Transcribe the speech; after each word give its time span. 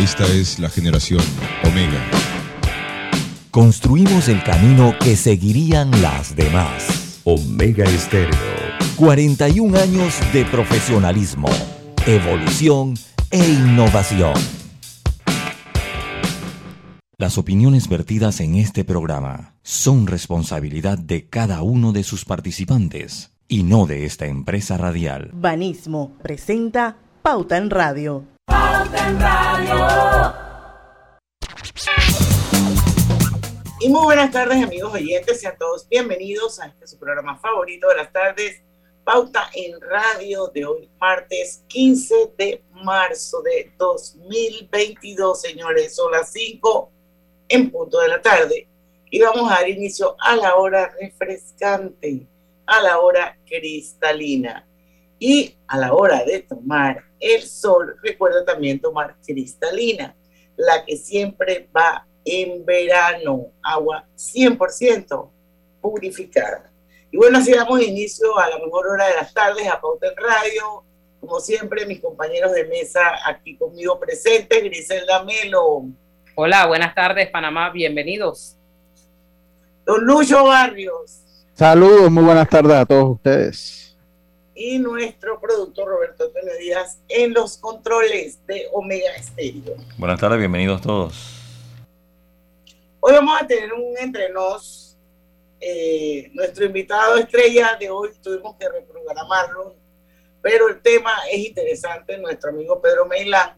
Esta 0.00 0.24
es 0.32 0.58
la 0.58 0.70
generación 0.70 1.20
Omega. 1.62 2.00
Construimos 3.50 4.28
el 4.28 4.42
camino 4.42 4.94
que 4.98 5.14
seguirían 5.14 5.90
las 6.00 6.34
demás. 6.34 7.20
Omega 7.24 7.84
Estéreo. 7.84 8.34
41 8.96 9.78
años 9.78 10.14
de 10.32 10.46
profesionalismo, 10.46 11.50
evolución 12.06 12.94
e 13.30 13.46
innovación. 13.46 14.32
Las 17.18 17.36
opiniones 17.36 17.86
vertidas 17.86 18.40
en 18.40 18.54
este 18.54 18.84
programa 18.84 19.52
son 19.62 20.06
responsabilidad 20.06 20.96
de 20.96 21.28
cada 21.28 21.60
uno 21.60 21.92
de 21.92 22.04
sus 22.04 22.24
participantes 22.24 23.32
y 23.48 23.64
no 23.64 23.84
de 23.84 24.06
esta 24.06 24.24
empresa 24.24 24.78
radial. 24.78 25.28
Banismo 25.34 26.16
presenta 26.22 26.96
Pauta 27.20 27.58
en 27.58 27.68
Radio. 27.68 28.24
Y 33.82 33.88
muy 33.88 34.04
buenas 34.04 34.30
tardes 34.30 34.62
amigos 34.62 34.92
oyentes, 34.92 35.40
sean 35.40 35.56
todos 35.58 35.88
bienvenidos 35.88 36.60
a 36.60 36.66
este 36.66 36.86
su 36.86 36.98
programa 36.98 37.38
favorito 37.38 37.88
de 37.88 37.96
las 37.96 38.12
tardes, 38.12 38.62
Pauta 39.04 39.48
en 39.54 39.80
Radio 39.80 40.48
de 40.48 40.66
hoy, 40.66 40.90
martes 41.00 41.64
15 41.68 42.34
de 42.36 42.62
marzo 42.72 43.40
de 43.42 43.72
2022, 43.78 45.40
señores, 45.40 45.96
son 45.96 46.12
las 46.12 46.30
5 46.32 46.92
en 47.48 47.70
punto 47.70 48.00
de 48.00 48.08
la 48.08 48.20
tarde 48.20 48.68
y 49.10 49.20
vamos 49.20 49.50
a 49.50 49.54
dar 49.54 49.68
inicio 49.68 50.14
a 50.20 50.36
la 50.36 50.56
hora 50.56 50.94
refrescante 51.00 52.26
a 52.66 52.80
la 52.82 53.00
hora 53.00 53.36
cristalina. 53.46 54.66
Y 55.20 55.54
a 55.68 55.76
la 55.76 55.92
hora 55.92 56.24
de 56.24 56.40
tomar 56.40 57.04
el 57.20 57.42
sol, 57.42 57.94
recuerda 58.02 58.42
también 58.44 58.80
tomar 58.80 59.14
cristalina, 59.24 60.16
la 60.56 60.84
que 60.84 60.96
siempre 60.96 61.68
va 61.76 62.06
en 62.24 62.64
verano, 62.64 63.52
agua 63.62 64.06
100% 64.16 65.30
purificada. 65.82 66.72
Y 67.12 67.18
bueno, 67.18 67.38
así 67.38 67.52
damos 67.52 67.82
inicio 67.82 68.38
a 68.38 68.48
la 68.48 68.58
mejor 68.58 68.88
hora 68.88 69.08
de 69.08 69.16
las 69.16 69.34
tardes 69.34 69.68
a 69.68 69.78
Pauta 69.78 70.06
en 70.06 70.16
Radio. 70.16 70.84
Como 71.20 71.38
siempre, 71.38 71.84
mis 71.84 72.00
compañeros 72.00 72.52
de 72.52 72.64
mesa 72.64 73.00
aquí 73.26 73.56
conmigo 73.58 74.00
presentes, 74.00 74.64
Griselda 74.64 75.22
Melo. 75.24 75.84
Hola, 76.34 76.66
buenas 76.66 76.94
tardes, 76.94 77.28
Panamá, 77.28 77.70
bienvenidos. 77.70 78.56
Don 79.84 80.02
Lucho 80.02 80.44
Barrios. 80.44 81.20
Saludos, 81.52 82.10
muy 82.10 82.24
buenas 82.24 82.48
tardes 82.48 82.72
a 82.72 82.86
todos 82.86 83.16
ustedes. 83.16 83.89
Y 84.62 84.78
nuestro 84.78 85.40
productor 85.40 85.88
Roberto 85.88 86.30
Tele 86.32 86.58
Díaz 86.58 87.00
en 87.08 87.32
los 87.32 87.56
controles 87.56 88.46
de 88.46 88.66
Omega 88.74 89.10
Estéreo. 89.16 89.74
Buenas 89.96 90.20
tardes, 90.20 90.38
bienvenidos 90.38 90.82
todos. 90.82 91.14
Hoy 93.00 93.14
vamos 93.14 93.40
a 93.40 93.46
tener 93.46 93.72
un 93.72 93.96
entrenos. 93.96 94.98
Eh, 95.58 96.30
nuestro 96.34 96.66
invitado 96.66 97.16
estrella 97.16 97.74
de 97.80 97.88
hoy 97.88 98.10
tuvimos 98.22 98.54
que 98.56 98.68
reprogramarlo, 98.68 99.76
pero 100.42 100.68
el 100.68 100.82
tema 100.82 101.14
es 101.32 101.38
interesante. 101.38 102.18
Nuestro 102.18 102.50
amigo 102.50 102.82
Pedro 102.82 103.06
Meilán, 103.06 103.54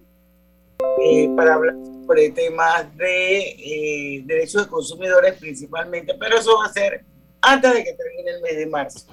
eh, 1.04 1.28
para 1.36 1.54
hablar 1.54 1.74
sobre 2.06 2.30
temas 2.30 2.96
de 2.96 3.40
eh, 3.40 4.22
derechos 4.24 4.66
de 4.66 4.70
consumidores 4.70 5.36
principalmente, 5.36 6.14
pero 6.14 6.36
eso 6.36 6.58
va 6.58 6.66
a 6.66 6.72
ser 6.72 7.04
antes 7.40 7.74
de 7.74 7.82
que 7.82 7.92
termine 7.92 8.30
el 8.30 8.40
mes 8.40 8.56
de 8.56 8.66
marzo. 8.66 9.06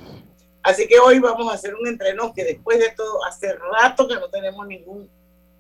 Así 0.70 0.88
que 0.88 1.00
hoy 1.00 1.18
vamos 1.18 1.52
a 1.52 1.56
hacer 1.56 1.74
un 1.74 1.88
entreno 1.88 2.32
que 2.32 2.44
después 2.44 2.78
de 2.78 2.92
todo, 2.96 3.26
hace 3.26 3.54
rato 3.54 4.08
que 4.08 4.16
no 4.16 4.30
tenemos 4.30 4.68
ningún 4.68 5.10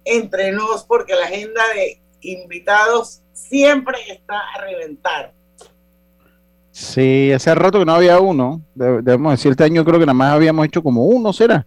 entrenos 0.05 0.83
porque 0.83 1.15
la 1.15 1.25
agenda 1.25 1.61
de 1.73 1.99
invitados 2.21 3.23
siempre 3.33 3.97
está 4.07 4.39
a 4.53 4.61
reventar. 4.61 5.33
Sí, 6.71 7.31
hace 7.31 7.55
rato 7.55 7.79
que 7.79 7.85
no 7.85 7.93
había 7.93 8.19
uno. 8.19 8.61
Debemos 8.75 9.33
decir, 9.33 9.51
este 9.51 9.63
año 9.63 9.83
creo 9.83 9.99
que 9.99 10.05
nada 10.05 10.13
más 10.13 10.33
habíamos 10.33 10.65
hecho 10.67 10.83
como 10.83 11.05
uno, 11.05 11.33
¿será? 11.33 11.65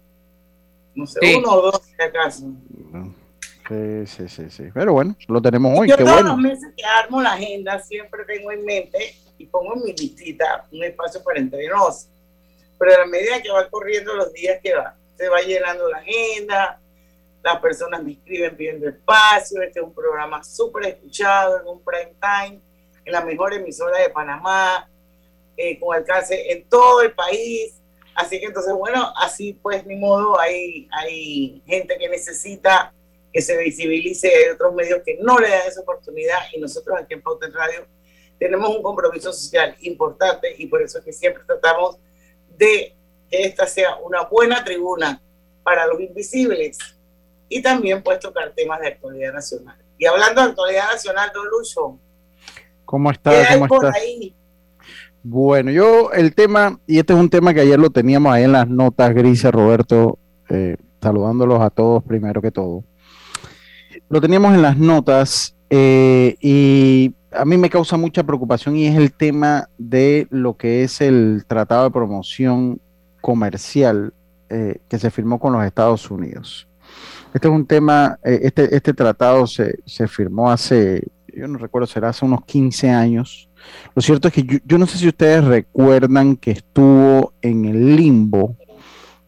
No 0.95 1.05
sé, 1.05 1.19
uno 1.37 1.51
o 1.51 1.63
dos, 1.63 1.83
si 1.83 2.03
acaso. 2.03 2.47
Sí, 3.69 4.07
sí, 4.07 4.29
sí, 4.29 4.51
sí. 4.51 4.65
Pero 4.73 4.93
bueno, 4.93 5.17
lo 5.27 5.43
tenemos 5.43 5.77
hoy. 5.77 5.89
Yo 5.89 5.97
qué 5.97 6.05
todos 6.05 6.17
bueno. 6.17 6.31
los 6.31 6.39
meses 6.39 6.73
que 6.77 6.85
armo 6.85 7.21
la 7.21 7.33
agenda 7.33 7.81
siempre 7.81 8.25
tengo 8.25 8.53
en 8.53 8.65
mente 8.65 9.17
y 9.37 9.47
pongo 9.47 9.75
en 9.75 9.83
mi 9.83 9.93
listita 9.95 10.67
un 10.71 10.85
espacio 10.85 11.23
para 11.25 11.41
entrenos. 11.41 12.09
Pero 12.83 13.01
a 13.01 13.07
medida 13.07 13.41
que 13.41 13.49
van 13.49 13.71
corriendo 13.71 14.13
los 14.13 14.33
días 14.33 14.59
que 14.61 14.75
va, 14.75 14.97
se 15.17 15.29
va 15.29 15.41
llenando 15.41 15.89
la 15.89 15.99
agenda, 15.99 16.81
las 17.41 17.61
personas 17.61 18.03
me 18.03 18.11
escriben 18.11 18.57
pidiendo 18.57 18.89
espacio, 18.89 19.63
este 19.63 19.79
es 19.79 19.85
un 19.85 19.95
programa 19.95 20.43
súper 20.43 20.87
escuchado 20.87 21.61
en 21.61 21.69
un 21.69 21.81
prime 21.85 22.13
time, 22.21 22.61
en 23.05 23.13
la 23.13 23.21
mejor 23.25 23.55
emisora 23.55 23.99
de 23.99 24.09
Panamá, 24.09 24.91
eh, 25.57 25.79
con 25.79 25.95
alcance 25.95 26.51
en 26.51 26.69
todo 26.69 27.03
el 27.03 27.13
país. 27.13 27.81
Así 28.17 28.41
que 28.41 28.47
entonces, 28.47 28.75
bueno, 28.75 29.13
así 29.17 29.53
pues 29.63 29.87
ni 29.87 29.95
modo, 29.95 30.41
hay, 30.41 30.89
hay 30.91 31.63
gente 31.65 31.97
que 31.97 32.09
necesita 32.09 32.93
que 33.33 33.43
se 33.43 33.57
visibilice, 33.59 34.27
hay 34.27 34.51
otros 34.51 34.75
medios 34.75 35.03
que 35.07 35.19
no 35.23 35.39
le 35.39 35.51
dan 35.51 35.69
esa 35.69 35.83
oportunidad 35.83 36.41
y 36.53 36.59
nosotros 36.59 36.99
aquí 37.01 37.15
en 37.15 37.23
Pauta 37.23 37.47
en 37.47 37.53
Radio 37.53 37.87
tenemos 38.41 38.75
un 38.75 38.83
compromiso 38.83 39.33
social 39.33 39.77
importante 39.83 40.53
y 40.59 40.67
por 40.67 40.83
eso 40.83 40.99
es 40.99 41.05
que 41.05 41.13
siempre 41.13 41.45
tratamos 41.47 42.01
que 42.63 42.97
esta 43.31 43.67
sea 43.67 43.97
una 43.97 44.23
buena 44.23 44.65
tribuna 44.65 45.21
para 45.63 45.87
los 45.87 46.01
invisibles 46.01 46.79
y 47.49 47.63
también 47.63 48.03
pues 48.03 48.19
tocar 48.19 48.53
temas 48.55 48.81
de 48.81 48.89
actualidad 48.89 49.33
nacional. 49.33 49.77
Y 49.99 50.07
hablando 50.07 50.43
de 50.43 50.49
actualidad 50.49 50.93
nacional, 50.93 51.31
Don 51.35 51.47
Lucho, 51.49 51.99
¿Cómo 52.85 53.11
¿qué 53.11 53.15
está? 53.15 53.31
hay 53.31 53.59
¿Cómo 53.59 53.69
por 53.69 53.87
está? 53.87 53.99
ahí? 53.99 54.35
Bueno, 55.23 55.71
yo 55.71 56.11
el 56.13 56.35
tema, 56.35 56.79
y 56.87 56.99
este 56.99 57.13
es 57.13 57.19
un 57.19 57.31
tema 57.31 57.55
que 57.55 57.61
ayer 57.61 57.79
lo 57.79 57.91
teníamos 57.91 58.33
ahí 58.33 58.45
en 58.45 58.53
las 58.53 58.69
notas 58.69 59.15
grises, 59.15 59.53
Roberto, 59.53 60.19
eh, 60.49 60.77
saludándolos 61.01 61.61
a 61.61 61.71
todos 61.71 62.03
primero 62.03 62.43
que 62.43 62.51
todo. 62.51 62.85
Lo 64.09 64.21
teníamos 64.21 64.55
en 64.55 64.63
las 64.63 64.77
notas 64.77 65.55
eh, 65.71 66.37
y 66.41 67.15
a 67.35 67.45
mí 67.45 67.57
me 67.57 67.71
causa 67.71 67.97
mucha 67.97 68.23
preocupación 68.23 68.77
y 68.77 68.87
es 68.87 68.97
el 68.97 69.13
tema 69.13 69.69
de 69.79 70.27
lo 70.31 70.57
que 70.57 70.85
es 70.85 71.01
el 71.01 71.45
tratado 71.47 71.85
de 71.85 71.91
promoción 71.91 72.81
comercial 73.21 74.13
eh, 74.49 74.79
que 74.89 74.99
se 74.99 75.11
firmó 75.11 75.39
con 75.39 75.53
los 75.53 75.65
Estados 75.65 76.11
Unidos. 76.11 76.69
Este 77.33 77.49
es 77.49 77.55
un 77.55 77.67
tema, 77.67 78.19
eh, 78.25 78.41
este, 78.43 78.75
este 78.77 78.93
tratado 78.93 79.47
se, 79.47 79.75
firmó 80.09 80.51
hace, 80.51 81.09
yo 81.35 81.49
no 81.49 81.59
recuerdo, 81.59 81.87
será 81.87 82.11
hace 82.11 82.25
unos 82.25 82.45
15 82.45 82.91
años. 82.91 83.49
Lo 83.95 84.03
cierto 84.03 84.29
es 84.29 84.35
que 84.35 84.61
yo, 84.65 84.79
no 84.79 84.87
sé 84.87 84.99
si 84.99 85.09
ustedes 85.09 85.45
recuerdan 85.45 86.37
que 86.37 86.51
estuvo 86.51 87.33
en 87.41 87.65
el 87.65 87.97
limbo, 87.97 88.57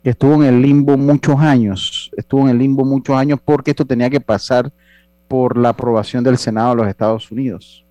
estuvo 0.03 0.35
en 0.35 0.43
el 0.43 0.61
limbo 0.61 0.99
muchos 0.99 1.39
años, 1.41 2.11
estuvo 2.17 2.43
en 2.43 2.49
el 2.49 2.59
limbo 2.59 2.85
muchos 2.85 3.17
años 3.17 3.39
porque 3.43 3.71
esto 3.71 3.87
tenía 3.87 4.11
que 4.11 4.21
pasar 4.21 4.71
por 5.29 5.57
la 5.57 5.71
aprobación 5.71 6.23
del 6.23 6.37
Senado 6.37 6.71
de 6.71 6.77
los 6.77 6.89
Estados 6.89 7.31
Unidos. 7.31 7.84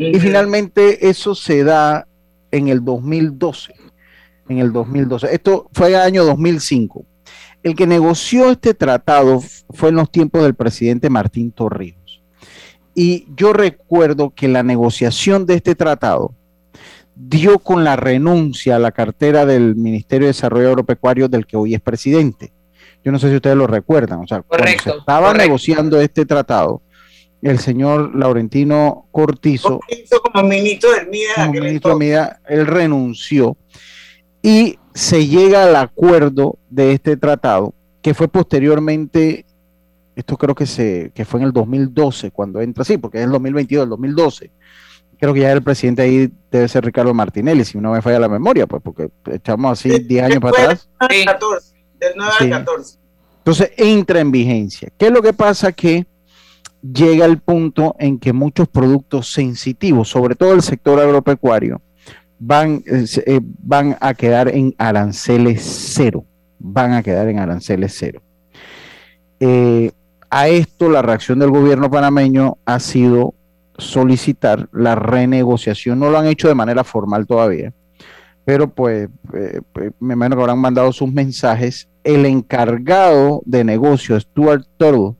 Y 0.00 0.18
finalmente 0.18 1.08
eso 1.08 1.34
se 1.34 1.62
da 1.62 2.06
en 2.50 2.68
el 2.68 2.84
2012. 2.84 3.74
En 4.48 4.58
el 4.58 4.72
2012. 4.72 5.32
Esto 5.32 5.68
fue 5.72 5.88
el 5.88 5.96
año 5.96 6.24
2005. 6.24 7.04
El 7.62 7.74
que 7.76 7.86
negoció 7.86 8.50
este 8.50 8.72
tratado 8.72 9.42
fue 9.70 9.90
en 9.90 9.96
los 9.96 10.10
tiempos 10.10 10.42
del 10.42 10.54
presidente 10.54 11.10
Martín 11.10 11.52
Torrijos. 11.52 12.22
Y 12.94 13.26
yo 13.36 13.52
recuerdo 13.52 14.30
que 14.30 14.48
la 14.48 14.62
negociación 14.62 15.44
de 15.46 15.54
este 15.54 15.74
tratado 15.74 16.34
dio 17.14 17.58
con 17.58 17.84
la 17.84 17.96
renuncia 17.96 18.76
a 18.76 18.78
la 18.78 18.92
cartera 18.92 19.44
del 19.44 19.76
Ministerio 19.76 20.26
de 20.26 20.32
Desarrollo 20.32 20.68
Agropecuario 20.68 21.28
del 21.28 21.46
que 21.46 21.56
hoy 21.58 21.74
es 21.74 21.80
presidente. 21.80 22.52
Yo 23.04 23.12
no 23.12 23.18
sé 23.18 23.28
si 23.28 23.36
ustedes 23.36 23.56
lo 23.56 23.66
recuerdan. 23.66 24.20
O 24.20 24.26
sea, 24.26 24.42
cuando 24.42 24.66
se 24.66 24.76
Correcto, 24.76 24.98
estaba 25.00 25.28
correcto. 25.28 25.46
negociando 25.46 26.00
este 26.00 26.24
tratado, 26.26 26.82
el 27.42 27.58
señor 27.58 28.14
Laurentino 28.14 29.06
Cortizo 29.12 29.80
como 30.32 30.46
ministro 30.48 30.90
del 30.92 31.08
MIDA. 31.08 31.34
como 31.36 31.52
ministro 31.52 31.98
de 31.98 32.28
él 32.48 32.66
renunció 32.66 33.56
y 34.42 34.78
se 34.94 35.26
llega 35.26 35.64
al 35.64 35.76
acuerdo 35.76 36.58
de 36.68 36.92
este 36.92 37.16
tratado, 37.16 37.74
que 38.02 38.12
fue 38.14 38.28
posteriormente, 38.28 39.44
esto 40.16 40.36
creo 40.36 40.54
que, 40.54 40.66
se, 40.66 41.12
que 41.14 41.24
fue 41.24 41.40
en 41.40 41.46
el 41.46 41.52
2012 41.52 42.30
cuando 42.30 42.60
entra, 42.60 42.84
sí, 42.84 42.98
porque 42.98 43.18
es 43.18 43.24
el 43.24 43.30
2022, 43.30 43.84
el 43.84 43.90
2012. 43.90 44.50
Creo 45.18 45.34
que 45.34 45.40
ya 45.40 45.52
el 45.52 45.62
presidente 45.62 46.02
ahí 46.02 46.30
debe 46.50 46.66
ser 46.66 46.84
Ricardo 46.84 47.12
Martinelli, 47.12 47.64
si 47.64 47.78
no 47.78 47.92
me 47.92 48.00
falla 48.02 48.18
la 48.18 48.28
memoria, 48.28 48.66
pues 48.66 48.82
porque 48.82 49.10
echamos 49.30 49.72
así 49.72 49.90
10 49.90 50.24
años 50.24 50.40
para 50.40 50.62
atrás. 50.62 50.88
del 51.08 51.18
Sí. 51.18 51.24
14, 51.26 51.74
del 52.00 52.12
9 52.16 52.32
Sí. 52.38 52.44
al 52.44 52.50
14. 52.50 52.98
Entonces 53.38 53.70
entra 53.76 54.20
en 54.20 54.30
vigencia. 54.30 54.88
¿Qué 54.96 55.06
es 55.06 55.12
lo 55.12 55.22
que 55.22 55.32
pasa? 55.34 55.72
Que 55.72 56.06
llega 56.82 57.24
el 57.26 57.38
punto 57.38 57.94
en 57.98 58.18
que 58.18 58.32
muchos 58.32 58.68
productos 58.68 59.32
sensitivos, 59.32 60.08
sobre 60.08 60.34
todo 60.34 60.52
el 60.52 60.62
sector 60.62 60.98
agropecuario, 61.00 61.80
van, 62.38 62.82
eh, 62.86 63.04
eh, 63.26 63.40
van 63.42 63.96
a 64.00 64.14
quedar 64.14 64.48
en 64.48 64.74
aranceles 64.78 65.62
cero. 65.62 66.24
Van 66.58 66.92
a 66.92 67.02
quedar 67.02 67.28
en 67.28 67.38
aranceles 67.38 67.94
cero. 67.98 68.20
Eh, 69.38 69.90
A 70.32 70.46
esto 70.46 70.88
la 70.88 71.02
reacción 71.02 71.40
del 71.40 71.50
gobierno 71.50 71.90
panameño 71.90 72.58
ha 72.64 72.78
sido 72.78 73.34
solicitar 73.76 74.68
la 74.72 74.94
renegociación. 74.94 75.98
No 75.98 76.08
lo 76.08 76.18
han 76.18 76.26
hecho 76.28 76.46
de 76.46 76.54
manera 76.54 76.84
formal 76.84 77.26
todavía, 77.26 77.72
pero 78.44 78.68
pues 78.68 79.08
pues, 79.28 79.92
me 79.98 80.14
imagino 80.14 80.36
que 80.36 80.42
habrán 80.42 80.60
mandado 80.60 80.92
sus 80.92 81.10
mensajes. 81.12 81.88
El 82.04 82.26
encargado 82.26 83.42
de 83.44 83.64
negocio, 83.64 84.20
Stuart 84.20 84.64
Turtle, 84.76 85.16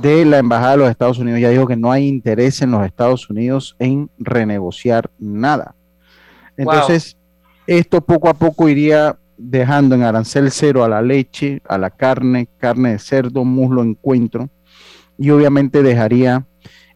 de 0.00 0.24
la 0.24 0.38
Embajada 0.38 0.72
de 0.72 0.76
los 0.78 0.90
Estados 0.90 1.18
Unidos, 1.18 1.40
ya 1.40 1.50
dijo 1.50 1.66
que 1.66 1.76
no 1.76 1.90
hay 1.90 2.06
interés 2.06 2.62
en 2.62 2.70
los 2.70 2.84
Estados 2.84 3.28
Unidos 3.30 3.76
en 3.78 4.10
renegociar 4.18 5.10
nada. 5.18 5.74
Entonces, 6.56 7.16
esto 7.66 8.00
poco 8.00 8.28
a 8.28 8.34
poco 8.34 8.68
iría 8.68 9.18
dejando 9.36 9.94
en 9.94 10.02
arancel 10.02 10.50
cero 10.50 10.84
a 10.84 10.88
la 10.88 11.02
leche, 11.02 11.60
a 11.68 11.78
la 11.78 11.90
carne, 11.90 12.48
carne 12.58 12.92
de 12.92 12.98
cerdo, 12.98 13.44
muslo, 13.44 13.82
encuentro, 13.82 14.48
y 15.18 15.30
obviamente 15.30 15.82
dejaría 15.82 16.46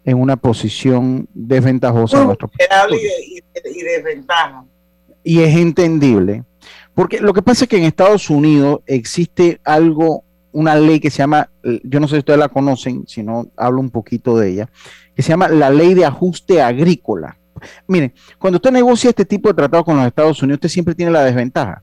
en 0.04 0.18
una 0.18 0.36
posición 0.36 1.28
desventajosa 1.34 2.22
a 2.22 2.24
nuestro 2.24 2.50
y, 2.90 3.38
y 3.38 3.82
desventaja. 3.82 4.64
Y 5.22 5.40
es 5.40 5.54
entendible, 5.54 6.44
porque 6.94 7.20
lo 7.20 7.32
que 7.32 7.42
pasa 7.42 7.64
es 7.64 7.68
que 7.68 7.76
en 7.76 7.84
Estados 7.84 8.30
Unidos 8.30 8.80
existe 8.86 9.60
algo, 9.64 10.24
una 10.52 10.74
ley 10.74 11.00
que 11.00 11.10
se 11.10 11.18
llama, 11.18 11.48
yo 11.84 12.00
no 12.00 12.08
sé 12.08 12.16
si 12.16 12.18
ustedes 12.20 12.38
la 12.38 12.48
conocen, 12.48 13.04
si 13.06 13.22
no 13.22 13.48
hablo 13.56 13.80
un 13.80 13.90
poquito 13.90 14.38
de 14.38 14.50
ella, 14.50 14.70
que 15.14 15.22
se 15.22 15.30
llama 15.30 15.48
la 15.48 15.70
ley 15.70 15.94
de 15.94 16.04
ajuste 16.04 16.62
agrícola. 16.62 17.36
Miren, 17.86 18.12
cuando 18.38 18.56
usted 18.56 18.70
negocia 18.70 19.10
este 19.10 19.24
tipo 19.24 19.48
de 19.48 19.54
tratado 19.54 19.84
con 19.84 19.96
los 19.96 20.06
Estados 20.06 20.42
Unidos, 20.42 20.58
usted 20.58 20.68
siempre 20.68 20.94
tiene 20.94 21.12
la 21.12 21.24
desventaja 21.24 21.82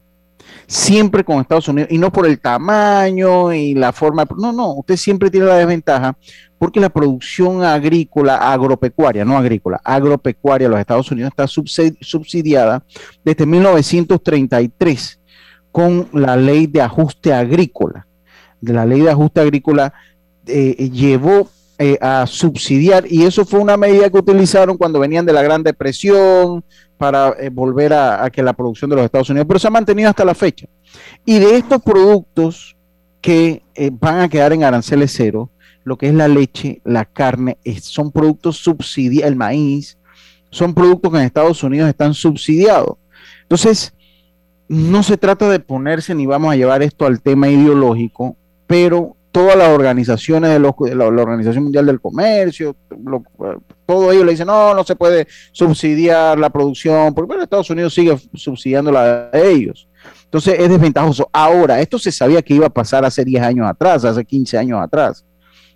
siempre 0.66 1.24
con 1.24 1.40
Estados 1.40 1.68
Unidos, 1.68 1.90
y 1.92 1.98
no 1.98 2.12
por 2.12 2.26
el 2.28 2.40
tamaño 2.40 3.54
y 3.54 3.74
la 3.74 3.92
forma, 3.92 4.26
no, 4.38 4.52
no, 4.52 4.74
usted 4.74 4.98
siempre 4.98 5.30
tiene 5.30 5.48
la 5.48 5.56
desventaja 5.56 6.18
porque 6.58 6.80
la 6.80 6.90
producción 6.90 7.64
agrícola, 7.64 8.52
agropecuaria, 8.52 9.24
no 9.24 9.38
agrícola, 9.38 9.80
agropecuaria 9.84 10.68
los 10.68 10.80
Estados 10.80 11.12
Unidos 11.12 11.32
está 11.32 11.48
subsidiada 11.48 12.84
desde 13.24 13.46
1933 13.46 15.20
con 15.72 16.08
la 16.12 16.36
ley 16.36 16.68
de 16.68 16.82
ajuste 16.82 17.34
agrícola. 17.34 18.08
De 18.62 18.74
la 18.74 18.86
ley 18.86 19.02
de 19.02 19.12
ajuste 19.12 19.42
agrícola 19.42 19.94
eh, 20.46 20.90
llevó 20.92 21.50
eh, 21.80 21.98
a 22.02 22.26
subsidiar 22.26 23.06
y 23.08 23.24
eso 23.24 23.46
fue 23.46 23.60
una 23.60 23.78
medida 23.78 24.10
que 24.10 24.18
utilizaron 24.18 24.78
cuando 24.78 25.00
venían 25.00 25.26
de 25.26 25.34
la 25.34 25.44
Gran 25.44 25.62
Depresión, 25.62 26.64
para 26.98 27.36
eh, 27.40 27.50
volver 27.50 27.94
a, 27.94 28.30
que 28.32 28.42
la 28.42 28.54
producción 28.54 28.90
de 28.90 28.96
los 28.96 29.06
Estados 29.06 29.30
Unidos, 29.30 29.48
pero 29.48 29.60
se 29.60 29.68
ha 29.68 29.72
mantenido 29.72 30.10
hasta 30.10 30.26
la 30.26 30.36
fecha. 30.36 30.68
Y 31.26 31.40
de 31.40 31.58
estos 31.58 31.82
productos 31.82 32.76
que 33.22 33.62
eh, 33.76 33.92
van 33.94 34.22
a 34.22 34.30
quedar 34.30 34.54
en 34.54 34.64
aranceles 34.64 35.14
cero, 35.16 35.50
lo 35.84 35.98
que 35.98 36.08
es 36.08 36.14
la 36.14 36.28
leche, 36.28 36.82
la 36.84 37.06
carne, 37.06 37.58
son 37.82 38.12
productos 38.12 38.58
subsidiados, 38.58 39.32
el 39.32 39.38
maíz, 39.38 39.98
son 40.50 40.74
productos 40.74 41.12
que 41.12 41.18
en 41.20 41.24
Estados 41.24 41.64
Unidos 41.64 41.88
están 41.88 42.14
subsidiados. 42.14 42.98
Entonces, 43.44 43.94
no 44.68 45.04
se 45.04 45.18
trata 45.18 45.50
de 45.50 45.60
ponerse 45.60 46.14
ni 46.14 46.26
vamos 46.26 46.52
a 46.52 46.58
llevar 46.58 46.82
esto 46.82 47.06
al 47.06 47.22
tema 47.22 47.48
ideológico, 47.48 48.36
pero 48.68 49.16
todas 49.32 49.56
las 49.56 49.70
organizaciones 49.70 50.52
de, 50.52 50.60
la, 50.60 51.06
Organización 51.06 51.66
Mundial 51.66 51.86
del 51.86 52.02
Comercio, 52.02 52.76
todo 53.86 54.12
ello 54.12 54.24
le 54.24 54.32
dicen, 54.32 54.48
no, 54.48 54.74
no 54.74 54.84
se 54.84 54.96
puede 54.96 55.28
subsidiar 55.52 56.38
la 56.38 56.50
producción, 56.50 57.14
porque 57.14 57.28
bueno, 57.28 57.44
Estados 57.44 57.70
Unidos 57.70 57.94
sigue 57.94 58.18
subsidiando 58.34 58.92
la 58.92 59.30
de 59.30 59.52
ellos. 59.52 59.88
Entonces 60.24 60.56
es 60.60 60.70
desventajoso. 60.70 61.30
Ahora, 61.32 61.80
esto 61.80 61.98
se 61.98 62.12
sabía 62.12 62.42
que 62.42 62.54
iba 62.54 62.68
a 62.68 62.74
pasar 62.74 63.06
hace 63.06 63.24
10 63.24 63.44
años 63.44 63.68
atrás, 63.68 64.04
hace 64.04 64.26
15 64.26 64.58
años 64.58 64.80
atrás. 64.82 65.26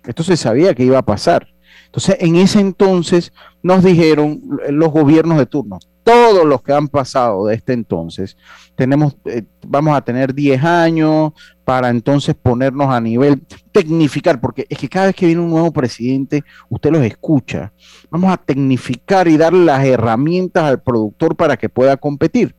Esto 0.06 0.22
se 0.22 0.36
sabía 0.36 0.74
que 0.74 0.84
iba 0.84 0.98
a 0.98 1.02
pasar. 1.02 1.46
Entonces, 1.86 2.16
en 2.20 2.36
ese 2.36 2.60
entonces 2.60 3.32
nos 3.62 3.84
dijeron 3.84 4.40
los 4.70 4.90
gobiernos 4.90 5.38
de 5.38 5.46
turno, 5.46 5.78
todos 6.04 6.44
los 6.44 6.62
que 6.62 6.72
han 6.72 6.88
pasado 6.88 7.46
de 7.46 7.54
este 7.54 7.72
entonces, 7.72 8.36
tenemos, 8.74 9.16
eh, 9.24 9.42
vamos 9.66 9.96
a 9.96 10.00
tener 10.00 10.34
10 10.34 10.62
años 10.62 11.32
para 11.64 11.90
entonces 11.90 12.34
ponernos 12.34 12.88
a 12.88 13.00
nivel 13.00 13.42
tecnificar, 13.70 14.40
porque 14.40 14.66
es 14.68 14.78
que 14.78 14.88
cada 14.88 15.06
vez 15.06 15.14
que 15.14 15.26
viene 15.26 15.40
un 15.40 15.50
nuevo 15.50 15.72
presidente, 15.72 16.42
usted 16.68 16.90
los 16.90 17.02
escucha. 17.02 17.72
Vamos 18.10 18.32
a 18.32 18.36
tecnificar 18.36 19.28
y 19.28 19.36
darle 19.36 19.64
las 19.64 19.84
herramientas 19.84 20.64
al 20.64 20.82
productor 20.82 21.36
para 21.36 21.56
que 21.56 21.68
pueda 21.68 21.96
competir. 21.96 22.54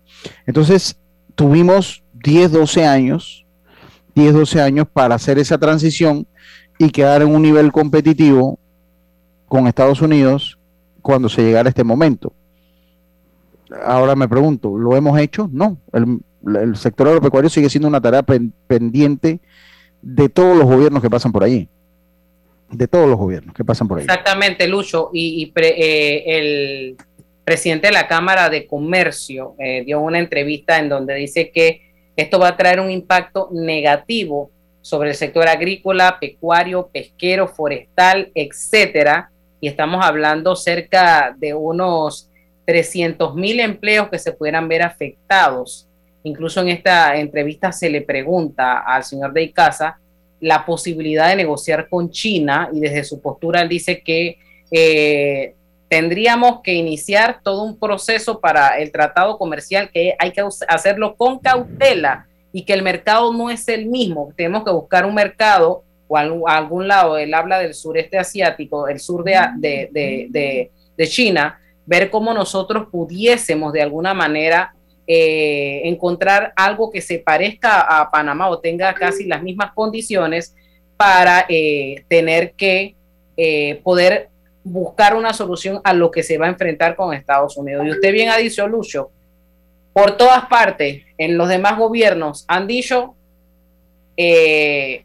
Entonces, 0.45 0.97
tuvimos 1.35 2.03
10, 2.13 2.51
12 2.51 2.85
años, 2.85 3.45
10, 4.15 4.33
12 4.33 4.61
años 4.61 4.87
para 4.91 5.15
hacer 5.15 5.37
esa 5.39 5.57
transición 5.57 6.25
y 6.79 6.89
quedar 6.89 7.21
en 7.21 7.35
un 7.35 7.41
nivel 7.41 7.71
competitivo 7.71 8.59
con 9.47 9.67
Estados 9.67 10.01
Unidos 10.01 10.57
cuando 11.01 11.29
se 11.29 11.43
llegara 11.43 11.69
este 11.69 11.83
momento. 11.83 12.33
Ahora 13.81 14.15
me 14.15 14.27
pregunto, 14.27 14.77
¿lo 14.77 14.95
hemos 14.95 15.17
hecho? 15.19 15.49
No, 15.51 15.77
el, 15.93 16.75
sector 16.75 17.07
agropecuario 17.07 17.49
sigue 17.49 17.69
siendo 17.69 17.87
una 17.87 18.01
tarea 18.01 18.23
pendiente 18.67 19.39
de 20.01 20.29
todos 20.29 20.57
los 20.57 20.67
gobiernos 20.67 21.01
que 21.01 21.09
pasan 21.09 21.31
por 21.31 21.43
allí. 21.43 21.67
De 22.69 22.87
todos 22.87 23.07
los 23.07 23.17
gobiernos 23.17 23.55
que 23.55 23.63
pasan 23.63 23.87
por 23.87 23.99
ahí. 23.99 24.05
Exactamente, 24.05 24.67
Lucho. 24.67 25.09
Y, 25.13 25.51
eh, 25.55 26.23
el 26.25 26.97
presidente 27.43 27.87
de 27.87 27.93
la 27.93 28.07
Cámara 28.07 28.49
de 28.49 28.67
Comercio 28.67 29.55
eh, 29.59 29.83
dio 29.85 29.99
una 29.99 30.19
entrevista 30.19 30.79
en 30.79 30.89
donde 30.89 31.15
dice 31.15 31.51
que 31.51 31.93
esto 32.15 32.39
va 32.39 32.49
a 32.49 32.57
traer 32.57 32.79
un 32.79 32.91
impacto 32.91 33.49
negativo 33.51 34.51
sobre 34.81 35.11
el 35.11 35.15
sector 35.15 35.47
agrícola, 35.47 36.17
pecuario, 36.19 36.89
pesquero, 36.91 37.47
forestal, 37.47 38.31
etcétera, 38.35 39.31
y 39.61 39.67
estamos 39.69 40.03
hablando 40.05 40.55
cerca 40.55 41.33
de 41.37 41.53
unos 41.53 42.29
300 42.65 43.35
mil 43.35 43.59
empleos 43.59 44.09
que 44.09 44.19
se 44.19 44.31
pudieran 44.31 44.67
ver 44.67 44.83
afectados. 44.83 45.87
Incluso 46.23 46.61
en 46.61 46.69
esta 46.69 47.17
entrevista 47.17 47.71
se 47.71 47.89
le 47.89 48.01
pregunta 48.01 48.79
al 48.79 49.03
señor 49.03 49.33
de 49.33 49.43
Icaza 49.43 49.97
la 50.39 50.65
posibilidad 50.65 51.29
de 51.29 51.37
negociar 51.37 51.87
con 51.89 52.09
China 52.09 52.69
y 52.73 52.79
desde 52.79 53.03
su 53.03 53.21
postura 53.21 53.61
él 53.61 53.69
dice 53.69 54.01
que 54.01 54.37
eh, 54.71 55.55
tendríamos 55.87 56.61
que 56.61 56.73
iniciar 56.73 57.39
todo 57.43 57.63
un 57.63 57.77
proceso 57.77 58.39
para 58.39 58.77
el 58.79 58.91
tratado 58.91 59.37
comercial 59.37 59.89
que 59.91 60.15
hay 60.17 60.31
que 60.31 60.43
hacerlo 60.67 61.15
con 61.15 61.39
cautela 61.39 62.27
y 62.51 62.63
que 62.63 62.73
el 62.73 62.83
mercado 62.83 63.31
no 63.33 63.49
es 63.49 63.67
el 63.67 63.85
mismo. 63.85 64.33
Tenemos 64.35 64.63
que 64.63 64.71
buscar 64.71 65.05
un 65.05 65.15
mercado 65.15 65.83
o 66.07 66.17
algún 66.47 66.87
lado, 66.87 67.17
él 67.17 67.33
habla 67.33 67.59
del 67.59 67.73
sureste 67.73 68.17
asiático, 68.17 68.87
el 68.87 68.99
sur 68.99 69.23
de, 69.23 69.39
de, 69.57 70.69
de, 70.97 71.07
China, 71.07 71.59
ver 71.85 72.09
cómo 72.09 72.33
nosotros 72.33 72.87
pudiésemos 72.91 73.73
de 73.73 73.81
alguna 73.81 74.13
manera 74.13 74.73
eh, 75.05 75.81
encontrar 75.83 76.53
algo 76.55 76.89
que 76.89 77.01
se 77.01 77.19
parezca 77.19 77.81
a 77.81 78.09
Panamá 78.09 78.47
o 78.49 78.59
tenga 78.59 78.93
casi 78.93 79.25
las 79.25 79.43
mismas 79.43 79.73
condiciones 79.73 80.55
para 80.95 81.45
eh, 81.49 82.05
tener 82.07 82.53
que 82.53 82.95
eh, 83.35 83.81
poder 83.83 84.29
buscar 84.63 85.13
una 85.15 85.33
solución 85.33 85.81
a 85.83 85.93
lo 85.93 86.09
que 86.09 86.23
se 86.23 86.37
va 86.37 86.45
a 86.45 86.49
enfrentar 86.49 86.95
con 86.95 87.13
Estados 87.13 87.57
Unidos. 87.57 87.85
Y 87.85 87.91
usted 87.91 88.13
bien 88.13 88.29
ha 88.29 88.37
dicho, 88.37 88.65
Lucho, 88.65 89.11
por 89.91 90.15
todas 90.15 90.45
partes, 90.45 91.03
en 91.17 91.37
los 91.37 91.49
demás 91.49 91.77
gobiernos 91.77 92.45
han 92.47 92.67
dicho 92.67 93.15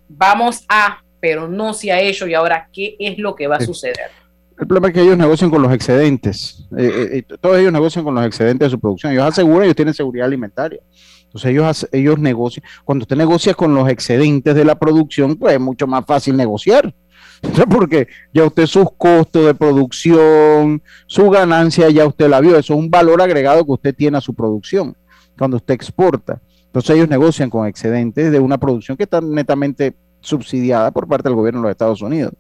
vamos 0.06 0.64
a, 0.68 1.02
pero 1.18 1.49
no 1.49 1.73
se 1.73 1.90
ha 1.90 2.00
hecho 2.00 2.28
y 2.28 2.35
ahora 2.35 2.68
qué 2.73 2.94
es 3.00 3.18
lo 3.18 3.35
que 3.35 3.49
va 3.49 3.56
a 3.56 3.61
suceder. 3.61 4.11
El 4.60 4.66
problema 4.66 4.88
es 4.88 4.94
que 4.94 5.02
ellos 5.02 5.16
negocian 5.16 5.50
con 5.50 5.62
los 5.62 5.72
excedentes. 5.72 6.66
Eh, 6.76 7.22
eh, 7.28 7.36
todos 7.40 7.58
ellos 7.58 7.72
negocian 7.72 8.04
con 8.04 8.14
los 8.14 8.26
excedentes 8.26 8.66
de 8.66 8.70
su 8.70 8.80
producción. 8.80 9.12
Ellos 9.12 9.24
aseguran, 9.24 9.64
ellos 9.64 9.76
tienen 9.76 9.94
seguridad 9.94 10.26
alimentaria. 10.26 10.80
Entonces 11.24 11.50
ellos, 11.50 11.88
ellos 11.92 12.18
negocian. 12.18 12.64
Cuando 12.84 13.04
usted 13.04 13.16
negocia 13.16 13.54
con 13.54 13.74
los 13.74 13.88
excedentes 13.88 14.54
de 14.54 14.64
la 14.64 14.76
producción, 14.76 15.36
pues 15.36 15.54
es 15.54 15.60
mucho 15.60 15.86
más 15.86 16.04
fácil 16.04 16.36
negociar. 16.36 16.92
Porque 17.70 18.08
ya 18.34 18.44
usted 18.44 18.66
sus 18.66 18.88
costos 18.96 19.46
de 19.46 19.54
producción, 19.54 20.82
su 21.06 21.30
ganancia, 21.30 21.88
ya 21.90 22.06
usted 22.06 22.28
la 22.28 22.40
vio. 22.40 22.58
Eso 22.58 22.74
es 22.74 22.78
un 22.80 22.90
valor 22.90 23.22
agregado 23.22 23.64
que 23.64 23.72
usted 23.72 23.94
tiene 23.94 24.18
a 24.18 24.20
su 24.20 24.34
producción 24.34 24.96
cuando 25.38 25.58
usted 25.58 25.74
exporta. 25.74 26.40
Entonces 26.66 26.96
ellos 26.96 27.08
negocian 27.08 27.48
con 27.48 27.66
excedentes 27.66 28.32
de 28.32 28.40
una 28.40 28.58
producción 28.58 28.96
que 28.96 29.04
está 29.04 29.20
netamente 29.20 29.94
subsidiada 30.20 30.90
por 30.90 31.06
parte 31.06 31.28
del 31.28 31.36
gobierno 31.36 31.60
de 31.60 31.64
los 31.64 31.70
Estados 31.70 32.02
Unidos. 32.02 32.32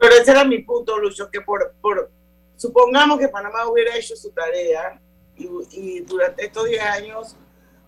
Pero 0.00 0.14
ese 0.14 0.30
era 0.30 0.44
mi 0.44 0.60
punto, 0.60 0.98
Lucho, 0.98 1.30
que 1.30 1.42
por, 1.42 1.74
por 1.82 2.10
supongamos 2.56 3.18
que 3.18 3.28
Panamá 3.28 3.68
hubiera 3.68 3.94
hecho 3.94 4.16
su 4.16 4.30
tarea 4.30 4.98
y, 5.36 6.00
durante 6.00 6.46
estos 6.46 6.66
10 6.66 6.82
años 6.82 7.36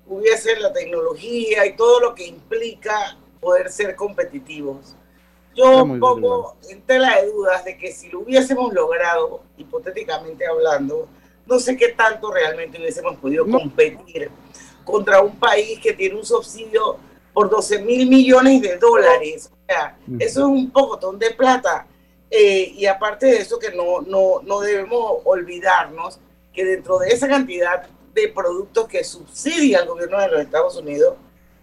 hubiese 0.07 0.59
la 0.61 0.73
tecnología 0.73 1.65
y 1.65 1.75
todo 1.75 2.01
lo 2.01 2.15
que 2.15 2.27
implica 2.27 3.17
poder 3.41 3.71
ser 3.73 3.97
competitivos. 3.97 4.95
Yo 5.55 5.87
pongo 5.99 6.57
en 6.69 6.83
tela 6.83 7.21
de 7.21 7.31
dudas 7.31 7.65
de 7.65 7.79
que 7.79 7.93
si 7.93 8.11
lo 8.11 8.21
hubiésemos 8.21 8.73
logrado, 8.75 9.43
hipotéticamente 9.57 10.47
hablando, 10.47 11.09
no 11.47 11.59
sé 11.59 11.77
qué 11.77 11.89
tanto 11.89 12.31
realmente 12.31 12.79
hubiésemos 12.79 13.17
podido 13.17 13.47
competir 13.47 14.31
contra 14.85 15.23
un 15.23 15.39
país 15.39 15.79
que 15.81 15.93
tiene 15.95 16.17
un 16.17 16.25
subsidio 16.25 16.99
por 17.33 17.49
12 17.49 17.83
mil 17.83 18.09
millones 18.09 18.61
de 18.61 18.77
dólares. 18.77 19.51
O 19.51 19.67
sea, 19.67 19.97
eso 20.19 20.41
es 20.41 20.47
un 20.47 20.71
pocotón 20.71 21.19
de 21.19 21.31
plata. 21.31 21.87
Eh, 22.35 22.73
y 22.79 22.87
aparte 22.87 23.27
de 23.27 23.37
eso, 23.39 23.59
que 23.59 23.73
no, 23.77 24.01
no, 24.01 24.41
no 24.43 24.61
debemos 24.61 25.19
olvidarnos 25.25 26.19
que 26.55 26.65
dentro 26.65 26.99
de 26.99 27.09
esa 27.11 27.29
cantidad 27.29 27.87
de 28.15 28.29
productos 28.29 28.89
que 28.89 29.05
subsidia 29.05 29.81
el 29.81 29.89
gobierno 29.89 30.19
de 30.19 30.29
los 30.29 30.41
Estados 30.41 30.77
Unidos, 30.79 31.15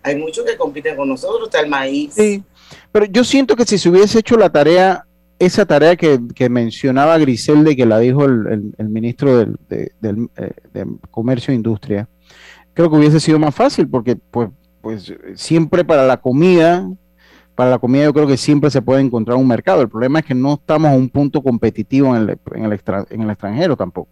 hay 0.03 0.15
muchos 0.15 0.45
que 0.45 0.55
compiten 0.57 0.95
con 0.95 1.09
nosotros, 1.09 1.47
está 1.47 1.59
el 1.61 1.69
maíz. 1.69 2.13
Sí, 2.13 2.43
pero 2.91 3.05
yo 3.05 3.23
siento 3.23 3.55
que 3.55 3.65
si 3.65 3.77
se 3.79 3.89
hubiese 3.89 4.19
hecho 4.19 4.38
la 4.38 4.51
tarea, 4.51 5.05
esa 5.39 5.65
tarea 5.65 5.95
que, 5.95 6.19
que 6.35 6.49
mencionaba 6.49 7.17
Griselde, 7.17 7.75
que 7.75 7.85
la 7.88 7.97
dijo 7.99 8.25
el, 8.25 8.73
el- 8.77 8.89
ministro 8.89 9.38
del, 9.38 9.55
de, 9.69 9.91
del, 10.01 10.29
eh, 10.38 10.85
Comercio 11.09 11.51
e 11.51 11.55
Industria, 11.55 12.07
creo 12.75 12.89
que 12.91 12.95
hubiese 12.97 13.19
sido 13.19 13.39
más 13.39 13.55
fácil, 13.55 13.88
porque 13.89 14.15
pues, 14.15 14.49
pues 14.81 15.11
siempre 15.35 15.83
para 15.83 16.05
la 16.05 16.17
comida, 16.17 16.88
para 17.59 17.71
la 17.71 17.77
comida 17.77 18.05
yo 18.05 18.13
creo 18.13 18.25
que 18.25 18.37
siempre 18.37 18.69
se 18.71 18.81
puede 18.81 19.01
encontrar 19.01 19.35
un 19.37 19.45
mercado. 19.45 19.81
El 19.81 19.89
problema 19.89 20.19
es 20.19 20.25
que 20.25 20.33
no 20.33 20.53
estamos 20.53 20.89
a 20.91 20.95
un 20.95 21.09
punto 21.09 21.41
competitivo 21.41 22.15
en 22.15 22.21
el, 22.29 22.37
en 22.55 22.63
el, 22.63 22.71
extra- 22.71 23.05
en 23.09 23.21
el 23.23 23.29
extranjero 23.29 23.75
tampoco. 23.75 24.07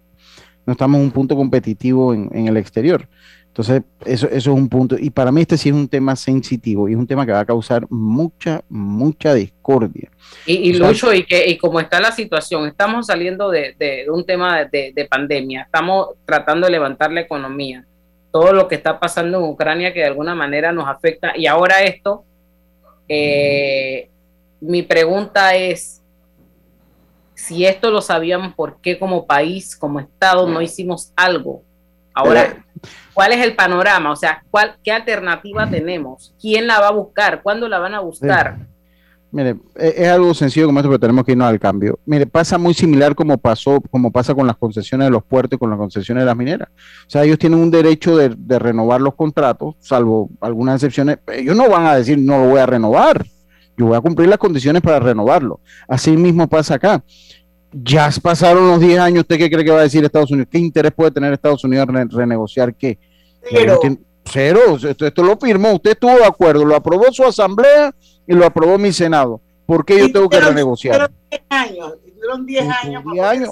No 0.66 0.74
estamos 0.74 1.00
a 1.00 1.02
un 1.02 1.12
punto 1.12 1.34
competitivo 1.38 2.14
en, 2.14 2.30
en 2.34 2.48
el 2.50 2.58
exterior. 2.58 3.08
Entonces, 3.48 3.84
eso, 4.04 4.28
eso 4.28 4.52
es 4.52 4.60
un 4.60 4.68
punto. 4.68 4.98
Y 5.00 5.12
para 5.12 5.32
mí 5.32 5.40
este 5.40 5.58
sí 5.58 5.70
es 5.70 5.76
un 5.76 5.88
tema 5.88 6.18
sensitivo 6.18 6.90
y 6.90 6.92
es 6.92 6.98
un 6.98 7.08
tema 7.08 7.26
que 7.26 7.32
va 7.32 7.40
a 7.40 7.46
causar 7.46 7.88
mucha, 7.90 8.62
mucha 8.68 9.34
discordia. 9.34 10.10
Y, 10.46 10.70
y 10.70 10.74
O 10.74 10.78
sea, 10.80 10.88
Lucho, 10.90 11.14
y, 11.14 11.24
que, 11.24 11.48
y 11.50 11.58
como 11.58 11.80
está 11.80 12.02
la 12.02 12.12
situación, 12.12 12.68
estamos 12.68 13.08
saliendo 13.08 13.50
de, 13.50 13.76
de- 13.80 14.04
de 14.04 14.12
un 14.12 14.26
tema 14.26 14.66
de, 14.66 14.92
de 14.94 15.06
pandemia, 15.06 15.62
estamos 15.62 16.10
tratando 16.26 16.66
de 16.68 16.72
levantar 16.74 17.14
la 17.14 17.22
economía, 17.22 17.86
todo 18.30 18.52
lo 18.52 18.68
que 18.68 18.76
está 18.76 19.00
pasando 19.00 19.38
en 19.40 19.46
Ucrania 19.46 19.94
que 19.94 20.02
de 20.02 20.08
alguna 20.08 20.36
manera 20.36 20.74
nos 20.74 20.86
afecta, 20.90 21.32
y 21.38 21.48
ahora 21.48 21.82
esto, 21.84 22.26
eh, 23.08 24.10
mi 24.60 24.84
pregunta 24.84 25.56
es, 25.56 26.02
si 27.36 27.66
esto 27.66 27.92
lo 27.92 28.02
sabíamos, 28.02 28.54
¿por 28.56 28.82
qué 28.82 28.98
como 28.98 29.26
país, 29.26 29.76
como 29.76 30.00
Estado, 30.00 30.48
no 30.48 30.62
hicimos 30.62 31.14
algo? 31.16 31.64
Ahora, 32.14 32.66
¿cuál 33.14 33.34
es 33.34 33.46
el 33.46 33.56
panorama? 33.56 34.12
O 34.12 34.16
sea, 34.16 34.44
¿cuál, 34.50 34.76
¿qué 34.84 34.92
alternativa 34.92 35.70
tenemos? 35.70 36.34
¿Quién 36.42 36.66
la 36.66 36.80
va 36.80 36.88
a 36.88 36.92
buscar? 36.92 37.44
¿Cuándo 37.44 37.70
la 37.70 37.78
van 37.78 37.94
a 37.94 38.00
buscar? 38.00 38.58
Mire, 39.32 39.58
e- 39.76 39.94
es, 39.98 40.08
algo 40.08 40.34
sencillo 40.34 40.68
como 40.68 40.80
esto, 40.80 40.90
pero 40.90 41.00
tenemos 41.00 41.26
que 41.26 41.34
irnos 41.34 41.48
al 41.48 41.60
cambio. 41.60 42.00
Mire, 42.06 42.26
pasa 42.26 42.58
muy 42.58 42.74
similar 42.74 43.14
como 43.14 43.38
pasó, 43.38 43.82
como 43.92 44.12
pasa 44.12 44.34
con 44.34 44.48
las 44.48 44.56
concesiones 44.58 45.08
de 45.08 45.12
los 45.12 45.24
puertos 45.24 45.58
y 45.58 45.60
con 45.60 45.70
las 45.70 45.78
concesiones 45.78 46.22
de 46.22 46.26
las 46.26 46.36
mineras. 46.38 46.70
O 46.72 47.10
sea, 47.10 47.24
ellos 47.24 47.38
tienen 47.38 47.60
un 47.60 47.70
derecho 47.70 48.16
de, 48.16 48.30
de 48.38 48.60
renovar 48.60 49.02
los 49.02 49.16
contratos, 49.16 49.76
salvo 49.80 50.30
algunas 50.40 50.76
excepciones. 50.76 51.20
Ellos 51.34 51.56
no 51.56 51.70
van 51.70 51.86
a 51.88 51.96
decir 51.96 52.18
no 52.18 52.40
lo 52.44 52.50
voy 52.50 52.60
a 52.60 52.66
renovar. 52.66 53.26
Yo 53.78 53.86
voy 53.88 53.98
a 53.98 54.02
cumplir 54.02 54.28
las 54.30 54.40
condiciones 54.40 54.82
para 54.82 55.00
renovarlo. 55.00 55.60
Así 55.88 56.16
mismo 56.18 56.48
pasa 56.48 56.76
acá. 56.76 57.04
Ya 57.72 58.10
pasaron 58.22 58.68
los 58.70 58.80
10 58.80 58.98
años. 59.00 59.20
¿Usted 59.22 59.38
qué 59.38 59.50
cree 59.52 59.64
que 59.66 59.72
va 59.72 59.80
a 59.80 59.84
decir 59.84 60.04
Estados 60.04 60.32
Unidos? 60.32 60.48
¿Qué 60.52 60.58
interés 60.58 60.92
puede 60.94 61.12
tener 61.12 61.34
Estados 61.34 61.64
Unidos 61.64 61.88
en 61.90 61.96
re- 61.96 62.08
renegociar 62.10 62.74
qué? 62.74 62.98
Cero, 64.30 64.78
esto, 64.82 65.06
esto 65.06 65.24
lo 65.24 65.38
firmó, 65.38 65.74
usted 65.74 65.92
estuvo 65.92 66.12
de 66.18 66.26
acuerdo, 66.26 66.66
lo 66.66 66.76
aprobó 66.76 67.06
su 67.14 67.24
asamblea 67.24 67.94
y 68.28 68.34
lo 68.36 68.46
aprobó 68.46 68.78
mi 68.78 68.92
Senado. 68.92 69.42
¿Por 69.66 69.86
qué 69.86 70.00
yo 70.00 70.12
tengo 70.12 70.30
que 70.30 70.40
renegociar? 70.40 70.96
Fueron 70.96 71.16
10 71.30 71.42
años, 71.50 71.94
fueron 72.18 72.46
10 72.46 72.64
Fueron 72.66 72.78
años. 72.88 73.04
10 73.14 73.18
para 73.18 73.30
años. 73.32 73.50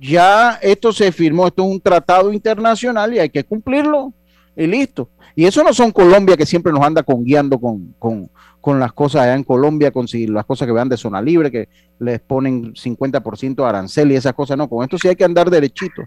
Ya 0.00 0.58
esto 0.62 0.92
se 0.92 1.12
firmó, 1.12 1.46
esto 1.46 1.62
es 1.62 1.68
un 1.68 1.80
tratado 1.80 2.32
internacional 2.32 3.14
y 3.14 3.18
hay 3.18 3.30
que 3.30 3.44
cumplirlo 3.44 4.12
y 4.56 4.66
listo. 4.66 5.08
Y 5.34 5.44
eso 5.46 5.62
no 5.62 5.72
son 5.72 5.92
Colombia 5.92 6.36
que 6.36 6.44
siempre 6.46 6.72
nos 6.72 6.82
anda 6.84 7.02
con 7.02 7.24
guiando 7.24 7.58
con, 7.58 7.94
con, 7.98 8.28
con 8.60 8.78
las 8.80 8.92
cosas 8.92 9.22
allá 9.22 9.34
en 9.34 9.44
Colombia, 9.44 9.90
con 9.90 10.06
si- 10.08 10.26
las 10.26 10.44
cosas 10.44 10.66
que 10.66 10.72
vean 10.72 10.88
de 10.88 10.96
zona 10.96 11.22
libre, 11.22 11.50
que 11.50 11.68
les 12.00 12.20
ponen 12.20 12.74
50% 12.74 13.54
de 13.62 13.64
arancel 13.68 14.12
y 14.12 14.16
esas 14.16 14.34
cosas, 14.34 14.56
no, 14.58 14.68
con 14.68 14.82
esto 14.82 14.98
sí 14.98 15.08
hay 15.08 15.16
que 15.16 15.24
andar 15.24 15.48
derechito. 15.50 16.02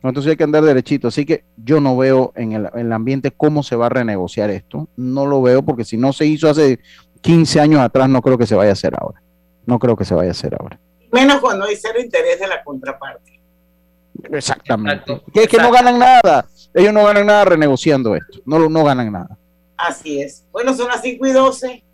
Con 0.00 0.10
esto 0.10 0.22
sí 0.22 0.30
hay 0.30 0.36
que 0.36 0.44
andar 0.44 0.62
derechito. 0.62 1.08
Así 1.08 1.26
que 1.26 1.44
yo 1.56 1.80
no 1.80 1.96
veo 1.96 2.32
en 2.36 2.52
el, 2.52 2.68
en 2.74 2.86
el 2.86 2.92
ambiente 2.92 3.30
cómo 3.32 3.62
se 3.62 3.76
va 3.76 3.86
a 3.86 3.90
renegociar 3.90 4.50
esto. 4.50 4.88
No 4.96 5.26
lo 5.26 5.42
veo 5.42 5.62
porque 5.62 5.84
si 5.84 5.96
no 5.96 6.12
se 6.12 6.26
hizo 6.26 6.48
hace 6.48 6.78
15 7.20 7.60
años 7.60 7.80
atrás, 7.80 8.08
no 8.08 8.20
creo 8.22 8.38
que 8.38 8.46
se 8.46 8.54
vaya 8.54 8.70
a 8.70 8.72
hacer 8.74 8.94
ahora. 8.98 9.22
No 9.66 9.78
creo 9.78 9.96
que 9.96 10.04
se 10.04 10.14
vaya 10.14 10.28
a 10.28 10.32
hacer 10.32 10.54
ahora. 10.58 10.78
Menos 11.12 11.40
cuando 11.40 11.64
hay 11.66 11.76
cero 11.76 12.00
interés 12.00 12.38
de 12.40 12.46
la 12.46 12.62
contraparte. 12.62 13.40
Exactamente. 14.30 15.12
Exacto, 15.12 15.32
Que 15.32 15.42
es 15.44 15.48
que 15.48 15.58
no 15.58 15.70
ganan 15.70 15.98
nada. 15.98 16.46
Ellos 16.74 16.92
no 16.92 17.04
ganan 17.04 17.26
nada 17.26 17.44
renegociando 17.44 18.14
esto. 18.14 18.38
No, 18.44 18.58
lo- 18.58 18.68
no 18.68 18.84
ganan 18.84 19.10
nada. 19.12 19.36
Así 19.76 20.20
es. 20.20 20.46
Bueno, 20.52 20.74
son 20.74 20.88
las 20.88 21.00
5 21.02 21.26
y 21.26 21.32
12. 21.32 21.84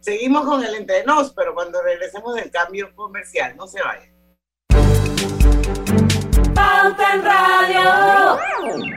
Seguimos 0.00 0.44
con 0.44 0.62
el 0.62 0.74
entrenos, 0.74 1.32
pero 1.34 1.54
cuando 1.54 1.82
regresemos 1.82 2.34
del 2.34 2.50
cambio 2.50 2.94
comercial, 2.94 3.56
no 3.56 3.66
se 3.66 3.80
vayan. 3.82 4.14
Pauta 6.54 7.14
en 7.14 7.22
Radio. 7.24 8.96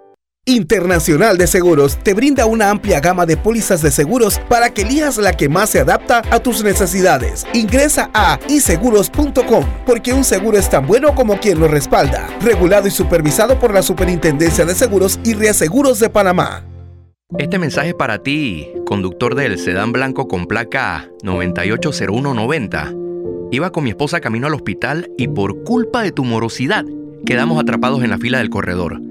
Internacional 0.47 1.37
de 1.37 1.45
Seguros 1.45 1.97
te 1.97 2.15
brinda 2.15 2.47
una 2.47 2.71
amplia 2.71 2.99
gama 2.99 3.27
de 3.27 3.37
pólizas 3.37 3.83
de 3.83 3.91
seguros 3.91 4.39
para 4.49 4.73
que 4.73 4.81
elijas 4.81 5.17
la 5.17 5.33
que 5.33 5.49
más 5.49 5.69
se 5.69 5.79
adapta 5.79 6.23
a 6.31 6.39
tus 6.39 6.63
necesidades. 6.63 7.45
Ingresa 7.53 8.09
a 8.11 8.39
iseguros.com 8.49 9.65
porque 9.85 10.13
un 10.13 10.23
seguro 10.23 10.57
es 10.57 10.67
tan 10.67 10.87
bueno 10.87 11.13
como 11.13 11.39
quien 11.39 11.59
lo 11.59 11.67
respalda. 11.67 12.27
Regulado 12.41 12.87
y 12.87 12.91
supervisado 12.91 13.59
por 13.59 13.71
la 13.71 13.83
Superintendencia 13.83 14.65
de 14.65 14.73
Seguros 14.73 15.19
y 15.23 15.35
Reaseguros 15.35 15.99
de 15.99 16.09
Panamá. 16.09 16.65
Este 17.37 17.59
mensaje 17.59 17.93
para 17.93 18.23
ti, 18.23 18.67
conductor 18.87 19.35
del 19.35 19.59
sedán 19.59 19.91
blanco 19.91 20.27
con 20.27 20.47
placa 20.47 21.07
980190. 21.21 22.95
Iba 23.51 23.71
con 23.71 23.83
mi 23.83 23.91
esposa 23.91 24.21
camino 24.21 24.47
al 24.47 24.55
hospital 24.55 25.07
y 25.19 25.27
por 25.27 25.63
culpa 25.63 26.01
de 26.01 26.11
tu 26.11 26.23
morosidad 26.23 26.83
quedamos 27.27 27.61
atrapados 27.61 28.03
en 28.03 28.09
la 28.09 28.17
fila 28.17 28.39
del 28.39 28.49
corredor. 28.49 29.10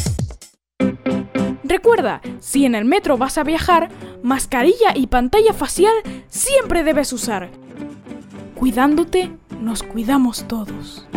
Recuerda, 1.71 2.19
si 2.41 2.65
en 2.65 2.75
el 2.75 2.83
metro 2.83 3.17
vas 3.17 3.37
a 3.37 3.45
viajar, 3.45 3.87
mascarilla 4.23 4.91
y 4.93 5.07
pantalla 5.07 5.53
facial 5.53 5.93
siempre 6.27 6.83
debes 6.83 7.13
usar. 7.13 7.49
Cuidándote, 8.55 9.31
nos 9.61 9.81
cuidamos 9.81 10.45
todos. 10.49 11.07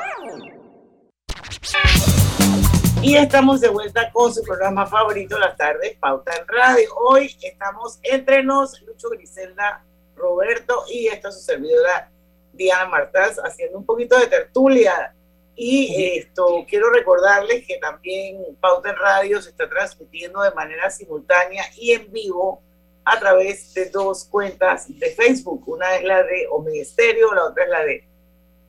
Y 3.02 3.16
estamos 3.16 3.60
de 3.60 3.68
vuelta 3.68 4.12
con 4.12 4.32
su 4.32 4.44
programa 4.44 4.86
favorito, 4.86 5.38
las 5.38 5.56
tardes, 5.56 5.96
Pauta 5.98 6.32
en 6.36 6.46
Radio. 6.46 6.88
Hoy 7.08 7.34
estamos 7.42 7.98
entre 8.04 8.44
nos, 8.44 8.80
Lucho 8.82 9.08
Griselda, 9.10 9.84
Roberto 10.18 10.84
y 10.90 11.06
esta 11.06 11.32
su 11.32 11.40
servidora 11.40 12.10
Diana 12.52 12.86
Martás 12.86 13.38
haciendo 13.38 13.78
un 13.78 13.86
poquito 13.86 14.18
de 14.18 14.26
tertulia. 14.26 15.14
Y 15.54 16.18
esto 16.18 16.64
quiero 16.68 16.90
recordarles 16.90 17.66
que 17.66 17.78
también 17.78 18.44
Pauta 18.60 18.90
en 18.90 18.96
Radio 18.96 19.40
se 19.42 19.50
está 19.50 19.68
transmitiendo 19.68 20.40
de 20.42 20.52
manera 20.52 20.88
simultánea 20.90 21.64
y 21.76 21.92
en 21.92 22.12
vivo 22.12 22.62
a 23.04 23.18
través 23.18 23.74
de 23.74 23.90
dos 23.90 24.24
cuentas 24.24 24.86
de 24.86 25.10
Facebook. 25.10 25.64
Una 25.66 25.96
es 25.96 26.04
la 26.04 26.22
de 26.22 26.46
Estéreo, 26.74 27.34
la 27.34 27.46
otra 27.46 27.64
es 27.64 27.70
la 27.70 27.84
de 27.84 28.04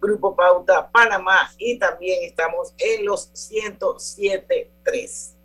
Grupo 0.02 0.36
Pauta 0.36 0.90
Panamá 0.90 1.52
y 1.58 1.78
también 1.78 2.24
estamos 2.24 2.74
en 2.78 3.06
los 3.06 3.32
107.3. 3.34 5.36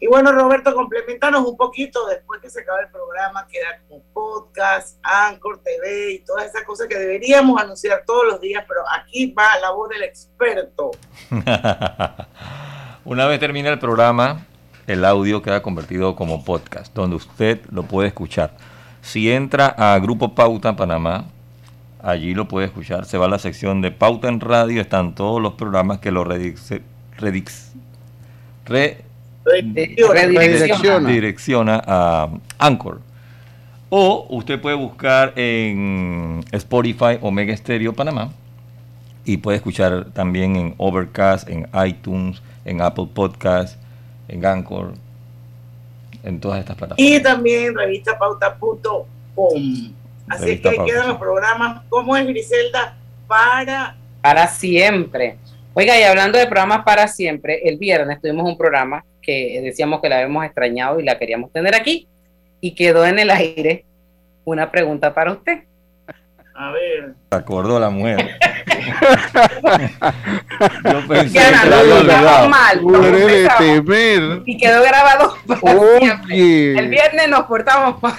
Y 0.00 0.06
bueno, 0.06 0.30
Roberto, 0.30 0.74
complementanos 0.74 1.44
un 1.44 1.56
poquito 1.56 2.06
después 2.06 2.40
que 2.40 2.48
se 2.48 2.60
acabe 2.60 2.82
el 2.82 2.90
programa, 2.90 3.46
queda 3.48 3.80
como 3.88 4.02
podcast, 4.12 4.98
Anchor 5.02 5.60
TV 5.62 6.12
y 6.12 6.18
todas 6.20 6.46
esas 6.46 6.62
cosas 6.62 6.86
que 6.86 6.96
deberíamos 6.96 7.60
anunciar 7.60 8.04
todos 8.06 8.24
los 8.26 8.40
días, 8.40 8.64
pero 8.68 8.82
aquí 8.96 9.32
va 9.32 9.58
la 9.60 9.70
voz 9.70 9.88
del 9.88 10.04
experto. 10.04 10.92
Una 13.04 13.26
vez 13.26 13.40
termina 13.40 13.70
el 13.70 13.80
programa, 13.80 14.46
el 14.86 15.04
audio 15.04 15.42
queda 15.42 15.62
convertido 15.62 16.14
como 16.14 16.44
podcast, 16.44 16.94
donde 16.94 17.16
usted 17.16 17.60
lo 17.70 17.82
puede 17.82 18.08
escuchar. 18.08 18.52
Si 19.02 19.32
entra 19.32 19.66
a 19.66 19.98
Grupo 19.98 20.34
Pauta 20.34 20.76
Panamá, 20.76 21.24
allí 22.00 22.34
lo 22.34 22.46
puede 22.46 22.66
escuchar. 22.66 23.04
Se 23.04 23.18
va 23.18 23.26
a 23.26 23.28
la 23.28 23.38
sección 23.38 23.82
de 23.82 23.90
Pauta 23.90 24.28
en 24.28 24.40
Radio, 24.40 24.80
están 24.80 25.14
todos 25.16 25.42
los 25.42 25.54
programas 25.54 25.98
que 25.98 26.12
lo 26.12 26.22
redix, 26.22 26.70
re, 28.66 29.07
Redirecciona. 29.48 31.08
direcciona 31.08 31.82
a 31.86 32.30
Anchor. 32.58 33.00
O 33.90 34.26
usted 34.30 34.60
puede 34.60 34.76
buscar 34.76 35.32
en 35.36 36.44
Spotify 36.52 37.18
Omega 37.22 37.56
Stereo 37.56 37.94
Panamá 37.94 38.30
y 39.24 39.38
puede 39.38 39.56
escuchar 39.56 40.06
también 40.12 40.56
en 40.56 40.74
Overcast, 40.76 41.48
en 41.48 41.68
iTunes, 41.86 42.42
en 42.64 42.82
Apple 42.82 43.08
Podcast, 43.12 43.78
en 44.28 44.44
Anchor, 44.44 44.92
en 46.22 46.40
todas 46.40 46.60
estas 46.60 46.76
plataformas. 46.76 47.12
Y 47.12 47.22
también 47.22 47.74
revistapauta.com. 47.74 49.06
Así 50.28 50.44
Revista 50.44 50.70
que 50.70 50.80
ahí 50.80 50.86
quedan 50.86 51.08
los 51.08 51.18
programas. 51.18 51.82
¿Cómo 51.88 52.16
es 52.16 52.26
Griselda? 52.26 52.96
Para 53.26 53.96
Para 54.20 54.46
siempre. 54.46 55.38
Oiga, 55.78 55.96
y 55.96 56.02
hablando 56.02 56.38
de 56.38 56.46
programas 56.48 56.82
para 56.82 57.06
siempre, 57.06 57.60
el 57.68 57.78
viernes 57.78 58.20
tuvimos 58.20 58.44
un 58.50 58.58
programa 58.58 59.04
que 59.22 59.60
decíamos 59.62 60.00
que 60.00 60.08
la 60.08 60.16
habíamos 60.16 60.44
extrañado 60.44 60.98
y 60.98 61.04
la 61.04 61.16
queríamos 61.20 61.52
tener 61.52 61.72
aquí 61.76 62.08
y 62.60 62.74
quedó 62.74 63.06
en 63.06 63.20
el 63.20 63.30
aire 63.30 63.84
una 64.44 64.72
pregunta 64.72 65.14
para 65.14 65.30
usted. 65.30 65.60
A 66.52 66.72
ver. 66.72 67.14
Se 67.30 67.38
acordó 67.38 67.78
la 67.78 67.90
mujer. 67.90 68.18
Yo 70.82 71.06
pensé 71.06 71.28
Diana, 71.28 71.62
que 71.62 71.70
no, 71.70 71.84
la 71.84 71.94
olvidado. 71.94 72.48
mal, 72.48 72.80
temer. 73.58 74.42
Y 74.46 74.58
quedó 74.58 74.82
grabado 74.82 75.36
para 75.46 75.60
siempre. 76.00 76.34
Oye. 76.34 76.76
El 76.76 76.88
viernes 76.88 77.28
nos 77.28 77.44
portamos 77.44 78.02
mal. 78.02 78.16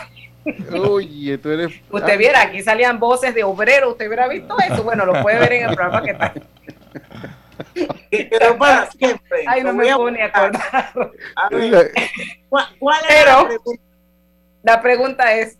Oye, 0.82 1.38
tú 1.38 1.50
eres. 1.50 1.74
Usted 1.91 2.17
viera, 2.17 2.41
aquí 2.41 2.62
salían 2.63 3.02
voces 3.02 3.36
de 3.36 3.43
obrero, 3.43 3.89
usted 3.89 4.08
hubiera 4.08 4.30
visto 4.30 4.56
eso. 4.65 4.82
Bueno, 4.82 5.06
lo 5.06 5.22
puede 5.22 5.39
ver 5.39 5.52
en 5.52 5.67
el 5.67 5.76
programa 5.76 6.02
que 6.02 6.12
está. 6.12 6.34
Que 8.12 8.30
quedó 8.30 8.58
para 8.58 8.89
siempre. 8.91 9.43
Ay, 9.48 9.62
no 9.63 9.69
Lo 9.72 9.76
voy 9.76 9.86
me 9.86 9.91
a 9.91 9.95
puedo 9.98 10.12
ni 10.12 10.22
acordar. 10.22 10.91
A 11.36 11.50
ver, 11.50 11.91
¿cuál, 12.50 12.65
cuál 12.80 13.00
es 13.08 13.26
la 13.26 13.26
Pero 13.26 13.48
pregunta? 13.48 13.82
la 14.63 14.82
pregunta 14.82 15.34
es, 15.36 15.58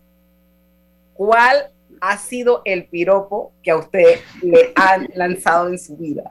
¿cuál 1.14 1.70
ha 2.00 2.16
sido 2.16 2.62
el 2.64 2.84
piropo 2.86 3.52
que 3.62 3.70
a 3.70 3.76
usted 3.76 4.20
le 4.42 4.72
han 4.76 5.08
lanzado 5.14 5.68
en 5.68 5.78
su 5.78 5.96
vida? 5.96 6.24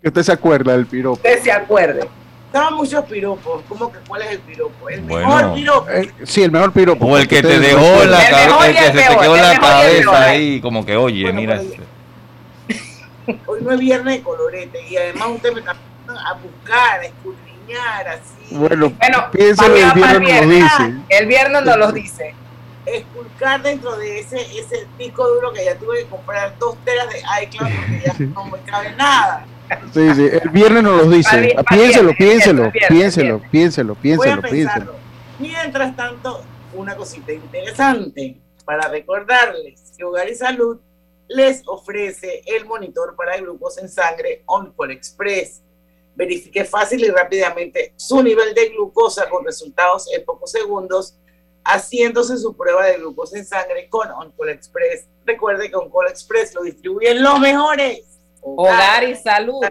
Que 0.00 0.08
usted 0.08 0.22
se 0.22 0.32
acuerda 0.32 0.72
del 0.72 0.86
piropo. 0.86 1.14
Usted 1.16 1.40
se 1.42 1.50
acuerde. 1.52 2.08
Estaban 2.46 2.74
muchos 2.74 3.04
piropos. 3.06 3.62
¿Cómo 3.68 3.90
que 3.90 3.98
cuál 4.06 4.22
es 4.22 4.30
el 4.32 4.38
piropo? 4.40 4.88
El 4.88 5.00
Bueno. 5.00 5.26
mejor 5.26 5.54
piropo. 5.54 5.90
Eh, 5.90 6.12
sí, 6.22 6.42
el 6.44 6.52
mejor 6.52 6.72
piropo. 6.72 7.06
O 7.06 7.18
el 7.18 7.26
que 7.26 7.42
te 7.42 7.58
dejó 7.58 8.02
en 8.02 8.10
la 8.12 8.30
cabeza, 8.30 8.68
el 8.68 8.76
que 8.76 8.84
se 9.02 9.08
te 9.08 9.16
quedó 9.18 9.36
la 9.36 9.58
cabeza 9.58 10.24
ahí, 10.24 10.60
como 10.60 10.86
que, 10.86 10.96
oye, 10.96 11.22
Bueno, 11.24 11.40
mira. 11.40 11.56
pues, 11.56 11.72
Hoy 13.46 13.60
no 13.62 13.72
es 13.72 13.80
viernes 13.80 14.16
de 14.18 14.22
colorete 14.22 14.86
y 14.88 14.96
además 14.96 15.28
usted 15.28 15.52
me 15.52 15.60
está 15.60 15.76
a 16.06 16.34
buscar, 16.34 17.00
a 17.00 17.04
escudriñar, 17.04 18.08
así. 18.08 18.54
Bueno, 18.54 18.90
Bueno, 18.90 19.26
el 19.32 19.56
para 19.56 20.18
viernes 20.18 20.42
nos 20.42 20.50
dice. 20.50 20.94
El 21.08 21.26
viernes 21.26 21.64
nos 21.64 21.76
lo 21.78 21.92
dice. 21.92 22.34
Esculcar 22.84 23.62
dentro 23.62 23.96
de 23.96 24.20
ese, 24.20 24.40
ese 24.40 24.86
disco 24.98 25.26
duro 25.26 25.52
que 25.54 25.64
ya 25.64 25.74
tuve 25.76 26.00
que 26.00 26.06
comprar 26.06 26.54
dos 26.58 26.76
teras 26.84 27.08
de 27.08 27.20
iCloud 27.44 27.70
porque 27.74 28.02
ya 28.04 28.26
no 28.34 28.44
me 28.46 28.58
cabe 28.60 28.94
nada. 28.96 29.46
Sí, 29.94 30.14
sí, 30.14 30.28
el 30.30 30.50
viernes 30.50 30.82
nos 30.82 31.04
lo 31.04 31.10
dice. 31.10 31.56
Piénselo, 31.70 32.12
viernes, 32.12 32.16
piénselo, 32.18 32.70
viernes, 32.70 32.88
piénselo, 32.90 33.38
viernes. 33.50 33.50
piénselo, 33.50 33.94
Voy 33.94 34.28
a 34.28 34.36
piénselo, 34.36 34.42
piénselo. 34.42 34.94
Mientras 35.38 35.96
tanto, 35.96 36.44
una 36.74 36.94
cosita 36.94 37.32
interesante 37.32 38.36
para 38.64 38.88
recordarles 38.88 39.92
que 39.96 40.04
Hogar 40.04 40.28
y 40.28 40.34
Salud 40.34 40.78
les 41.28 41.62
ofrece 41.66 42.42
el 42.46 42.64
monitor 42.66 43.14
para 43.16 43.36
glucosa 43.38 43.80
en 43.80 43.88
sangre 43.88 44.42
OnCall 44.46 44.90
Express. 44.90 45.62
Verifique 46.14 46.64
fácil 46.64 47.04
y 47.04 47.08
rápidamente 47.08 47.92
su 47.96 48.22
nivel 48.22 48.54
de 48.54 48.68
glucosa 48.68 49.28
con 49.28 49.44
resultados 49.44 50.12
en 50.12 50.24
pocos 50.24 50.52
segundos, 50.52 51.18
haciéndose 51.64 52.36
su 52.38 52.56
prueba 52.56 52.86
de 52.86 52.98
glucosa 52.98 53.38
en 53.38 53.44
sangre 53.44 53.88
con 53.88 54.10
OnCall 54.10 54.50
Express. 54.50 55.08
Recuerde 55.24 55.70
que 55.70 55.76
OnCall 55.76 56.08
Express 56.08 56.54
lo 56.54 56.62
distribuyen 56.62 57.22
los 57.22 57.40
mejores. 57.40 58.04
Hogar 58.40 59.04
y 59.04 59.16
salud. 59.16 59.64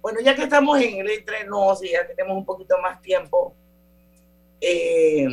Bueno, 0.00 0.20
ya 0.20 0.34
que 0.34 0.42
estamos 0.42 0.80
en 0.80 0.98
el 0.98 1.10
entre 1.10 1.44
nos 1.44 1.82
y 1.82 1.90
ya 1.90 2.06
tenemos 2.06 2.36
un 2.36 2.44
poquito 2.44 2.76
más 2.78 3.00
tiempo 3.02 3.54
eh, 4.60 5.26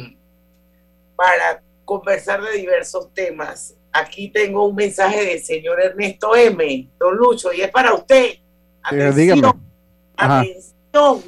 para 1.15 1.61
conversar 1.85 2.41
de 2.41 2.51
diversos 2.53 3.13
temas, 3.13 3.75
aquí 3.95 4.29
tengo 4.29 4.67
un 4.67 4.75
mensaje 4.75 5.25
del 5.25 5.39
señor 5.41 5.79
Ernesto 5.81 6.35
M. 6.35 6.89
Don 6.99 7.15
Lucho, 7.15 7.53
y 7.53 7.61
es 7.61 7.71
para 7.71 7.93
usted. 7.93 8.35
Atención, 8.83 9.15
dígame. 9.15 9.53
Atención. 10.17 11.23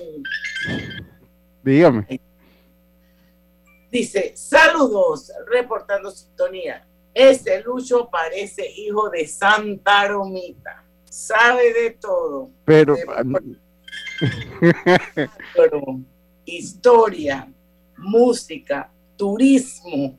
dígame. 1.63 2.21
Dice, 3.89 4.33
saludos, 4.35 5.31
reportando 5.47 6.11
sintonía. 6.11 6.85
Ese 7.13 7.61
Lucho 7.61 8.09
parece 8.11 8.69
hijo 8.75 9.09
de 9.09 9.25
Santa 9.25 10.07
Romita. 10.07 10.83
Sabe 11.05 11.73
de 11.73 11.91
todo. 11.91 12.51
Pero 12.65 12.95
Pero 15.55 15.81
historia, 16.45 17.51
música, 17.97 18.91
turismo, 19.15 20.17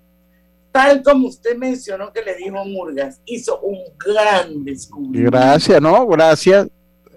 tal 0.79 1.03
como 1.03 1.27
usted 1.27 1.57
mencionó 1.57 2.12
que 2.12 2.23
le 2.23 2.37
dijo 2.37 2.64
Murgas, 2.64 3.21
hizo 3.27 3.59
un 3.62 3.79
gran 3.99 4.64
descubrimiento. 4.64 5.37
gracias, 5.37 5.83
¿no? 5.83 6.07
Gracias. 6.07 6.69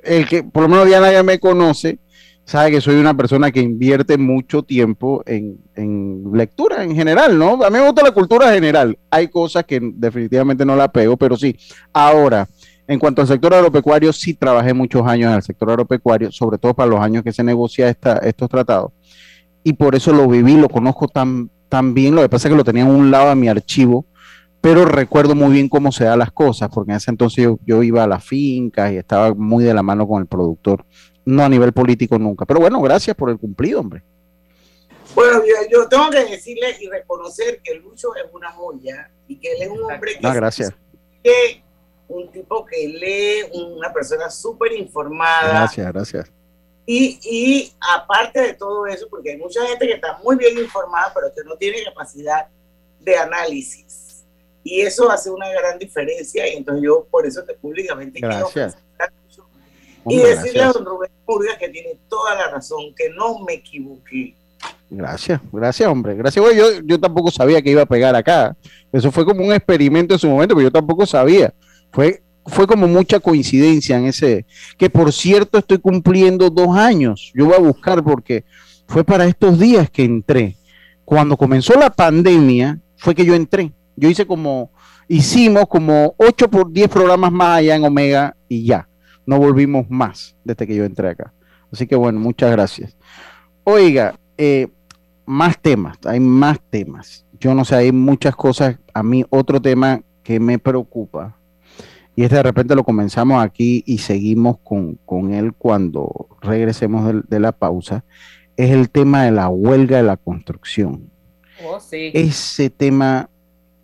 El 0.04 0.28
que 0.28 0.44
por 0.44 0.64
lo 0.64 0.70
menos 0.70 0.88
Diana 0.88 1.12
ya 1.12 1.22
me 1.22 1.40
conoce, 1.40 2.00
sabe 2.44 2.72
que 2.72 2.82
soy 2.82 2.96
una 2.96 3.16
persona 3.16 3.52
que 3.52 3.60
invierte 3.60 4.18
mucho 4.18 4.64
tiempo 4.64 5.22
en, 5.28 5.60
en 5.76 6.24
lectura 6.34 6.84
en 6.84 6.96
general, 6.96 7.38
¿no? 7.38 7.64
A 7.64 7.70
mí 7.70 7.78
me 7.78 7.86
gusta 7.86 8.02
la 8.02 8.10
cultura 8.10 8.52
general. 8.52 8.98
Hay 9.12 9.28
cosas 9.28 9.64
que 9.64 9.80
definitivamente 9.80 10.66
no 10.66 10.76
la 10.76 10.92
pego, 10.92 11.16
pero 11.16 11.38
sí. 11.38 11.56
Ahora, 11.94 12.50
en 12.88 12.98
cuanto 12.98 13.22
al 13.22 13.28
sector 13.28 13.54
agropecuario, 13.54 14.12
sí 14.12 14.34
trabajé 14.34 14.74
muchos 14.74 15.06
años 15.06 15.30
en 15.30 15.36
el 15.36 15.44
sector 15.44 15.70
agropecuario, 15.70 16.32
sobre 16.32 16.58
todo 16.58 16.74
para 16.74 16.90
los 16.90 17.00
años 17.00 17.24
que 17.24 17.32
se 17.32 17.44
negocia 17.44 17.90
esta, 17.90 18.18
estos 18.18 18.50
tratados. 18.50 18.92
Y 19.64 19.74
por 19.74 19.94
eso 19.94 20.12
lo 20.12 20.28
viví, 20.28 20.58
lo 20.58 20.68
conozco 20.68 21.08
tan, 21.08 21.52
tan 21.72 21.94
bien. 21.94 22.14
Lo 22.14 22.22
que 22.22 22.28
pasa 22.28 22.48
es 22.48 22.52
que 22.52 22.58
lo 22.58 22.66
tenía 22.66 22.84
en 22.84 22.90
un 22.90 23.10
lado 23.10 23.30
de 23.30 23.36
mi 23.36 23.48
archivo, 23.48 24.06
pero 24.60 24.84
recuerdo 24.84 25.36
muy 25.36 25.54
bien 25.54 25.70
cómo 25.70 25.92
se 25.94 26.04
dan 26.04 26.20
las 26.20 26.32
cosas, 26.32 26.70
porque 26.72 26.92
en 26.92 26.98
ese 26.98 27.10
entonces 27.10 27.46
yo, 27.46 27.58
yo 27.66 27.82
iba 27.82 28.04
a 28.04 28.08
las 28.08 28.24
fincas 28.24 28.92
y 28.92 28.98
estaba 28.98 29.34
muy 29.34 29.64
de 29.64 29.74
la 29.74 29.82
mano 29.82 30.06
con 30.06 30.22
el 30.22 30.28
productor, 30.28 30.86
no 31.24 31.44
a 31.44 31.50
nivel 31.50 31.72
político 31.72 32.20
nunca. 32.20 32.46
Pero 32.46 32.60
bueno, 32.60 32.82
gracias 32.82 33.16
por 33.16 33.30
el 33.30 33.40
cumplido, 33.40 33.80
hombre. 33.80 34.04
Bueno, 35.16 35.40
yo, 35.40 35.56
yo 35.72 35.88
tengo 35.88 36.10
que 36.10 36.26
decirle 36.26 36.76
y 36.82 36.88
reconocer 36.88 37.62
que 37.64 37.76
Lucho 37.76 38.10
es 38.16 38.26
una 38.34 38.52
joya 38.52 39.10
y 39.28 39.38
que 39.38 39.54
él 39.54 39.62
es 39.62 39.70
un 39.70 39.82
hombre 39.82 40.16
que 40.16 40.22
No, 40.22 40.34
gracias. 40.34 40.74
que 41.24 41.64
un 42.10 42.30
tipo 42.32 42.66
que 42.66 42.86
lee, 42.86 43.50
una 43.54 43.94
persona 43.94 44.30
súper 44.30 44.74
informada. 44.74 45.50
Gracias, 45.50 45.88
gracias. 45.88 46.32
Y, 46.86 47.20
y 47.24 47.74
aparte 47.80 48.42
de 48.42 48.54
todo 48.54 48.86
eso, 48.88 49.08
porque 49.10 49.32
hay 49.32 49.38
mucha 49.38 49.66
gente 49.68 49.88
que 49.88 49.94
está 49.94 50.20
muy 50.24 50.36
bien 50.36 50.58
informada, 50.58 51.12
pero 51.14 51.34
que 51.34 51.44
no 51.44 51.56
tiene 51.56 51.84
capacidad 51.84 52.48
de 53.00 53.18
análisis. 53.18 54.24
Y 54.64 54.82
eso 54.82 55.10
hace 55.10 55.30
una 55.30 55.50
gran 55.50 55.80
diferencia. 55.80 56.48
Y 56.48 56.58
entonces 56.58 56.84
yo 56.84 57.08
por 57.10 57.26
eso 57.26 57.44
te 57.44 57.54
públicamente 57.54 58.20
quiero 58.20 58.50
Gracias. 58.54 58.78
y 60.08 60.16
Hombre, 60.18 60.30
decirle 60.30 60.62
a 60.62 60.64
gracias. 60.66 60.74
don 60.74 60.86
Rubén 60.86 61.12
Murgas 61.28 61.58
que 61.58 61.70
tiene 61.70 61.98
toda 62.10 62.36
la 62.36 62.50
razón, 62.50 62.94
que 62.96 63.10
no 63.10 63.40
me 63.40 63.54
equivoqué. 63.54 64.36
Gracias, 64.90 65.40
gracias, 65.52 65.88
hombre. 65.90 66.16
Gracias, 66.16 66.44
güey. 66.44 66.58
Yo, 66.58 66.66
yo 66.84 67.00
tampoco 67.00 67.32
sabía 67.32 67.62
que 67.62 67.70
iba 67.72 67.84
a 67.84 67.86
pegar 67.86 68.14
acá. 68.16 68.56
Eso 68.92 69.12
fue 69.12 69.24
como 69.26 69.46
un 69.46 69.54
experimento 69.54 70.14
en 70.14 70.20
su 70.20 70.28
momento, 70.28 70.54
pero 70.54 70.68
yo 70.68 70.72
tampoco 70.72 71.06
sabía. 71.06 71.54
Fue, 71.92 72.22
fue 72.46 72.68
como 72.68 72.88
mucha 72.88 73.20
coincidencia 73.20 73.98
en 73.98 74.06
ese. 74.06 74.46
Que 74.78 74.90
por 74.90 75.14
cierto, 75.14 75.58
estoy 75.58 75.80
cumpliendo 75.80 76.50
dos 76.50 76.76
años. 76.76 77.32
Yo 77.36 77.46
voy 77.46 77.56
a 77.56 77.60
buscar 77.60 78.04
porque 78.04 78.46
fue 78.88 79.04
para 79.04 79.26
estos 79.26 79.60
días 79.60 79.90
que 79.90 80.04
entré. 80.04 80.58
Cuando 81.06 81.38
comenzó 81.38 81.74
la 81.74 81.90
pandemia, 81.90 82.80
fue 82.98 83.16
que 83.16 83.26
yo 83.26 83.36
entré. 83.36 83.72
Yo 83.96 84.10
hice 84.10 84.26
como, 84.26 84.72
hicimos 85.08 85.66
como 85.68 86.16
8 86.18 86.50
por 86.50 86.72
10 86.72 86.90
programas 86.90 87.32
más 87.32 87.60
allá 87.60 87.76
en 87.76 87.84
Omega 87.84 88.36
y 88.48 88.66
ya. 88.66 88.88
No 89.26 89.38
volvimos 89.38 89.90
más 89.90 90.36
desde 90.44 90.66
que 90.66 90.76
yo 90.76 90.84
entré 90.84 91.10
acá. 91.10 91.34
Así 91.72 91.88
que 91.88 91.96
bueno, 91.96 92.20
muchas 92.20 92.52
gracias. 92.52 92.98
Oiga, 93.64 94.16
eh, 94.38 94.68
más 95.26 95.60
temas, 95.62 95.98
hay 96.06 96.20
más 96.20 96.60
temas. 96.70 97.26
Yo 97.40 97.54
no 97.56 97.64
sé, 97.64 97.76
hay 97.76 97.92
muchas 97.92 98.36
cosas. 98.36 98.78
A 98.94 99.04
mí 99.04 99.24
otro 99.30 99.62
tema 99.62 100.02
que 100.24 100.40
me 100.40 100.60
preocupa, 100.60 101.38
y 102.16 102.24
este 102.24 102.36
de 102.36 102.44
repente 102.44 102.76
lo 102.76 102.84
comenzamos 102.84 103.44
aquí 103.44 103.84
y 103.86 104.00
seguimos 104.00 104.58
con, 104.64 104.96
con 105.06 105.34
él 105.34 105.54
cuando 105.54 106.28
regresemos 106.42 107.14
de, 107.28 107.40
la 107.40 107.52
pausa, 107.52 108.04
es 108.58 108.72
el 108.72 108.90
tema 108.90 109.24
de 109.24 109.32
la 109.32 109.50
huelga 109.50 109.98
de 109.98 110.04
la 110.04 110.18
construcción. 110.18 111.10
Oh, 111.66 111.80
sí. 111.80 112.12
Ese 112.14 112.70
tema, 112.70 113.30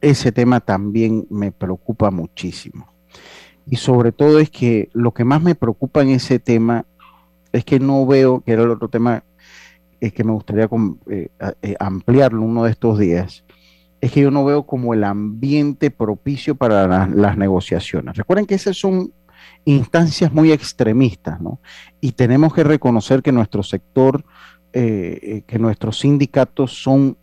ese 0.02 0.32
tema 0.32 0.60
también 0.60 1.26
me 1.30 1.52
preocupa 1.52 2.12
muchísimo. 2.12 2.88
Y 3.70 3.78
sobre 3.78 4.12
todo 4.12 4.40
es 4.40 4.50
que 4.50 4.90
lo 4.94 5.14
que 5.14 5.24
más 5.24 5.42
me 5.42 5.56
preocupa 5.56 6.02
en 6.02 6.10
ese 6.10 6.40
tema 6.40 6.86
es 7.52 7.64
que 7.64 7.80
no 7.80 8.06
veo, 8.06 8.42
que 8.42 8.52
era 8.54 8.64
el 8.64 8.72
otro 8.72 8.90
tema 8.90 9.24
eh, 10.00 10.12
que 10.12 10.24
me 10.24 10.32
gustaría 10.32 10.70
eh, 11.10 11.30
eh, 11.62 11.76
ampliarlo 11.80 12.42
uno 12.42 12.66
de 12.66 12.72
estos 12.72 13.00
días, 13.00 13.44
es 14.02 14.12
que 14.12 14.22
yo 14.22 14.32
no 14.32 14.46
veo 14.46 14.64
como 14.64 14.94
el 14.94 15.04
ambiente 15.04 15.90
propicio 15.92 16.56
para 16.56 16.88
la- 16.88 17.08
las 17.08 17.38
negociaciones. 17.38 18.16
Recuerden 18.16 18.46
que 18.46 18.56
esas 18.56 18.78
son 18.78 19.12
instancias 19.66 20.32
muy 20.32 20.52
extremistas, 20.52 21.42
¿no? 21.42 21.60
Y 22.00 22.12
tenemos 22.14 22.54
que 22.54 22.64
reconocer 22.64 23.22
que 23.22 23.32
nuestro 23.32 23.64
sector, 23.64 24.24
eh, 24.74 25.20
eh, 25.22 25.42
que 25.48 25.60
nuestros 25.60 26.00
sindicatos 26.00 26.82
son 26.82 27.18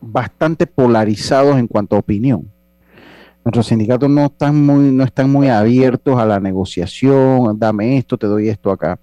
bastante 0.00 0.66
polarizados 0.66 1.58
en 1.58 1.66
cuanto 1.66 1.96
a 1.96 2.00
opinión. 2.00 2.50
Nuestros 3.44 3.66
sindicatos 3.68 4.10
no 4.10 4.26
están 4.26 4.64
muy, 4.66 4.90
no 4.90 5.04
están 5.04 5.30
muy 5.30 5.48
abiertos 5.48 6.18
a 6.18 6.26
la 6.26 6.40
negociación, 6.40 7.58
dame 7.58 7.96
esto, 7.96 8.18
te 8.18 8.26
doy 8.26 8.48
esto 8.48 8.70
acá. 8.70 8.98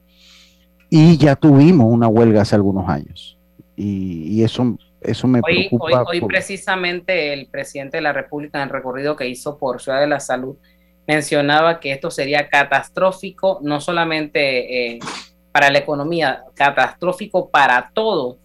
Y 0.89 1.17
ya 1.17 1.35
tuvimos 1.35 1.87
una 1.91 2.07
huelga 2.07 2.41
hace 2.41 2.55
algunos 2.55 2.87
años. 2.87 3.37
Y, 3.75 4.27
y 4.27 4.43
eso, 4.43 4.77
eso 5.03 5.27
me 5.27 5.39
Hoy, 5.43 5.53
hoy, 5.57 5.67
preocupa. 5.69 6.03
hoy 6.07 6.19
por- 6.19 6.29
precisamente 6.29 7.33
el 7.33 7.47
presidente 7.47 7.97
de 7.97 8.01
la 8.01 8.13
República 8.13 8.57
en 8.59 8.63
el 8.65 8.69
recorrido 8.69 9.15
que 9.15 9.27
hizo 9.27 9.57
por 9.57 9.81
Ciudad 9.81 9.99
de 9.99 10.07
la 10.07 10.19
Salud 10.19 10.55
mencionaba 11.07 11.79
que 11.81 11.91
esto 11.91 12.09
sería 12.09 12.47
catastrófico, 12.47 13.59
no 13.61 13.81
solamente 13.81 14.93
eh, 14.95 14.99
para 15.51 15.69
la 15.69 15.79
economía, 15.79 16.43
catastrófico 16.55 17.49
para 17.49 17.91
todo. 17.93 18.37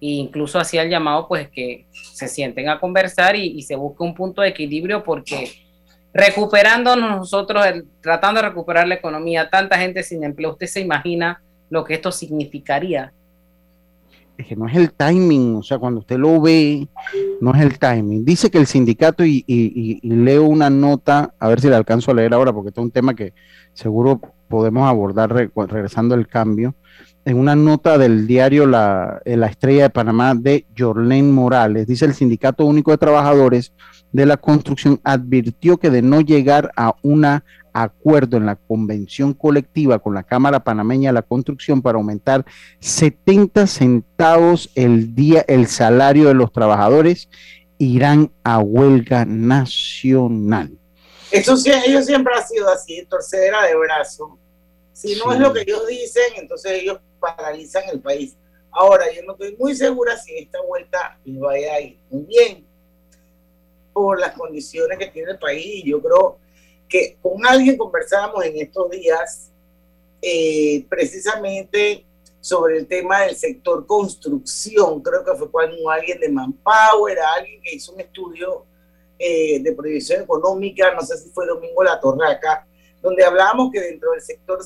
E 0.00 0.08
incluso 0.08 0.58
hacía 0.58 0.82
el 0.82 0.90
llamado 0.90 1.26
pues 1.26 1.48
que 1.48 1.86
se 1.92 2.28
sienten 2.28 2.68
a 2.68 2.78
conversar 2.78 3.36
y, 3.36 3.46
y 3.58 3.62
se 3.62 3.74
busque 3.74 4.02
un 4.02 4.14
punto 4.14 4.42
de 4.42 4.48
equilibrio 4.48 5.02
porque 5.02 5.50
recuperándonos 6.12 7.10
nosotros, 7.16 7.64
el- 7.66 7.86
tratando 8.00 8.40
de 8.42 8.48
recuperar 8.48 8.86
la 8.86 8.94
economía, 8.96 9.48
tanta 9.50 9.78
gente 9.78 10.02
sin 10.02 10.22
empleo, 10.24 10.52
usted 10.52 10.66
se 10.66 10.80
imagina 10.80 11.42
lo 11.70 11.84
que 11.84 11.94
esto 11.94 12.12
significaría. 12.12 13.12
Es 14.36 14.46
que 14.46 14.56
no 14.56 14.66
es 14.66 14.74
el 14.76 14.92
timing, 14.92 15.56
o 15.56 15.62
sea, 15.62 15.78
cuando 15.78 16.00
usted 16.00 16.18
lo 16.18 16.40
ve, 16.40 16.88
no 17.40 17.54
es 17.54 17.60
el 17.62 17.78
timing. 17.78 18.24
Dice 18.24 18.50
que 18.50 18.58
el 18.58 18.66
sindicato, 18.66 19.24
y, 19.24 19.44
y- 19.46 20.00
leo 20.08 20.44
una 20.44 20.70
nota, 20.70 21.34
a 21.38 21.48
ver 21.48 21.60
si 21.60 21.68
la 21.68 21.76
alcanzo 21.76 22.10
a 22.10 22.14
leer 22.14 22.34
ahora, 22.34 22.52
porque 22.52 22.68
este 22.68 22.80
es 22.80 22.84
un 22.84 22.90
tema 22.90 23.14
que 23.14 23.32
seguro 23.74 24.20
podemos 24.48 24.88
abordar 24.88 25.32
re- 25.32 25.50
regresando 25.68 26.14
al 26.14 26.26
cambio, 26.26 26.74
en 27.24 27.38
una 27.38 27.56
nota 27.56 27.96
del 27.96 28.26
diario 28.26 28.66
La, 28.66 29.22
eh, 29.24 29.36
La 29.36 29.46
Estrella 29.46 29.84
de 29.84 29.90
Panamá 29.90 30.34
de 30.34 30.66
Jorlen 30.76 31.32
Morales, 31.32 31.86
dice 31.86 32.04
el 32.04 32.12
Sindicato 32.14 32.66
Único 32.66 32.90
de 32.90 32.98
Trabajadores 32.98 33.72
de 34.12 34.26
la 34.26 34.36
Construcción 34.36 35.00
advirtió 35.04 35.78
que 35.78 35.90
de 35.90 36.02
no 36.02 36.20
llegar 36.20 36.70
a 36.76 36.94
un 37.02 37.24
acuerdo 37.74 38.36
en 38.36 38.46
la 38.46 38.56
convención 38.56 39.34
colectiva 39.34 39.98
con 39.98 40.14
la 40.14 40.22
Cámara 40.22 40.62
Panameña 40.62 41.10
de 41.10 41.14
la 41.14 41.22
Construcción 41.22 41.82
para 41.82 41.98
aumentar 41.98 42.46
70 42.78 43.66
centavos 43.66 44.70
el 44.74 45.14
día 45.14 45.44
el 45.48 45.66
salario 45.66 46.28
de 46.28 46.34
los 46.34 46.52
trabajadores, 46.52 47.28
irán 47.76 48.30
a 48.44 48.60
huelga 48.60 49.24
nacional. 49.24 50.70
Eso 51.30 51.56
sí, 51.56 51.70
ellos 51.84 52.06
siempre 52.06 52.32
han 52.34 52.46
sido 52.46 52.68
así, 52.70 53.04
torcedera 53.10 53.64
de 53.64 53.74
brazo. 53.74 54.38
Si 54.92 55.16
no 55.16 55.32
es 55.32 55.40
lo 55.40 55.52
que 55.52 55.62
ellos 55.62 55.84
dicen, 55.88 56.22
entonces 56.36 56.80
ellos 56.80 57.00
paralizan 57.18 57.82
el 57.92 58.00
país. 58.00 58.36
Ahora, 58.70 59.06
yo 59.12 59.22
no 59.24 59.32
estoy 59.32 59.56
muy 59.56 59.74
segura 59.74 60.16
si 60.16 60.38
esta 60.38 60.62
vuelta 60.62 61.18
les 61.24 61.40
vaya 61.40 61.74
a 61.74 61.80
ir 61.80 61.98
muy 62.08 62.22
bien 62.22 62.64
por 63.92 64.20
las 64.20 64.32
condiciones 64.32 64.96
que 64.96 65.08
tiene 65.08 65.32
el 65.32 65.38
país. 65.38 65.82
Yo 65.84 66.00
creo 66.00 66.38
con 67.20 67.44
alguien 67.46 67.76
conversábamos 67.76 68.44
en 68.44 68.58
estos 68.58 68.90
días 68.90 69.50
eh, 70.22 70.84
precisamente 70.88 72.04
sobre 72.40 72.78
el 72.78 72.86
tema 72.86 73.22
del 73.22 73.36
sector 73.36 73.86
construcción. 73.86 75.00
Creo 75.02 75.24
que 75.24 75.34
fue 75.34 75.50
cuando 75.50 75.88
alguien 75.90 76.20
de 76.20 76.28
Manpower, 76.28 77.18
alguien 77.36 77.60
que 77.62 77.74
hizo 77.74 77.92
un 77.92 78.00
estudio 78.00 78.64
eh, 79.18 79.60
de 79.60 79.72
proyección 79.72 80.22
económica, 80.22 80.92
no 80.94 81.00
sé 81.02 81.16
si 81.16 81.30
fue 81.30 81.46
Domingo 81.46 81.82
La 81.82 82.00
Torraca, 82.00 82.66
donde 83.00 83.24
hablábamos 83.24 83.70
que 83.72 83.80
dentro 83.80 84.10
del 84.12 84.20
sector 84.20 84.58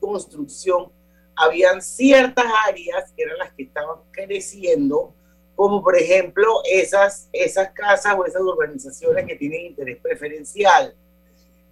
construcción 0.00 0.90
habían 1.36 1.80
ciertas 1.80 2.46
áreas 2.66 3.12
que 3.16 3.22
eran 3.22 3.38
las 3.38 3.52
que 3.52 3.62
estaban 3.64 3.98
creciendo, 4.10 5.14
como 5.54 5.82
por 5.82 5.96
ejemplo 5.96 6.60
esas, 6.70 7.28
esas 7.32 7.70
casas 7.70 8.14
o 8.18 8.24
esas 8.24 8.42
urbanizaciones 8.42 9.26
que 9.26 9.36
tienen 9.36 9.66
interés 9.66 9.98
preferencial, 10.00 10.94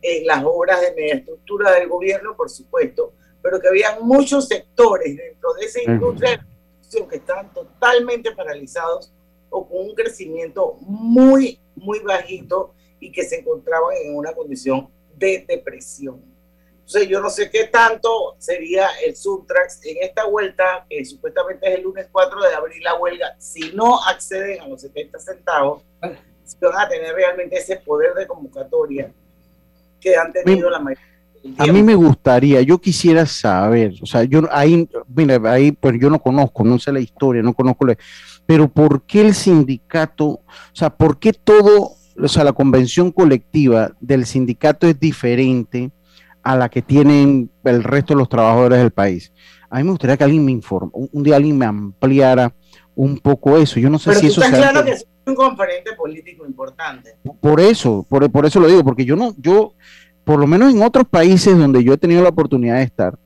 en 0.03 0.27
las 0.27 0.43
obras 0.45 0.81
de 0.81 0.95
media 0.95 1.15
estructura 1.15 1.73
del 1.73 1.89
gobierno, 1.89 2.37
por 2.37 2.49
supuesto, 2.51 3.13
pero 3.43 3.61
que 3.61 3.69
había 3.69 3.99
muchos 4.01 4.49
sectores 4.49 5.17
dentro 5.17 5.53
de 5.55 5.67
esa 5.67 5.83
industria 5.83 6.47
que 7.09 7.17
estaban 7.17 7.53
totalmente 7.55 8.33
paralizados 8.33 9.13
o 9.49 9.69
con 9.69 9.79
un 9.79 9.95
crecimiento 9.95 10.77
muy, 10.81 11.61
muy 11.77 12.01
bajito 12.01 12.75
y 12.99 13.13
que 13.13 13.23
se 13.23 13.39
encontraban 13.39 13.97
en 14.03 14.17
una 14.17 14.33
condición 14.33 14.91
de 15.17 15.45
depresión. 15.47 16.23
Entonces 16.73 17.09
yo 17.09 17.21
no 17.21 17.31
sé 17.31 17.49
qué 17.49 17.65
tanto 17.67 18.35
sería 18.39 18.89
el 19.05 19.15
Subtrax 19.15 19.85
en 19.87 19.99
esta 20.01 20.27
vuelta, 20.27 20.85
que 20.89 21.05
supuestamente 21.05 21.69
es 21.69 21.79
el 21.79 21.85
lunes 21.85 22.09
4 22.11 22.43
de 22.43 22.55
abril 22.55 22.83
la 22.83 22.97
huelga, 22.97 23.37
si 23.39 23.73
no 23.73 24.03
acceden 24.03 24.61
a 24.61 24.67
los 24.67 24.81
70 24.81 25.19
centavos, 25.21 25.85
si 26.45 26.57
van 26.61 26.79
a 26.79 26.89
tener 26.89 27.15
realmente 27.15 27.57
ese 27.57 27.77
poder 27.77 28.15
de 28.15 28.27
convocatoria 28.27 29.15
que 30.01 30.17
han 30.17 30.33
tenido 30.33 30.71
la 30.71 30.79
mayoría 30.79 31.11
a 31.57 31.67
mí 31.67 31.83
me 31.83 31.95
gustaría, 31.95 32.61
yo 32.63 32.79
quisiera 32.79 33.25
saber, 33.27 33.95
o 34.03 34.07
sea, 34.07 34.25
yo 34.25 34.43
ahí, 34.51 34.89
mira, 35.09 35.41
ahí 35.51 35.73
pues 35.73 35.99
yo 35.99 36.11
no 36.11 36.21
conozco, 36.21 36.65
no 36.65 36.79
sé 36.79 36.93
la 36.93 37.01
historia, 37.01 37.43
no 37.43 37.55
conozco, 37.55 37.87
la, 37.87 37.97
pero 38.47 38.69
¿por 38.69 39.03
qué 39.03 39.23
el 39.23 39.35
sindicato, 39.35 40.27
o 40.27 40.43
sea, 40.73 40.91
por 40.91 41.19
qué 41.19 41.33
todo, 41.33 41.93
o 42.19 42.29
sea, 42.29 42.45
la 42.45 42.53
convención 42.53 43.11
colectiva 43.11 43.93
del 44.01 44.27
sindicato 44.27 44.87
es 44.87 45.01
diferente 45.01 45.91
a 46.43 46.57
la 46.57 46.69
que 46.69 46.83
tienen 46.83 47.51
el 47.65 47.85
resto 47.85 48.15
de 48.15 48.19
los 48.19 48.29
trabajadores 48.29 48.79
del 48.79 48.91
país? 48.91 49.33
A 49.71 49.79
mí 49.79 49.85
me 49.85 49.91
gustaría 49.91 50.17
que 50.17 50.25
alguien 50.25 50.45
me 50.45 50.53
informe, 50.53 50.91
un, 50.93 51.23
día 51.23 51.37
alguien 51.37 51.57
me 51.57 51.65
ampliara 51.65 52.53
un 52.95 53.19
poco 53.19 53.57
eso. 53.57 53.81
Yo 53.81 53.89
no 53.89 53.99
sé 53.99 54.15
si 54.17 54.27
eso 54.27 54.43
está 54.43 54.57
claro 54.57 54.85
que 54.85 54.97
un 55.27 55.35
componente 55.35 55.93
político 55.95 56.47
importante. 56.47 57.17
Por 57.41 57.61
eso, 57.61 58.05
por, 58.09 58.31
por 58.31 58.47
eso 58.47 58.61
lo 58.61 58.69
digo, 58.69 58.85
porque 58.85 59.05
yo 59.05 59.17
no, 59.17 59.35
yo 59.39 59.75
por 60.25 60.39
lo 60.39 60.47
menos 60.47 60.73
en 60.73 60.83
otros 60.83 61.07
países 61.09 61.57
donde 61.57 61.83
yo 61.83 61.95
he 61.95 61.99
tenido 61.99 62.23
la 62.23 62.29
oportunidad 62.29 62.77
de 62.77 62.85
estar, 62.85 63.19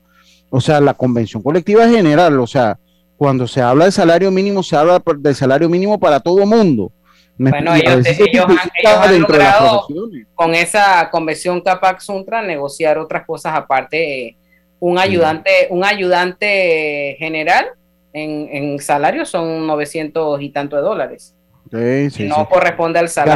o 0.49 0.61
sea, 0.61 0.79
la 0.81 0.93
convención 0.93 1.43
colectiva 1.43 1.87
general, 1.87 2.39
o 2.39 2.47
sea, 2.47 2.79
cuando 3.17 3.47
se 3.47 3.61
habla 3.61 3.85
de 3.85 3.91
salario 3.91 4.31
mínimo, 4.31 4.63
se 4.63 4.75
habla 4.75 5.01
del 5.17 5.35
salario 5.35 5.69
mínimo 5.69 5.99
para 5.99 6.19
todo 6.19 6.41
el 6.41 6.49
mundo. 6.49 6.91
bueno, 7.37 7.75
ellos, 7.75 8.45
han, 8.85 9.21
logrado 9.21 9.87
con 10.33 10.55
esa 10.55 11.09
convención 11.11 11.61
Capac 11.61 11.99
Suntra 11.99 12.41
negociar 12.41 12.97
otras 12.97 13.25
cosas 13.25 13.53
aparte. 13.55 14.37
Un 14.77 14.99
ayudante, 14.99 15.67
un 15.69 15.83
ayudante 15.85 17.15
general 17.17 17.67
en, 18.13 18.49
en 18.51 18.79
salario 18.79 19.25
son 19.25 19.65
900 19.65 20.41
y 20.41 20.49
tanto 20.49 20.75
de 20.75 20.81
dólares 20.81 21.34
no 21.71 22.47
corresponde 22.49 22.99
al 22.99 23.09
salario. 23.09 23.33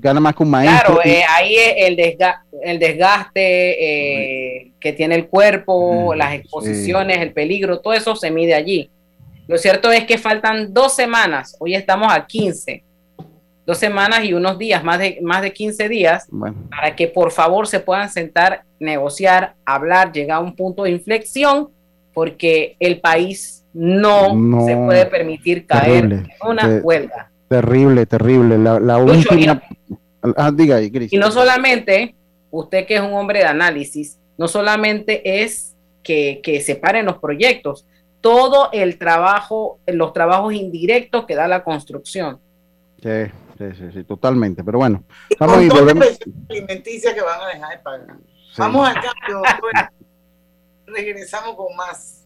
Gana 0.00 0.20
más 0.20 0.34
que 0.34 0.42
un, 0.42 0.50
maestro. 0.50 0.94
Claro, 0.94 1.00
eh, 1.04 1.22
ahí 1.28 1.54
es 1.56 1.74
el, 1.78 2.18
el 2.62 2.78
desgaste 2.78 3.40
eh, 3.40 4.72
que 4.80 4.92
tiene 4.92 5.16
el 5.16 5.26
cuerpo, 5.26 6.14
las 6.14 6.34
exposiciones, 6.34 7.18
el 7.18 7.32
peligro, 7.32 7.80
todo 7.80 7.94
eso 7.94 8.14
se 8.16 8.30
mide 8.30 8.54
allí. 8.54 8.90
Lo 9.46 9.56
cierto 9.58 9.90
es 9.90 10.04
que 10.04 10.18
faltan 10.18 10.72
dos 10.72 10.94
semanas, 10.94 11.56
hoy 11.58 11.74
estamos 11.74 12.12
a 12.12 12.26
15, 12.26 12.84
dos 13.66 13.78
semanas 13.78 14.24
y 14.24 14.34
unos 14.34 14.58
días, 14.58 14.84
más 14.84 14.98
de, 14.98 15.18
más 15.22 15.42
de 15.42 15.52
15 15.52 15.88
días, 15.88 16.28
para 16.70 16.94
que 16.94 17.08
por 17.08 17.32
favor 17.32 17.66
se 17.66 17.80
puedan 17.80 18.10
sentar, 18.10 18.62
negociar, 18.78 19.54
hablar, 19.64 20.12
llegar 20.12 20.38
a 20.38 20.40
un 20.40 20.54
punto 20.54 20.84
de 20.84 20.90
inflexión, 20.90 21.70
porque 22.12 22.76
el 22.78 23.00
país 23.00 23.64
no, 23.72 24.30
se 24.66 24.76
puede 24.76 25.06
permitir 25.06 25.66
caer 25.66 26.04
en 26.04 26.28
una 26.42 26.80
huelga. 26.82 27.30
Terrible, 27.48 28.06
terrible. 28.06 28.58
La, 28.58 28.98
última. 28.98 29.62
Ah, 30.36 30.50
diga 30.52 30.80
Y 30.82 31.16
no 31.16 31.30
solamente, 31.30 32.14
usted 32.50 32.86
que 32.86 32.96
es 32.96 33.00
un 33.00 33.14
hombre 33.14 33.40
de 33.40 33.46
análisis, 33.46 34.18
no 34.36 34.48
solamente 34.48 35.42
es 35.42 35.76
que, 36.02 36.40
que 36.42 36.60
se 36.60 36.76
paren 36.76 37.06
los 37.06 37.18
proyectos, 37.18 37.86
todo 38.20 38.70
el 38.72 38.98
trabajo, 38.98 39.78
los 39.86 40.12
trabajos 40.12 40.52
indirectos 40.52 41.24
que 41.26 41.34
da 41.34 41.48
la 41.48 41.64
construcción. 41.64 42.40
Sí, 43.02 43.26
sí, 43.58 43.90
sí, 43.92 44.04
totalmente. 44.04 44.64
Pero 44.64 44.78
bueno, 44.78 45.04
vamos 45.38 45.62
y 45.62 45.68
volvemos. 45.68 46.18
alimenticia 46.48 47.14
que 47.14 47.22
van 47.22 47.40
a 47.40 47.46
dejar 47.48 47.70
de 47.70 47.78
pagar. 47.78 48.16
Vamos 48.56 48.88
acá, 48.88 49.92
regresamos 50.86 51.54
con 51.54 51.74
más. 51.76 52.17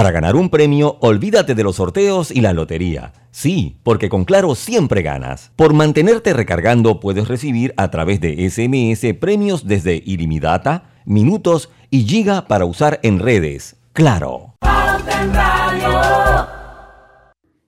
Para 0.00 0.12
ganar 0.12 0.34
un 0.34 0.48
premio, 0.48 0.96
olvídate 1.00 1.54
de 1.54 1.62
los 1.62 1.76
sorteos 1.76 2.30
y 2.30 2.40
la 2.40 2.54
lotería. 2.54 3.12
Sí, 3.32 3.78
porque 3.82 4.08
con 4.08 4.24
Claro 4.24 4.54
siempre 4.54 5.02
ganas. 5.02 5.52
Por 5.56 5.74
mantenerte 5.74 6.32
recargando 6.32 7.00
puedes 7.00 7.28
recibir 7.28 7.74
a 7.76 7.90
través 7.90 8.18
de 8.18 8.48
SMS 8.48 9.12
premios 9.20 9.66
desde 9.66 9.96
ilimitada, 9.96 10.84
minutos 11.04 11.68
y 11.90 12.06
giga 12.06 12.48
para 12.48 12.64
usar 12.64 12.98
en 13.02 13.18
redes. 13.18 13.76
Claro. 13.92 14.54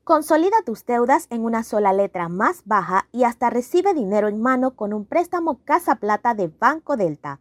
Consolida 0.02 0.56
tus 0.64 0.86
deudas 0.86 1.26
en 1.28 1.44
una 1.44 1.62
sola 1.62 1.92
letra 1.92 2.30
más 2.30 2.62
baja 2.64 3.08
y 3.12 3.24
hasta 3.24 3.50
recibe 3.50 3.92
dinero 3.92 4.28
en 4.28 4.40
mano 4.40 4.70
con 4.70 4.94
un 4.94 5.04
préstamo 5.04 5.60
Casa 5.66 5.96
Plata 5.96 6.32
de 6.32 6.48
Banco 6.58 6.96
Delta 6.96 7.40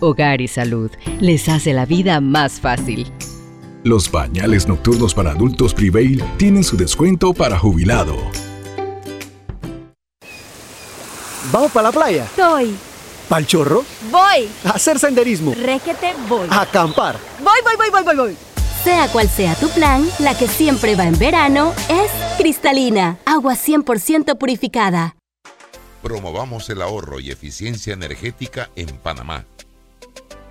Hogar 0.00 0.40
y 0.40 0.48
Salud 0.48 0.90
les 1.20 1.48
hace 1.48 1.72
la 1.72 1.86
vida 1.86 2.20
más 2.20 2.60
fácil. 2.60 3.12
Los 3.84 4.08
pañales 4.08 4.68
nocturnos 4.68 5.14
para 5.14 5.30
adultos 5.30 5.72
Prevail 5.72 6.22
tienen 6.36 6.64
su 6.64 6.76
descuento 6.76 7.32
para 7.32 7.58
jubilado. 7.58 8.16
¿Vamos 11.52 11.72
para 11.72 11.88
la 11.88 11.92
playa? 11.92 12.28
Soy. 12.36 12.74
¿Pal 13.28 13.46
chorro? 13.46 13.84
Voy. 14.10 14.48
A 14.64 14.70
hacer 14.70 14.98
senderismo. 14.98 15.54
Requete 15.54 16.14
voy. 16.28 16.46
A 16.50 16.62
acampar. 16.62 17.16
Voy, 17.38 17.60
voy, 17.64 17.76
voy, 17.76 17.90
voy, 17.90 18.02
voy, 18.02 18.16
voy. 18.16 18.36
Sea 18.84 19.08
cual 19.08 19.28
sea 19.28 19.54
tu 19.54 19.68
plan, 19.70 20.06
la 20.18 20.36
que 20.36 20.48
siempre 20.48 20.96
va 20.96 21.04
en 21.04 21.18
verano 21.18 21.72
es 21.88 22.10
cristalina, 22.38 23.18
agua 23.26 23.54
100% 23.54 24.38
purificada. 24.38 25.16
Promovamos 26.02 26.70
el 26.70 26.80
ahorro 26.80 27.20
y 27.20 27.30
eficiencia 27.30 27.92
energética 27.92 28.70
en 28.76 28.88
Panamá. 28.88 29.44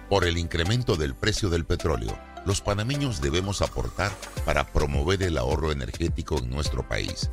Por 0.10 0.26
el 0.26 0.40
incremento 0.40 0.96
del 0.96 1.14
precio 1.14 1.50
del 1.50 1.66
petróleo, 1.66 2.18
los 2.44 2.62
panameños 2.62 3.22
debemos 3.22 3.62
aportar 3.62 4.12
para 4.44 4.66
promover 4.74 5.22
el 5.22 5.38
ahorro 5.38 5.72
energético 5.72 6.40
en 6.40 6.50
nuestro 6.50 6.88
país. 6.88 7.30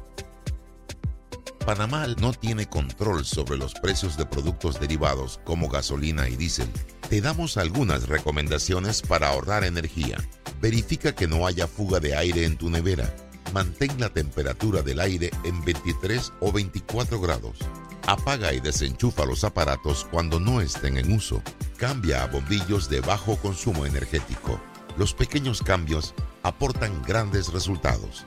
Panamá 1.65 2.07
no 2.21 2.35
tiene 2.35 2.69
control 2.69 3.25
sobre 3.25 3.57
los 3.57 3.73
precios 3.73 4.19
de 4.19 4.27
productos 4.27 4.79
derivados 4.79 5.41
como 5.45 5.71
gasolina 5.71 6.29
y 6.29 6.37
diésel. 6.37 6.71
Te 7.09 7.23
damos 7.23 7.57
algunas 7.57 8.09
recomendaciones 8.09 9.01
para 9.01 9.29
ahorrar 9.29 9.65
energía. 9.65 10.19
Verifica 10.61 11.15
que 11.15 11.27
no 11.27 11.47
haya 11.47 11.67
fuga 11.67 11.99
de 11.99 12.15
aire 12.15 12.45
en 12.45 12.59
tu 12.59 12.69
nevera. 12.69 13.11
Mantén 13.55 13.99
la 13.99 14.11
temperatura 14.11 14.83
del 14.83 15.01
aire 15.01 15.31
en 15.45 15.65
23 15.65 16.31
o 16.41 16.53
24 16.53 17.21
grados. 17.21 17.59
Apaga 18.07 18.53
y 18.53 18.61
desenchufa 18.61 19.27
los 19.27 19.43
aparatos 19.43 20.07
cuando 20.09 20.39
no 20.39 20.61
estén 20.61 20.97
en 20.97 21.13
uso. 21.13 21.43
Cambia 21.77 22.23
a 22.23 22.29
bombillos 22.29 22.89
de 22.89 23.01
bajo 23.01 23.37
consumo 23.37 23.85
energético. 23.85 24.61
Los 24.97 25.13
pequeños 25.13 25.61
cambios 25.61 26.15
aportan 26.45 27.03
grandes 27.03 27.53
resultados. 27.53 28.25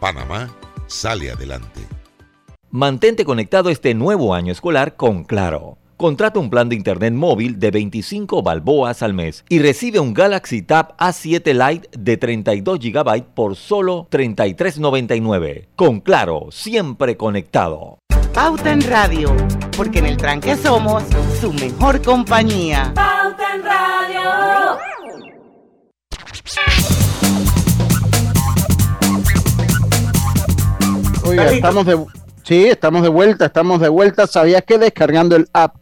Panamá 0.00 0.50
sale 0.88 1.30
adelante. 1.30 1.80
Mantente 2.70 3.24
conectado 3.24 3.70
este 3.70 3.94
nuevo 3.94 4.34
año 4.34 4.50
escolar 4.50 4.96
con 4.96 5.22
Claro. 5.22 5.78
Contrata 5.96 6.40
un 6.40 6.50
plan 6.50 6.68
de 6.68 6.74
internet 6.74 7.12
móvil 7.14 7.60
de 7.60 7.70
25 7.70 8.42
balboas 8.42 9.04
al 9.04 9.14
mes 9.14 9.44
y 9.48 9.60
recibe 9.60 10.00
un 10.00 10.14
Galaxy 10.14 10.62
Tab 10.62 10.96
A7 10.96 11.70
Lite 11.70 11.88
de 11.96 12.16
32 12.16 12.80
GB 12.80 13.22
por 13.34 13.54
solo 13.54 14.08
33.99. 14.10 15.68
Con 15.76 16.00
Claro, 16.00 16.48
siempre 16.50 17.16
conectado. 17.16 17.98
Pauta 18.34 18.72
en 18.72 18.80
Radio, 18.80 19.36
porque 19.76 19.98
en 19.98 20.06
el 20.06 20.16
tranque 20.16 20.56
somos 20.56 21.02
su 21.38 21.52
mejor 21.52 22.00
compañía. 22.00 22.90
Pauta 22.94 23.54
en 23.54 23.62
Radio. 23.62 24.78
Oiga, 31.24 31.52
estamos 31.52 31.84
de, 31.84 32.02
sí, 32.42 32.64
estamos 32.64 33.02
de 33.02 33.10
vuelta, 33.10 33.44
estamos 33.46 33.80
de 33.82 33.90
vuelta. 33.90 34.26
¿Sabías 34.26 34.62
que 34.62 34.78
descargando 34.78 35.36
el 35.36 35.46
app 35.52 35.76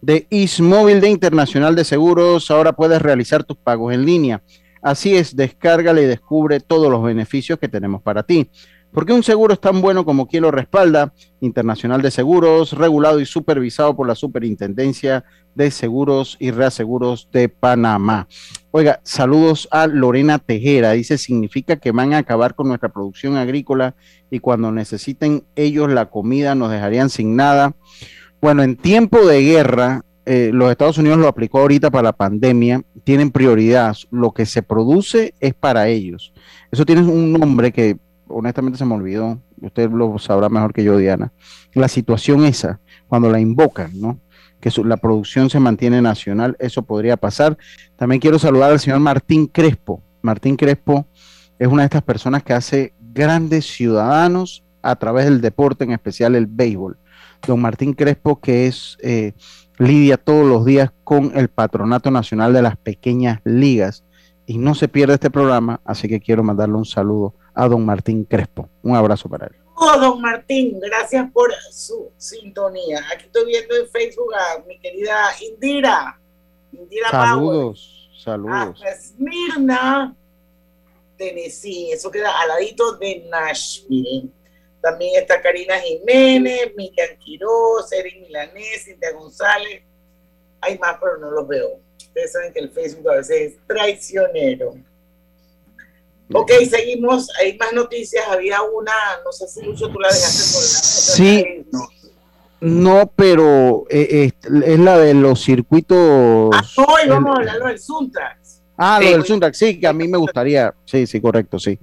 de 0.00 0.26
Ismóvil 0.30 1.02
de 1.02 1.10
Internacional 1.10 1.76
de 1.76 1.84
Seguros 1.84 2.50
ahora 2.50 2.72
puedes 2.72 3.02
realizar 3.02 3.44
tus 3.44 3.58
pagos 3.58 3.92
en 3.92 4.06
línea? 4.06 4.42
Así 4.80 5.14
es, 5.18 5.36
descárgale 5.36 6.04
y 6.04 6.06
descubre 6.06 6.60
todos 6.60 6.90
los 6.90 7.02
beneficios 7.02 7.58
que 7.58 7.68
tenemos 7.68 8.00
para 8.00 8.22
ti. 8.22 8.50
Porque 8.92 9.12
un 9.12 9.22
seguro 9.22 9.54
es 9.54 9.60
tan 9.60 9.80
bueno 9.80 10.04
como 10.04 10.26
quien 10.26 10.42
lo 10.42 10.50
respalda, 10.50 11.12
Internacional 11.40 12.02
de 12.02 12.10
Seguros, 12.10 12.72
regulado 12.72 13.20
y 13.20 13.26
supervisado 13.26 13.94
por 13.94 14.08
la 14.08 14.14
Superintendencia 14.16 15.24
de 15.54 15.70
Seguros 15.70 16.36
y 16.40 16.50
Reaseguros 16.50 17.28
de 17.32 17.48
Panamá. 17.48 18.26
Oiga, 18.72 19.00
saludos 19.04 19.68
a 19.70 19.86
Lorena 19.86 20.38
Tejera. 20.38 20.92
Dice, 20.92 21.18
significa 21.18 21.76
que 21.76 21.92
van 21.92 22.14
a 22.14 22.18
acabar 22.18 22.54
con 22.54 22.68
nuestra 22.68 22.88
producción 22.88 23.36
agrícola 23.36 23.94
y 24.30 24.40
cuando 24.40 24.72
necesiten 24.72 25.44
ellos 25.54 25.90
la 25.90 26.06
comida 26.06 26.54
nos 26.54 26.70
dejarían 26.70 27.10
sin 27.10 27.36
nada. 27.36 27.74
Bueno, 28.40 28.62
en 28.62 28.76
tiempo 28.76 29.24
de 29.26 29.42
guerra, 29.42 30.04
eh, 30.26 30.50
los 30.52 30.70
Estados 30.70 30.98
Unidos 30.98 31.18
lo 31.18 31.28
aplicó 31.28 31.60
ahorita 31.60 31.90
para 31.90 32.04
la 32.04 32.12
pandemia, 32.12 32.82
tienen 33.04 33.30
prioridad. 33.30 33.96
Lo 34.10 34.32
que 34.32 34.46
se 34.46 34.62
produce 34.62 35.34
es 35.40 35.54
para 35.54 35.88
ellos. 35.88 36.32
Eso 36.70 36.84
tiene 36.84 37.02
un 37.02 37.32
nombre 37.32 37.72
que 37.72 37.98
honestamente 38.30 38.78
se 38.78 38.84
me 38.84 38.94
olvidó, 38.94 39.40
usted 39.60 39.90
lo 39.90 40.18
sabrá 40.18 40.48
mejor 40.48 40.72
que 40.72 40.84
yo, 40.84 40.96
Diana, 40.96 41.32
la 41.74 41.88
situación 41.88 42.44
esa, 42.44 42.80
cuando 43.08 43.30
la 43.30 43.40
invocan, 43.40 43.92
¿no? 44.00 44.18
Que 44.60 44.70
la 44.84 44.96
producción 44.96 45.50
se 45.50 45.60
mantiene 45.60 46.02
nacional, 46.02 46.56
eso 46.58 46.82
podría 46.82 47.16
pasar. 47.16 47.56
También 47.96 48.20
quiero 48.20 48.38
saludar 48.38 48.72
al 48.72 48.80
señor 48.80 49.00
Martín 49.00 49.46
Crespo. 49.46 50.02
Martín 50.22 50.56
Crespo 50.56 51.06
es 51.58 51.68
una 51.68 51.82
de 51.82 51.86
estas 51.86 52.02
personas 52.02 52.42
que 52.42 52.52
hace 52.52 52.92
grandes 53.00 53.66
ciudadanos 53.66 54.62
a 54.82 54.96
través 54.96 55.24
del 55.24 55.40
deporte, 55.40 55.84
en 55.84 55.92
especial 55.92 56.34
el 56.34 56.46
béisbol. 56.46 56.98
Don 57.46 57.60
Martín 57.60 57.94
Crespo, 57.94 58.38
que 58.40 58.66
es 58.66 58.98
eh, 59.02 59.32
lidia 59.78 60.18
todos 60.18 60.46
los 60.46 60.64
días 60.64 60.92
con 61.04 61.32
el 61.34 61.48
Patronato 61.48 62.10
Nacional 62.10 62.52
de 62.52 62.62
las 62.62 62.76
Pequeñas 62.76 63.40
Ligas 63.44 64.04
y 64.46 64.58
no 64.58 64.74
se 64.74 64.88
pierde 64.88 65.14
este 65.14 65.30
programa, 65.30 65.80
así 65.84 66.08
que 66.08 66.20
quiero 66.20 66.42
mandarle 66.42 66.74
un 66.74 66.84
saludo 66.84 67.34
a 67.54 67.68
don 67.68 67.84
Martín 67.84 68.24
Crespo. 68.24 68.68
Un 68.82 68.96
abrazo 68.96 69.28
para 69.28 69.46
él. 69.46 69.56
Oh, 69.74 69.98
don 69.98 70.20
Martín, 70.20 70.78
gracias 70.78 71.30
por 71.32 71.50
su 71.70 72.10
sintonía. 72.18 73.02
Aquí 73.12 73.24
estoy 73.24 73.46
viendo 73.46 73.74
en 73.76 73.88
Facebook 73.88 74.34
a 74.34 74.62
mi 74.66 74.78
querida 74.78 75.30
Indira. 75.40 76.20
Indira 76.70 77.10
saludos, 77.10 78.10
saludos. 78.22 78.76
Hasta 78.76 78.90
Esmirna, 78.90 80.14
Tennessee. 81.16 81.92
Eso 81.92 82.10
queda 82.10 82.30
al 82.40 82.48
ladito 82.48 82.92
de 82.96 83.26
Nashville. 83.30 84.28
También 84.82 85.20
está 85.20 85.40
Karina 85.40 85.78
Jiménez, 85.78 86.72
Miriam 86.76 87.16
Quiroz, 87.18 87.90
Eric 87.92 88.20
Milanés, 88.20 88.84
Cintia 88.84 89.12
González. 89.12 89.82
Hay 90.60 90.78
más, 90.78 90.98
pero 91.00 91.16
no 91.18 91.30
los 91.30 91.48
veo. 91.48 91.80
Ustedes 91.96 92.32
saben 92.32 92.52
que 92.52 92.60
el 92.60 92.70
Facebook 92.70 93.10
a 93.10 93.16
veces 93.16 93.52
es 93.52 93.66
traicionero. 93.66 94.74
Ok, 96.32 96.50
seguimos. 96.68 97.28
Hay 97.40 97.56
más 97.58 97.72
noticias. 97.72 98.24
Había 98.28 98.62
una, 98.62 98.92
no 99.24 99.32
sé 99.32 99.48
si 99.48 99.60
tú 99.60 99.98
la 100.00 100.08
dejaste 100.08 100.52
por 100.52 100.62
la 100.62 100.68
Sí. 100.68 101.66
No, 102.60 103.10
pero 103.16 103.84
eh, 103.88 104.32
es, 104.42 104.52
es 104.64 104.78
la 104.78 104.98
de 104.98 105.14
los 105.14 105.42
circuitos. 105.42 106.50
Ah, 106.54 106.62
hoy 106.76 107.02
el- 107.04 107.10
vamos 107.10 107.34
a 107.34 107.38
hablar 107.40 107.58
del 107.64 107.78
Suntrax. 107.78 108.60
Ah, 108.76 108.98
Sí. 109.00 109.06
lo 109.06 109.12
del 109.12 109.24
Suntrax, 109.24 109.58
sí, 109.58 109.80
que 109.80 109.86
a 109.86 109.92
mí 109.92 110.06
me 110.08 110.18
gustaría, 110.18 110.74
sí, 110.84 111.06
sí, 111.06 111.20
correcto, 111.20 111.58
sí. 111.58 111.78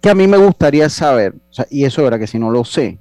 Que 0.00 0.10
a 0.10 0.14
mí 0.14 0.26
me 0.26 0.36
gustaría 0.36 0.88
saber, 0.88 1.34
o 1.50 1.52
sea, 1.52 1.66
y 1.70 1.84
eso 1.84 2.06
era 2.06 2.18
que 2.18 2.26
si 2.26 2.38
no 2.38 2.50
lo 2.50 2.64
sé, 2.64 2.98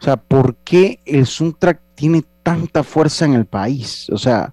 o 0.00 0.04
sea, 0.04 0.16
¿por 0.16 0.54
qué 0.56 1.00
el 1.04 1.26
Suntrax 1.26 1.80
tiene 1.94 2.24
tanta 2.42 2.82
fuerza 2.82 3.24
en 3.26 3.34
el 3.34 3.46
país? 3.46 4.08
O 4.10 4.18
sea, 4.18 4.52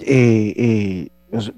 eh, 0.00 0.54
eh, 0.56 1.08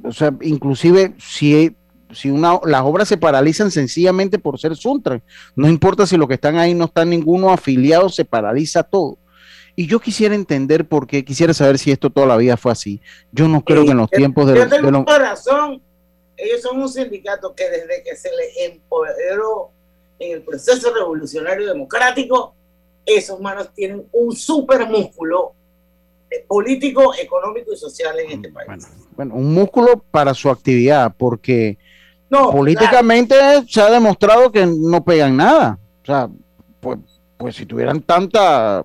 o 0.04 0.12
sea, 0.12 0.34
inclusive 0.42 1.14
si, 1.18 1.74
si 2.12 2.30
una, 2.30 2.58
las 2.64 2.82
obras 2.82 3.08
se 3.08 3.16
paralizan 3.16 3.70
sencillamente 3.70 4.38
por 4.38 4.58
ser 4.58 4.76
Suntrax, 4.76 5.22
no 5.56 5.68
importa 5.68 6.06
si 6.06 6.16
los 6.16 6.28
que 6.28 6.34
están 6.34 6.58
ahí 6.58 6.74
no 6.74 6.86
están 6.86 7.10
ninguno 7.10 7.50
afiliado, 7.50 8.08
se 8.08 8.24
paraliza 8.24 8.82
todo. 8.82 9.18
Y 9.74 9.86
yo 9.86 10.00
quisiera 10.00 10.34
entender 10.34 10.86
por 10.86 11.06
qué, 11.06 11.24
quisiera 11.24 11.54
saber 11.54 11.78
si 11.78 11.90
esto 11.90 12.10
toda 12.10 12.26
la 12.26 12.36
vida 12.36 12.56
fue 12.56 12.72
así. 12.72 13.00
Yo 13.32 13.48
no 13.48 13.64
creo 13.64 13.84
que 13.84 13.92
en 13.92 13.96
los 13.96 14.10
tiempos 14.10 14.46
de 14.46 14.66
de 14.66 14.80
los, 14.80 15.04
razón. 15.06 15.80
Ellos 16.36 16.62
son 16.62 16.80
un 16.80 16.88
sindicato 16.88 17.54
que 17.54 17.68
desde 17.70 18.02
que 18.02 18.16
se 18.16 18.28
les 18.30 18.72
empoderó 18.72 19.70
en 20.18 20.32
el 20.32 20.42
proceso 20.42 20.92
revolucionario 20.92 21.68
democrático, 21.68 22.54
esos 23.06 23.40
manos 23.40 23.72
tienen 23.74 24.06
un 24.12 24.34
super 24.34 24.88
músculo 24.88 25.54
político, 26.48 27.12
económico 27.20 27.72
y 27.72 27.76
social 27.76 28.18
en 28.20 28.30
este 28.32 28.50
país. 28.50 28.88
bueno, 29.16 29.34
un 29.34 29.52
músculo 29.52 30.02
para 30.10 30.34
su 30.34 30.50
actividad, 30.50 31.14
porque 31.16 31.78
No, 32.32 32.50
políticamente 32.50 33.34
se 33.68 33.80
ha 33.82 33.90
demostrado 33.90 34.50
que 34.50 34.64
no 34.66 35.04
pegan 35.04 35.36
nada. 35.36 35.78
O 36.02 36.06
sea, 36.06 36.28
pues, 36.80 36.98
pues 37.36 37.54
si 37.56 37.66
tuvieran 37.66 38.00
tanta, 38.00 38.82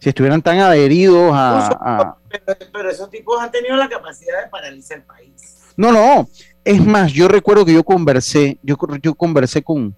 si 0.00 0.08
estuvieran 0.08 0.42
tan 0.42 0.58
adheridos 0.58 1.30
a, 1.32 1.68
a- 1.68 2.16
Pero, 2.28 2.58
pero 2.72 2.90
esos 2.90 3.08
tipos 3.08 3.40
han 3.40 3.50
tenido 3.52 3.76
la 3.76 3.88
capacidad 3.88 4.42
de 4.42 4.48
paralizar 4.50 4.98
el 4.98 5.04
país. 5.04 5.72
No, 5.76 5.92
no. 5.92 6.28
Es 6.64 6.84
más, 6.84 7.12
yo 7.12 7.28
recuerdo 7.28 7.64
que 7.64 7.72
yo 7.72 7.84
conversé, 7.84 8.58
yo, 8.62 8.76
yo 9.02 9.14
conversé 9.14 9.62
con, 9.62 9.94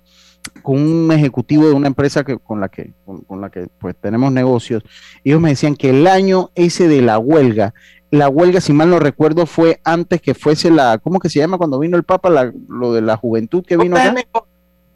con 0.63 0.77
un 0.81 1.11
ejecutivo 1.13 1.67
de 1.67 1.73
una 1.73 1.87
empresa 1.89 2.23
que, 2.25 2.39
con 2.39 2.61
la 2.61 2.69
que, 2.69 2.93
con, 3.07 3.23
con 3.23 3.41
la 3.41 3.51
que 3.51 3.69
pues 3.79 3.97
tenemos 4.01 4.31
negocios. 4.33 4.83
Ellos 5.25 5.41
me 5.41 5.49
decían 5.49 5.75
que 5.77 5.91
el 5.91 6.07
año 6.07 6.51
ese 6.55 6.89
de 6.89 7.01
la 7.03 7.19
huelga, 7.19 7.73
la 8.13 8.29
huelga, 8.29 8.61
si 8.61 8.73
mal 8.73 8.91
no 8.91 8.99
recuerdo, 9.01 9.47
fue 9.47 9.81
antes 9.85 10.21
que 10.21 10.35
fuese 10.35 10.71
la, 10.71 10.99
¿cómo 10.99 11.19
que 11.19 11.29
se 11.31 11.39
llama 11.41 11.59
cuando 11.59 11.79
vino 11.81 11.97
el 11.97 12.05
Papa? 12.05 12.31
La- 12.31 12.53
lo 12.69 12.93
de 12.93 13.01
la 13.01 13.17
juventud 13.17 13.65
que 13.67 13.77
vino 13.77 13.97
acá. 14.03 14.13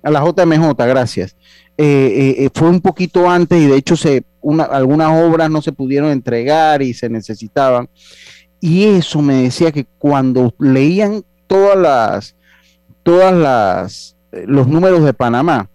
A 0.05 0.11
la 0.11 0.21
JMJ, 0.25 0.75
gracias. 0.87 1.35
Eh, 1.79 1.85
eh, 2.39 2.45
eh, 2.45 2.51
fue 2.55 2.69
un 2.69 2.81
poquito 2.81 3.29
antes 3.29 3.61
y 3.61 3.67
de 3.67 3.77
hecho 3.77 3.97
se, 3.97 4.23
una, 4.41 4.65
algunas 4.65 5.11
obras 5.25 5.51
no 5.51 5.61
se 5.63 5.73
pudieron 5.73 6.11
entregar 6.11 6.81
y 6.83 6.95
se 6.95 7.09
necesitaban. 7.09 7.89
Y 8.61 8.85
eso 8.85 9.21
me 9.23 9.43
decía 9.43 9.73
que 9.73 9.87
cuando 9.99 10.55
leían 10.59 11.25
todas 11.47 11.77
las, 11.77 12.37
todas 13.03 13.35
las, 13.35 14.17
eh, 14.33 14.45
los 14.47 14.69
números 14.69 15.03
de 15.05 15.13
Panamá, 15.15 15.69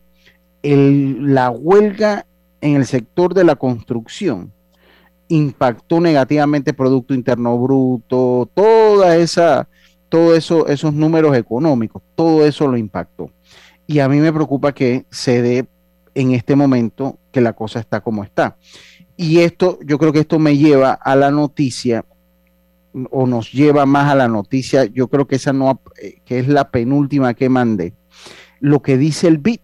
el- 0.64 1.34
la 1.34 1.50
huelga 1.50 2.26
en 2.62 2.76
el 2.76 2.86
sector 2.86 3.34
de 3.34 3.44
la 3.44 3.56
construcción 3.56 4.54
impactó 5.32 6.02
negativamente 6.02 6.74
Producto 6.74 7.14
Interno 7.14 7.58
Bruto, 7.58 8.50
toda 8.54 9.16
esa, 9.16 9.68
todo 10.10 10.36
eso, 10.36 10.68
esos 10.68 10.94
números 10.94 11.36
económicos, 11.38 12.02
todo 12.16 12.46
eso 12.46 12.68
lo 12.68 12.78
impactó. 12.78 13.32
Y 13.88 14.00
a 14.00 14.10
mí 14.10 14.18
me 14.18 14.34
preocupa 14.34 14.74
que 14.74 15.06
se 15.10 15.42
dé 15.42 15.68
en 16.14 16.34
este 16.34 16.56
momento 16.56 17.18
que 17.32 17.40
la 17.40 17.54
cosa 17.54 17.80
está 17.80 18.02
como 18.02 18.24
está. 18.24 18.58
Y 19.16 19.40
esto, 19.40 19.80
yo 19.86 19.98
creo 19.98 20.12
que 20.12 20.20
esto 20.20 20.38
me 20.38 20.58
lleva 20.58 20.92
a 20.92 21.16
la 21.16 21.32
noticia, 21.32 22.06
o 23.10 23.26
nos 23.26 23.54
lleva 23.54 23.86
más 23.86 24.12
a 24.12 24.16
la 24.16 24.28
noticia, 24.28 24.84
yo 24.84 25.08
creo 25.08 25.26
que 25.28 25.38
esa 25.38 25.54
no, 25.54 25.80
eh, 26.02 26.20
que 26.26 26.40
es 26.40 26.50
la 26.50 26.72
penúltima 26.72 27.34
que 27.34 27.48
mandé, 27.48 27.94
lo 28.60 28.82
que 28.82 28.98
dice 28.98 29.30
el 29.30 29.38
BIT. 29.38 29.62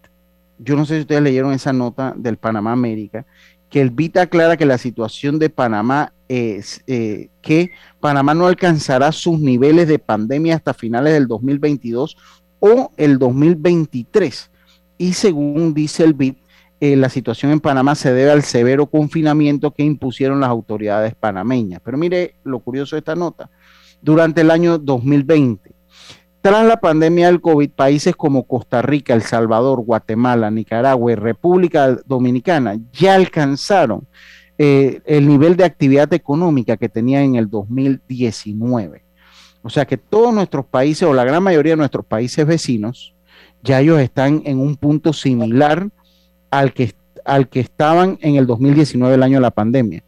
Yo 0.59 0.77
no 0.77 0.85
sé 0.85 0.95
si 0.95 1.01
ustedes 1.01 1.21
leyeron 1.21 1.51
esa 1.51 1.73
nota 1.73 2.13
del 2.15 2.37
Panamá 2.37 2.71
América, 2.71 3.25
que 3.69 3.81
el 3.81 3.91
BIT 3.91 4.17
aclara 4.17 4.57
que 4.57 4.65
la 4.65 4.77
situación 4.77 5.39
de 5.39 5.49
Panamá 5.49 6.13
es 6.27 6.83
eh, 6.87 7.29
que 7.41 7.71
Panamá 7.99 8.33
no 8.33 8.47
alcanzará 8.47 9.11
sus 9.11 9.39
niveles 9.39 9.87
de 9.87 9.99
pandemia 9.99 10.55
hasta 10.55 10.73
finales 10.73 11.13
del 11.13 11.27
2022 11.27 12.17
o 12.59 12.91
el 12.97 13.19
2023. 13.19 14.51
Y 14.97 15.13
según 15.13 15.73
dice 15.73 16.03
el 16.03 16.13
BID, 16.13 16.35
eh, 16.79 16.95
la 16.95 17.09
situación 17.09 17.51
en 17.51 17.59
Panamá 17.59 17.95
se 17.95 18.13
debe 18.13 18.31
al 18.31 18.43
severo 18.43 18.85
confinamiento 18.85 19.71
que 19.71 19.83
impusieron 19.83 20.39
las 20.39 20.49
autoridades 20.49 21.15
panameñas. 21.15 21.81
Pero 21.83 21.97
mire 21.97 22.35
lo 22.43 22.59
curioso 22.59 22.95
de 22.95 22.99
esta 22.99 23.15
nota. 23.15 23.49
Durante 24.01 24.41
el 24.41 24.51
año 24.51 24.77
2020, 24.77 25.71
tras 26.47 26.65
la 26.65 26.79
pandemia 26.79 27.27
del 27.27 27.41
COVID, 27.41 27.71
países 27.71 28.15
como 28.15 28.43
Costa 28.43 28.81
Rica, 28.81 29.13
El 29.13 29.21
Salvador, 29.21 29.81
Guatemala, 29.81 30.49
Nicaragua 30.49 31.11
y 31.11 31.15
República 31.15 31.97
Dominicana 32.05 32.77
ya 32.93 33.15
alcanzaron 33.15 34.07
eh, 34.57 35.01
el 35.05 35.27
nivel 35.27 35.57
de 35.57 35.65
actividad 35.65 36.13
económica 36.13 36.77
que 36.77 36.87
tenían 36.87 37.23
en 37.23 37.35
el 37.35 37.49
2019. 37.49 39.03
O 39.61 39.69
sea 39.69 39.83
que 39.83 39.97
todos 39.97 40.33
nuestros 40.33 40.65
países, 40.65 41.03
o 41.03 41.13
la 41.13 41.25
gran 41.25 41.43
mayoría 41.43 41.73
de 41.73 41.77
nuestros 41.79 42.05
países 42.05 42.47
vecinos, 42.47 43.13
ya 43.61 43.81
ellos 43.81 43.99
están 43.99 44.41
en 44.45 44.61
un 44.61 44.77
punto 44.77 45.11
similar 45.11 45.89
al 46.49 46.71
que, 46.71 46.93
al 47.25 47.49
que 47.49 47.59
estaban 47.59 48.19
en 48.21 48.37
el 48.37 48.47
2019, 48.47 49.15
el 49.15 49.23
año 49.23 49.39
de 49.39 49.41
la 49.41 49.51
pandemia. 49.51 50.01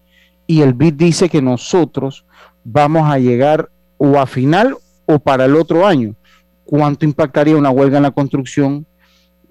Y 0.47 0.61
el 0.61 0.73
BID 0.73 0.93
dice 0.93 1.27
que 1.27 1.41
nosotros 1.41 2.25
vamos 2.63 3.09
a 3.09 3.19
llegar 3.19 3.69
o 3.97 4.17
a 4.17 4.25
final 4.25 4.77
o 5.05 5.19
para 5.19 5.43
el 5.43 5.57
otro 5.57 5.85
año. 5.85 6.15
¿Cuánto 6.69 7.03
impactaría 7.03 7.55
una 7.57 7.71
huelga 7.71 7.97
en 7.97 8.03
la 8.03 8.11
construcción? 8.11 8.85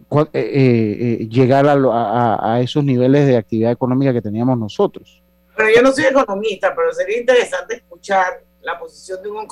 Eh, 0.08 0.26
eh, 0.32 1.16
eh, 1.22 1.28
llegar 1.28 1.66
a, 1.66 1.72
a- 1.72 2.54
a- 2.54 2.60
esos 2.60 2.84
niveles 2.84 3.26
de 3.26 3.36
actividad 3.36 3.72
económica 3.72 4.12
que 4.12 4.22
teníamos 4.22 4.56
nosotros. 4.56 5.20
Pero 5.56 5.68
yo 5.74 5.82
no 5.82 5.90
soy 5.90 6.04
economista, 6.04 6.72
pero 6.76 6.92
sería 6.92 7.18
interesante 7.18 7.74
escuchar 7.74 8.44
la 8.62 8.78
posición 8.78 9.20
de 9.20 9.30
un, 9.30 9.38
un 9.38 9.44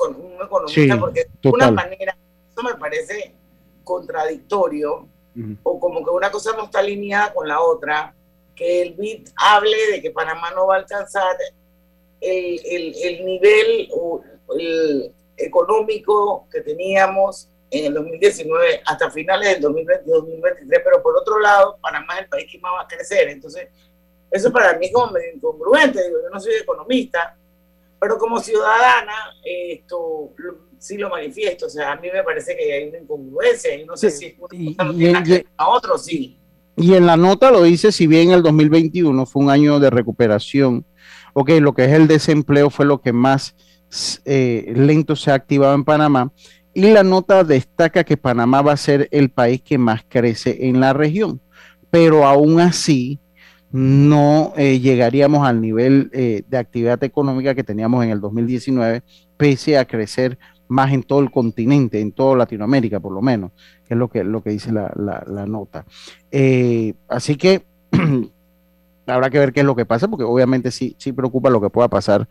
economista, 0.45 0.95
Sí, 0.95 1.01
porque 1.01 1.25
de 1.25 1.31
total. 1.41 1.63
alguna 1.71 1.83
manera 1.83 2.17
eso 2.53 2.63
me 2.63 2.75
parece 2.77 3.35
contradictorio, 3.83 5.09
o 5.65 5.81
como 5.81 6.05
que 6.05 6.11
una 6.11 6.31
cosa 6.31 6.53
no 6.57 6.65
está 6.67 6.79
alineada 6.79 7.35
con 7.35 7.49
la 7.49 7.61
otra, 7.61 8.15
que 8.55 8.83
el 8.83 8.95
BID 8.95 9.29
hable 9.37 9.77
de 9.93 10.01
que 10.03 10.13
Panamá 10.13 10.53
no 10.55 10.69
va 10.69 10.77
a 10.77 10.79
alcanzar 10.79 11.37
el, 12.21 12.61
el- 12.65 12.95
el 13.03 13.27
nivel 13.27 13.89
o 13.93 14.23
el 14.57 15.13
económico 15.37 16.47
que 16.51 16.61
teníamos 16.63 17.51
en 17.71 17.87
el 17.87 17.95
2019 17.95 18.81
hasta 18.85 19.11
finales 19.11 19.61
del 19.61 19.73
2020-2023, 19.73 20.81
pero 20.85 21.03
por 21.03 21.17
otro 21.17 21.41
lado, 21.41 21.79
Panamá 21.81 22.15
es 22.17 22.23
el 22.23 22.29
país 22.29 22.47
que 22.51 22.59
más 22.61 22.73
va 22.75 22.83
a 22.83 22.87
crecer. 22.89 23.29
Entonces, 23.29 23.69
eso 24.31 24.53
para 24.53 24.79
mí 24.79 24.87
es 24.87 24.93
como 24.93 25.13
medio 25.13 25.33
incongruente. 25.35 26.03
Digo, 26.05 26.19
yo 26.23 26.31
no 26.33 26.41
soy 26.41 26.55
economista, 26.55 27.37
pero 28.01 28.19
como 28.19 28.39
ciudadana, 28.41 29.15
esto 29.45 30.31
lo- 30.37 30.59
sí 30.79 30.97
lo 30.97 31.09
manifiesto. 31.11 31.67
O 31.67 31.71
sea, 31.71 31.93
a 31.93 31.97
mí 31.97 32.09
me 32.13 32.23
parece 32.23 32.57
que 32.57 32.73
hay 32.73 32.89
una 32.89 32.99
incongruencia 32.99 33.75
y 33.75 33.85
no 33.85 33.97
sé 33.97 34.11
si 34.11 34.37
una 34.39 34.49
cosa 34.49 34.85
no 34.85 34.93
y- 34.93 34.97
tiene 34.99 35.13
nada 35.13 35.25
que 35.25 35.29
y- 35.31 35.33
ver 35.33 35.45
con 35.45 35.55
la 35.59 35.69
otra 35.69 35.93
o 35.95 35.99
sí. 35.99 36.39
Y 36.77 36.95
en 36.95 37.07
la 37.07 37.17
nota 37.17 37.51
lo 37.51 37.63
dice, 37.63 37.91
si 37.91 38.07
bien 38.07 38.31
el 38.33 38.43
2021 38.43 39.25
fue 39.27 39.43
un 39.43 39.51
año 39.51 39.81
de 39.81 39.89
recuperación, 39.91 40.85
ok, 41.33 41.51
lo 41.61 41.73
que 41.75 41.85
es 41.87 41.93
el 41.93 42.07
desempleo 42.07 42.69
fue 42.71 42.85
lo 42.87 43.01
que 43.01 43.13
más 43.13 43.55
eh, 44.25 44.73
lento 44.75 45.15
se 45.17 45.31
ha 45.31 45.35
activado 45.35 45.73
en 45.75 45.85
Panamá, 45.85 46.33
y 46.77 46.91
la 46.93 47.03
nota 47.03 47.45
destaca 47.45 48.05
que 48.05 48.17
Panamá 48.17 48.63
va 48.63 48.73
a 48.73 48.77
ser 48.77 49.09
el 49.13 49.31
país 49.31 49.63
que 49.63 49.79
más 49.79 50.03
crece 50.09 50.67
en 50.69 50.81
la 50.81 50.93
región, 50.93 51.41
pero 51.91 52.27
aún 52.27 52.61
así 52.61 53.21
no 53.71 54.53
eh, 54.57 54.79
llegaríamos 54.81 55.47
al 55.47 55.61
nivel 55.61 56.11
eh, 56.13 56.43
de 56.49 56.59
actividad 56.59 57.03
económica 57.05 57.55
que 57.55 57.65
teníamos 57.65 58.05
en 58.05 58.11
el 58.11 58.21
2019, 58.21 59.03
pese 59.37 59.77
a 59.79 59.85
crecer 59.87 60.39
más 60.69 60.93
en 60.93 61.03
todo 61.03 61.21
el 61.21 61.31
continente, 61.31 62.01
en 62.01 62.13
toda 62.13 62.37
Latinoamérica 62.37 63.01
por 63.01 63.13
lo 63.13 63.23
menos, 63.23 63.53
que 63.85 63.95
es 63.95 63.99
lo 63.99 64.09
que, 64.09 64.25
lo 64.25 64.43
que 64.43 64.51
dice 64.51 64.73
la, 64.73 64.93
la- 64.97 65.47
nota. 65.47 65.85
Eh, 66.31 66.95
así 67.09 67.37
que 67.37 67.65
habrá 69.07 69.31
que 69.31 69.39
ver 69.39 69.53
qué 69.53 69.61
es 69.61 69.67
lo 69.67 69.77
que 69.77 69.87
pasa, 69.87 70.09
porque 70.09 70.25
obviamente 70.25 70.71
sí, 70.71 70.97
sí 70.99 71.13
preocupa 71.13 71.51
lo 71.51 71.61
que 71.61 71.71
pueda 71.71 71.89
pasar 71.89 72.27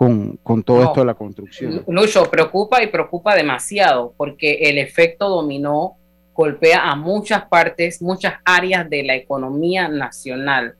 con, 0.00 0.38
con 0.42 0.62
todo 0.62 0.78
No. 0.78 0.84
esto 0.84 1.00
de 1.00 1.06
la 1.06 1.12
construcción. 1.14 1.84
Lucho, 1.86 2.30
preocupa 2.30 2.82
y 2.82 2.86
preocupa 2.86 3.34
demasiado 3.34 4.14
porque 4.16 4.54
el 4.62 4.78
efecto 4.78 5.28
dominó 5.28 5.98
golpea 6.32 6.90
a 6.90 6.96
muchas 6.96 7.44
partes, 7.48 8.00
muchas 8.00 8.32
áreas 8.46 8.88
de 8.88 9.02
la 9.02 9.14
economía 9.14 9.88
nacional. 9.88 10.74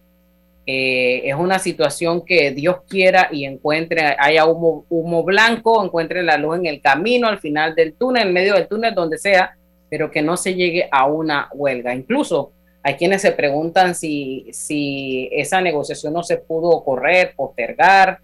Eh, 0.66 1.28
es 1.28 1.34
una 1.34 1.58
situación 1.58 2.24
que 2.24 2.52
Dios 2.52 2.78
quiera 2.88 3.28
y 3.30 3.44
encuentre, 3.44 4.16
haya 4.18 4.46
humo, 4.46 4.86
humo 4.88 5.22
blanco, 5.22 5.84
encuentre 5.84 6.22
la 6.22 6.38
luz 6.38 6.56
en 6.56 6.64
el 6.64 6.80
camino, 6.80 7.28
al 7.28 7.40
final 7.40 7.74
del 7.74 7.92
túnel, 7.92 8.28
en 8.28 8.32
medio 8.32 8.54
del 8.54 8.68
túnel, 8.68 8.94
donde 8.94 9.18
sea, 9.18 9.54
pero 9.90 10.10
que 10.10 10.22
no 10.22 10.38
se 10.38 10.54
llegue 10.54 10.88
a 10.90 11.04
una 11.04 11.50
huelga. 11.52 11.94
Incluso 11.94 12.52
Hay 12.82 12.94
quienes 12.94 13.20
se 13.20 13.32
preguntan 13.32 13.94
si, 13.94 14.46
si 14.52 15.28
esa 15.32 15.60
negociación 15.60 16.14
no 16.14 16.22
se 16.22 16.38
pudo 16.38 16.82
correr, 16.82 17.34
postergar, 17.36 18.20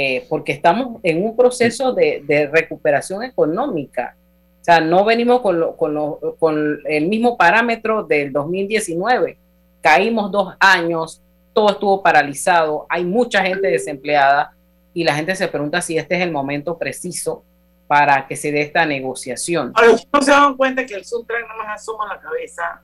eh, 0.00 0.24
porque 0.28 0.52
estamos 0.52 1.00
en 1.02 1.24
un 1.24 1.34
proceso 1.34 1.92
de, 1.92 2.22
de, 2.24 2.46
recuperación 2.46 3.24
económica. 3.24 4.14
O 4.60 4.64
sea, 4.64 4.80
no 4.80 5.04
venimos 5.04 5.40
con, 5.40 5.58
lo, 5.58 5.76
con, 5.76 5.92
lo, 5.92 6.36
con 6.38 6.78
el 6.84 7.08
mismo 7.08 7.36
parámetro 7.36 8.04
del 8.04 8.32
2019. 8.32 9.36
Caímos 9.80 10.30
dos 10.30 10.54
años, 10.60 11.20
todo 11.52 11.70
estuvo 11.70 12.00
paralizado, 12.00 12.86
hay 12.88 13.04
mucha 13.04 13.42
gente 13.42 13.66
desempleada 13.66 14.54
y 14.94 15.02
la 15.02 15.16
gente 15.16 15.34
se 15.34 15.48
pregunta 15.48 15.80
si 15.80 15.98
este 15.98 16.14
es 16.14 16.22
el 16.22 16.30
momento 16.30 16.78
preciso 16.78 17.42
para 17.88 18.28
que 18.28 18.36
se 18.36 18.52
dé 18.52 18.62
esta 18.62 18.86
negociación. 18.86 19.72
Ahora, 19.74 19.96
no 20.12 20.22
se 20.22 20.30
dan 20.30 20.56
cuenta 20.56 20.86
que 20.86 20.94
el 20.94 21.04
Suntrack 21.04 21.42
nada 21.42 21.64
más 21.64 21.82
asoma 21.82 22.06
la 22.06 22.20
cabeza 22.20 22.82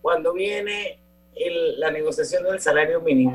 cuando 0.00 0.32
viene 0.32 0.98
el, 1.36 1.78
la 1.78 1.90
negociación 1.90 2.44
del 2.44 2.60
salario 2.60 3.02
mínimo. 3.02 3.34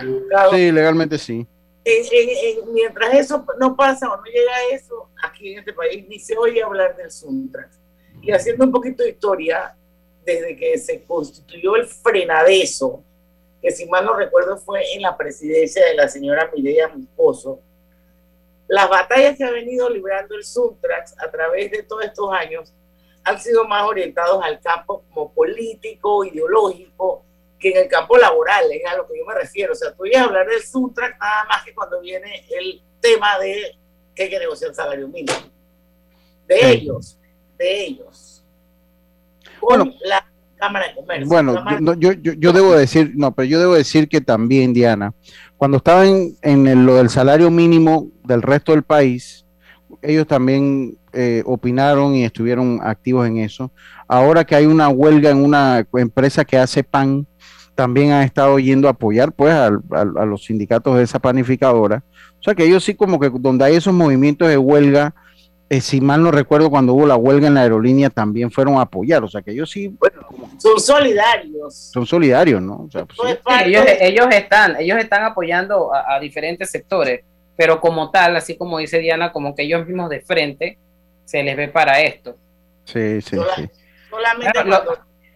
Sí, 0.50 0.72
legalmente 0.72 1.20
sí. 1.20 1.46
En, 1.84 2.06
en, 2.12 2.74
mientras 2.74 3.14
eso 3.14 3.46
no 3.60 3.76
pasa 3.76 4.12
o 4.12 4.18
no 4.18 4.24
llega 4.24 4.52
a 4.54 4.76
eso, 4.76 5.10
aquí 5.24 5.54
en 5.54 5.60
este 5.60 5.74
país 5.74 6.06
ni 6.08 6.20
se 6.20 6.38
oye 6.38 6.62
hablar 6.62 6.96
del 6.96 7.12
Suntrack. 7.12 7.72
Y 8.22 8.32
haciendo 8.32 8.66
un 8.66 8.72
poquito 8.72 9.04
de 9.04 9.10
historia, 9.10 9.76
desde 10.26 10.56
que 10.56 10.78
se 10.78 11.04
constituyó 11.04 11.76
el 11.76 11.88
frenadeso, 11.88 13.04
que 13.62 13.72
si 13.72 13.86
mal 13.88 14.06
no 14.06 14.14
recuerdo 14.14 14.58
fue 14.58 14.82
en 14.94 15.02
la 15.02 15.18
presidencia 15.18 15.86
de 15.86 15.96
la 15.96 16.08
señora 16.08 16.50
Mireya 16.54 16.88
Moscoso, 16.90 17.62
las 18.68 18.88
batallas 18.88 19.36
que 19.38 19.44
ha 19.44 19.52
venido 19.52 19.90
librando 19.90 20.36
el 20.36 20.44
Suntrax 20.44 21.16
a 21.20 21.32
través 21.32 21.72
de 21.72 21.84
todos 21.84 22.06
estos 22.06 22.32
años 22.32 22.74
han 23.24 23.40
sido 23.40 23.66
más 23.66 23.84
orientados 23.84 24.44
al 24.44 24.60
campo 24.62 25.04
como 25.10 25.34
político, 25.34 26.24
ideológico, 26.24 27.26
que 27.60 27.72
en 27.72 27.78
el 27.78 27.88
campo 27.88 28.18
laboral, 28.18 28.66
es 28.72 28.86
a 28.86 28.96
lo 28.96 29.08
que 29.08 29.18
yo 29.18 29.26
me 29.26 29.36
refiero. 29.36 29.74
O 29.74 29.76
sea, 29.76 29.94
tú 29.94 30.06
ibas 30.06 30.22
a 30.22 30.26
hablar 30.26 30.48
del 30.48 30.62
Suntrax 30.62 31.20
nada 31.20 31.46
más 31.46 31.64
que 31.64 31.74
cuando 31.74 32.00
viene 32.00 32.46
el 32.58 32.82
tema 33.02 33.38
de 33.40 33.78
que 34.16 34.24
hay 34.24 34.30
que 34.30 34.40
negociar 34.40 34.70
el 34.70 34.76
salario 34.76 35.08
mínimo. 35.08 35.38
De 36.48 36.58
sí. 36.58 36.66
ellos, 36.66 37.18
de 37.58 37.84
ellos. 37.86 38.44
Con 39.60 39.80
bueno, 39.80 39.94
la 40.06 40.26
Cámara 40.56 40.88
de 40.88 40.96
Comercio. 40.96 41.28
Bueno, 41.28 41.54
Cámara... 41.54 41.80
yo, 41.98 42.14
yo, 42.14 42.34
yo, 42.34 42.54
debo 42.54 42.74
decir, 42.74 43.12
no, 43.16 43.34
pero 43.34 43.46
yo 43.46 43.60
debo 43.60 43.74
decir 43.76 44.08
que 44.08 44.22
también, 44.22 44.74
Diana, 44.74 45.14
cuando 45.58 45.78
estaban 45.78 46.08
en, 46.08 46.38
en 46.42 46.68
el, 46.68 46.86
lo 46.86 46.96
del 46.96 47.10
salario 47.10 47.52
mínimo 47.52 48.08
del 48.24 48.42
resto 48.42 48.72
del 48.72 48.84
país, 48.84 49.46
ellos 50.02 50.28
también 50.28 50.98
eh, 51.12 51.42
opinaron 51.46 52.16
y 52.16 52.24
estuvieron 52.24 52.80
activos 52.84 53.28
en 53.28 53.38
eso. 53.38 53.72
Ahora 54.08 54.46
que 54.46 54.56
hay 54.56 54.66
una 54.66 54.90
huelga 54.90 55.30
en 55.30 55.44
una 55.44 55.86
empresa 55.94 56.46
que 56.46 56.58
hace 56.58 56.84
pan, 56.84 57.26
también 57.80 58.12
han 58.12 58.24
estado 58.24 58.60
yendo 58.60 58.90
a 58.90 58.92
apoyar 58.92 59.32
pues 59.32 59.54
a, 59.54 59.68
a, 59.68 60.02
a, 60.02 60.26
los 60.26 60.44
sindicatos 60.44 60.98
de 60.98 61.04
esa 61.04 61.18
panificadora. 61.18 62.04
O 62.38 62.44
sea 62.44 62.54
que 62.54 62.66
ellos 62.66 62.84
sí 62.84 62.94
como 62.94 63.18
que 63.22 63.32
donde 63.34 63.64
hay 63.64 63.76
esos 63.76 63.94
movimientos 63.94 64.50
de 64.50 64.58
huelga, 64.58 65.16
eh, 65.70 65.80
si 65.80 66.02
mal 66.02 66.22
no 66.22 66.30
recuerdo 66.30 66.70
cuando 66.70 66.94
hubo 66.94 67.08
la 67.08 67.16
huelga 67.16 67.48
en 67.48 67.54
la 67.54 67.62
aerolínea 67.62 68.10
también 68.10 68.52
fueron 68.52 68.76
a 68.76 68.82
apoyar. 68.82 69.24
O 69.24 69.30
sea 69.30 69.42
que 69.42 69.52
ellos 69.52 69.72
sí... 69.72 69.88
Bueno, 69.98 70.20
son 70.58 70.78
solidarios. 70.78 71.74
Son 71.94 72.06
solidarios, 72.06 72.62
¿no? 72.62 72.82
O 72.88 72.92
sea, 72.92 73.06
pues, 73.06 73.18
sí. 73.18 73.54
ellos, 73.66 73.86
ellos, 74.02 74.28
están, 74.32 74.76
ellos 74.78 74.98
están 74.98 75.24
apoyando 75.24 75.94
a, 75.94 76.16
a 76.16 76.20
diferentes 76.20 76.70
sectores 76.70 77.22
pero 77.56 77.82
como 77.82 78.10
tal, 78.10 78.38
así 78.38 78.56
como 78.56 78.78
dice 78.78 79.00
Diana, 79.00 79.34
como 79.34 79.54
que 79.54 79.64
ellos 79.64 79.86
mismos 79.86 80.10
de 80.10 80.22
frente 80.22 80.78
se 81.26 81.44
les 81.44 81.58
ve 81.58 81.68
para 81.68 82.00
esto. 82.00 82.38
Sí, 82.86 83.22
sí, 83.22 83.38
sí. 83.56 83.70
Solamente. 84.10 84.60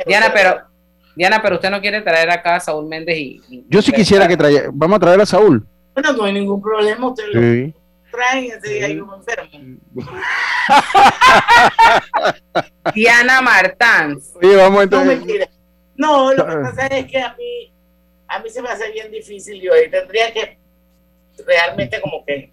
Diana, 0.05 0.31
pero 0.33 0.72
Diana, 1.16 1.41
pero 1.41 1.55
usted 1.55 1.70
no 1.70 1.82
quiere 1.82 2.01
traer 2.01 2.30
acá 2.30 2.55
a 2.55 2.59
Saúl 2.59 2.88
Méndez 2.88 3.18
y, 3.18 3.41
y 3.49 3.66
yo 3.70 3.82
sí 3.82 3.91
quisiera 3.91 4.28
que 4.28 4.38
traiga, 4.38 4.70
vamos 4.74 4.97
a 4.97 4.99
traer 4.99 5.22
a 5.22 5.26
Saúl. 5.26 5.66
Bueno, 5.93 6.14
no 6.14 6.24
hay 6.24 6.34
ningún 6.34 6.61
problema, 6.61 7.07
usted 7.07 7.24
sí. 7.32 7.34
lo 7.34 7.74
traen 8.11 8.45
ese 8.45 8.74
día 8.74 8.89
y 8.89 8.99
uno 8.99 9.16
enfermo. 9.16 9.49
Diana 12.95 13.41
Martán. 13.41 14.20
Oye, 14.36 14.55
vamos 14.55 14.80
a 14.80 14.84
entrar. 14.84 15.05
No, 15.05 15.11
mentira. 15.11 15.49
No, 15.95 16.34
lo 16.34 16.47
que 16.47 16.55
pasa 16.55 16.88
es 16.88 17.05
que 17.05 17.20
a 17.20 17.36
mí, 17.36 17.72
a 18.28 18.39
mí 18.39 18.49
se 18.49 18.61
me 18.61 18.70
hace 18.70 18.91
bien 18.91 19.11
difícil 19.11 19.61
yo 19.61 19.74
ahí 19.74 19.89
tendría 19.89 20.34
que 20.34 20.57
realmente 21.45 22.01
como 22.01 22.26
que 22.26 22.51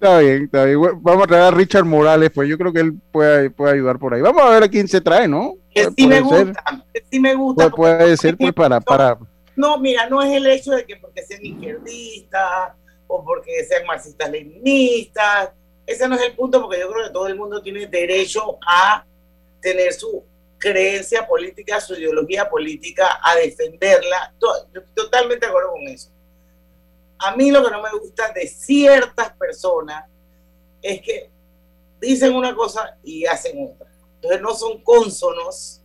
Está 0.00 0.20
bien, 0.20 0.44
está 0.44 0.64
bien. 0.64 0.78
Vamos 1.02 1.24
a 1.24 1.26
traer 1.26 1.42
a 1.42 1.50
Richard 1.50 1.84
Morales, 1.84 2.30
pues 2.32 2.48
yo 2.48 2.56
creo 2.56 2.72
que 2.72 2.78
él 2.78 2.94
puede, 3.10 3.50
puede 3.50 3.74
ayudar 3.74 3.98
por 3.98 4.14
ahí. 4.14 4.20
Vamos 4.20 4.42
a 4.42 4.50
ver 4.50 4.62
a 4.62 4.68
quién 4.68 4.86
se 4.86 5.00
trae, 5.00 5.26
¿no? 5.26 5.54
Que 5.86 5.90
sí 5.96 6.06
me 6.06 6.20
gusta, 6.20 6.84
que 6.92 7.04
sí 7.10 7.20
me 7.20 7.34
gusta. 7.34 7.70
Puede, 7.70 7.96
puede 7.98 8.16
ser, 8.16 8.36
pues, 8.36 8.52
para, 8.52 8.80
para... 8.80 9.18
No, 9.56 9.78
mira, 9.78 10.08
no 10.08 10.22
es 10.22 10.32
el 10.32 10.46
hecho 10.46 10.72
de 10.72 10.84
que 10.84 10.96
porque 10.96 11.22
sean 11.22 11.44
izquierdistas 11.44 12.72
o 13.06 13.24
porque 13.24 13.64
sean 13.64 13.86
marxistas 13.86 14.30
leninistas. 14.30 15.50
Ese 15.86 16.08
no 16.08 16.14
es 16.14 16.22
el 16.22 16.36
punto, 16.36 16.60
porque 16.60 16.80
yo 16.80 16.90
creo 16.92 17.06
que 17.06 17.12
todo 17.12 17.26
el 17.26 17.36
mundo 17.36 17.62
tiene 17.62 17.86
derecho 17.86 18.58
a 18.66 19.04
tener 19.60 19.92
su 19.92 20.22
creencia 20.58 21.26
política, 21.26 21.80
su 21.80 21.94
ideología 21.94 22.48
política, 22.48 23.18
a 23.22 23.36
defenderla. 23.36 24.34
Yo 24.40 24.48
estoy 24.74 24.82
totalmente 24.94 25.46
de 25.46 25.50
acuerdo 25.50 25.72
con 25.72 25.88
eso 25.88 26.10
a 27.18 27.34
mí 27.34 27.50
lo 27.50 27.64
que 27.64 27.70
no 27.70 27.82
me 27.82 27.90
gusta 27.90 28.32
de 28.32 28.46
ciertas 28.46 29.32
personas 29.32 30.04
es 30.80 31.02
que 31.02 31.30
dicen 32.00 32.34
una 32.34 32.54
cosa 32.54 32.96
y 33.02 33.26
hacen 33.26 33.66
otra. 33.66 33.87
Entonces 34.20 34.42
no 34.42 34.54
son 34.54 34.82
cónsonos 34.82 35.80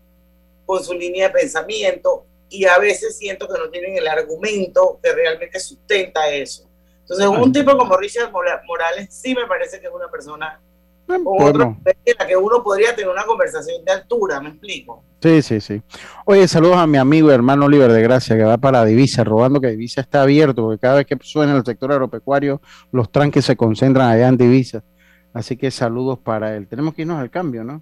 con 0.66 0.84
su 0.84 0.94
línea 0.94 1.28
de 1.28 1.34
pensamiento 1.34 2.26
y 2.50 2.66
a 2.66 2.78
veces 2.80 3.18
siento 3.18 3.48
que 3.48 3.60
no 3.60 3.70
tienen 3.70 3.98
el 3.98 4.08
argumento 4.08 5.00
que 5.02 5.14
realmente 5.14 5.60
sustenta 5.60 6.30
eso. 6.30 6.70
Entonces 7.02 7.28
un 7.28 7.52
tipo 7.52 7.78
como 7.78 7.96
Richard 7.98 8.32
Morales 8.32 9.08
sí 9.10 9.36
me 9.36 9.46
parece 9.46 9.80
que 9.80 9.88
es 9.88 9.94
una 9.94 10.10
persona 10.10 10.60
con 11.06 11.42
otro 11.42 11.78
en 11.86 12.16
la 12.18 12.26
que 12.26 12.38
uno 12.38 12.64
podría 12.64 12.96
tener 12.96 13.12
una 13.12 13.26
conversación 13.26 13.84
de 13.84 13.92
altura, 13.92 14.40
¿me 14.40 14.50
explico? 14.50 15.04
Sí, 15.22 15.42
sí, 15.42 15.62
sí. 15.62 15.82
Oye, 16.26 16.48
saludos 16.48 16.78
a 16.78 16.88
mi 16.88 16.98
amigo 16.98 17.30
y 17.30 17.34
hermano 17.34 17.66
Oliver 17.66 17.92
de 17.92 18.02
Gracia, 18.02 18.38
que 18.38 18.44
va 18.44 18.58
para 18.58 18.84
Divisa, 18.86 19.24
robando 19.24 19.60
que 19.60 19.68
Divisa 19.68 20.02
está 20.02 20.22
abierto, 20.22 20.64
porque 20.64 20.80
cada 20.80 20.96
vez 20.96 21.06
que 21.06 21.18
suena 21.22 21.56
el 21.56 21.66
sector 21.66 21.92
agropecuario, 21.92 22.62
los 22.92 23.12
tranques 23.12 23.46
se 23.46 23.56
concentran 23.56 24.10
allá 24.10 24.28
en 24.28 24.38
Divisa. 24.38 24.84
Así 25.34 25.58
que 25.58 25.72
saludos 25.72 26.20
para 26.20 26.56
él. 26.56 26.68
Tenemos 26.68 26.94
que 26.94 27.02
irnos 27.02 27.20
al 27.20 27.30
cambio, 27.30 27.64
¿no? 27.64 27.82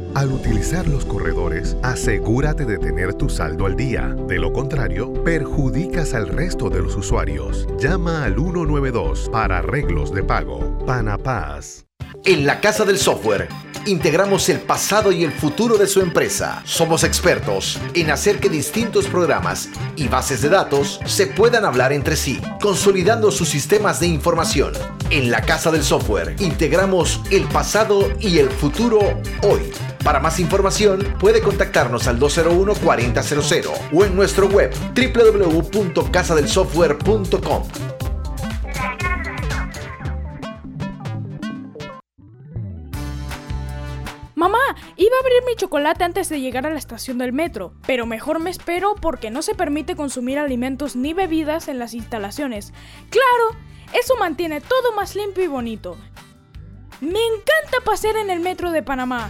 Al 0.13 0.31
utilizar 0.33 0.87
los 0.87 1.05
corredores, 1.05 1.77
asegúrate 1.83 2.65
de 2.65 2.77
tener 2.77 3.13
tu 3.13 3.29
saldo 3.29 3.65
al 3.65 3.77
día. 3.77 4.13
De 4.27 4.39
lo 4.39 4.51
contrario, 4.51 5.13
perjudicas 5.23 6.13
al 6.13 6.27
resto 6.27 6.69
de 6.69 6.81
los 6.81 6.95
usuarios. 6.95 7.65
Llama 7.79 8.25
al 8.25 8.35
192 8.35 9.29
para 9.31 9.59
arreglos 9.59 10.13
de 10.13 10.23
pago. 10.23 10.85
Panapaz. 10.85 11.85
En 12.25 12.45
la 12.45 12.59
Casa 12.59 12.83
del 12.83 12.97
Software 12.97 13.47
integramos 13.85 14.49
el 14.49 14.59
pasado 14.59 15.11
y 15.11 15.23
el 15.23 15.31
futuro 15.31 15.77
de 15.77 15.87
su 15.87 16.01
empresa. 16.01 16.61
Somos 16.65 17.03
expertos 17.03 17.79
en 17.93 18.11
hacer 18.11 18.39
que 18.39 18.49
distintos 18.49 19.07
programas 19.07 19.69
y 19.95 20.07
bases 20.07 20.41
de 20.41 20.49
datos 20.49 20.99
se 21.05 21.27
puedan 21.27 21.65
hablar 21.65 21.93
entre 21.93 22.15
sí, 22.15 22.39
consolidando 22.61 23.31
sus 23.31 23.49
sistemas 23.49 23.99
de 24.01 24.07
información. 24.07 24.73
En 25.09 25.31
la 25.31 25.41
Casa 25.41 25.71
del 25.71 25.83
Software 25.83 26.35
integramos 26.39 27.21
el 27.31 27.45
pasado 27.45 28.11
y 28.19 28.39
el 28.39 28.49
futuro 28.49 28.99
hoy. 29.41 29.71
Para 30.03 30.19
más 30.19 30.39
información 30.39 31.15
puede 31.19 31.41
contactarnos 31.41 32.07
al 32.07 32.19
201-4000 32.19 33.89
o 33.93 34.05
en 34.05 34.15
nuestro 34.15 34.47
web 34.47 34.73
www.casadelsoftware.com. 34.95 37.63
Mamá, 44.33 44.57
iba 44.97 45.15
abrir 45.19 45.43
mi 45.45 45.55
chocolate 45.55 46.03
antes 46.03 46.27
de 46.27 46.41
llegar 46.41 46.65
a 46.65 46.71
la 46.71 46.79
estación 46.79 47.19
del 47.19 47.31
metro, 47.31 47.75
pero 47.85 48.07
mejor 48.07 48.39
me 48.39 48.49
espero 48.49 48.95
porque 48.99 49.29
no 49.29 49.43
se 49.43 49.53
permite 49.53 49.95
consumir 49.95 50.39
alimentos 50.39 50.95
ni 50.95 51.13
bebidas 51.13 51.67
en 51.67 51.77
las 51.77 51.93
instalaciones. 51.93 52.73
Claro, 53.11 53.51
eso 53.93 54.15
mantiene 54.17 54.59
todo 54.59 54.93
más 54.93 55.15
limpio 55.15 55.43
y 55.43 55.47
bonito. 55.47 55.95
Me 57.01 57.23
encanta 57.23 57.81
pasear 57.85 58.15
en 58.15 58.31
el 58.31 58.39
metro 58.39 58.71
de 58.71 58.81
Panamá. 58.81 59.29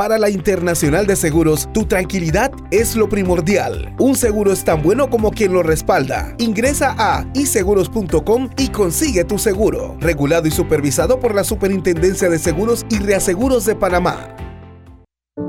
Para 0.00 0.16
la 0.16 0.30
Internacional 0.30 1.06
de 1.06 1.14
Seguros, 1.14 1.68
tu 1.74 1.84
tranquilidad 1.84 2.50
es 2.70 2.96
lo 2.96 3.10
primordial. 3.10 3.94
Un 3.98 4.16
seguro 4.16 4.50
es 4.50 4.64
tan 4.64 4.82
bueno 4.82 5.10
como 5.10 5.30
quien 5.30 5.52
lo 5.52 5.62
respalda. 5.62 6.34
Ingresa 6.38 6.94
a 6.96 7.26
iseguros.com 7.34 8.48
y 8.56 8.68
consigue 8.68 9.24
tu 9.24 9.38
seguro. 9.38 9.98
Regulado 10.00 10.48
y 10.48 10.52
supervisado 10.52 11.20
por 11.20 11.34
la 11.34 11.44
Superintendencia 11.44 12.30
de 12.30 12.38
Seguros 12.38 12.86
y 12.88 12.98
Reaseguros 12.98 13.66
de 13.66 13.74
Panamá. 13.74 14.34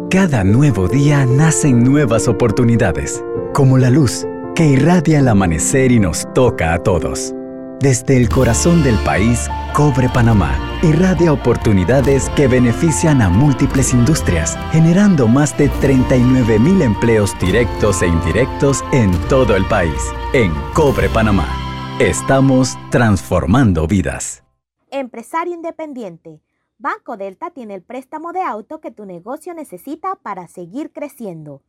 Cada 0.10 0.43
nuevo 0.43 0.89
día 0.89 1.26
nacen 1.26 1.86
nuevas 1.86 2.28
oportunidades, 2.28 3.24
como 3.54 3.78
la 3.78 3.89
luz 3.89 4.28
que 4.54 4.68
irradia 4.68 5.20
el 5.20 5.30
amanecer 5.30 5.93
y 5.93 5.99
nos 6.02 6.28
toca 6.34 6.74
a 6.74 6.84
todos. 6.84 7.34
Desde 7.82 8.15
el 8.15 8.29
corazón 8.29 8.84
del 8.84 8.95
país, 9.03 9.49
Cobre 9.73 10.07
Panamá 10.07 10.55
irradia 10.84 11.34
oportunidades 11.34 12.29
que 12.36 12.47
benefician 12.47 13.23
a 13.23 13.29
múltiples 13.29 13.91
industrias, 13.91 14.55
generando 14.71 15.27
más 15.27 15.57
de 15.57 15.67
39 15.67 16.59
mil 16.59 16.84
empleos 16.84 17.38
directos 17.39 18.03
e 18.03 18.07
indirectos 18.07 18.84
en 18.91 19.11
todo 19.29 19.55
el 19.55 19.65
país. 19.65 19.99
En 20.32 20.53
Cobre 20.75 21.09
Panamá, 21.09 21.47
estamos 21.99 22.77
transformando 22.91 23.88
vidas. 23.88 24.43
Empresario 24.91 25.55
independiente. 25.55 26.39
Banco 26.77 27.17
Delta 27.17 27.49
tiene 27.49 27.73
el 27.73 27.82
préstamo 27.82 28.32
de 28.32 28.43
auto 28.43 28.79
que 28.79 28.91
tu 28.91 29.05
negocio 29.05 29.55
necesita 29.55 30.13
para 30.17 30.47
seguir 30.47 30.91
creciendo. 30.91 31.63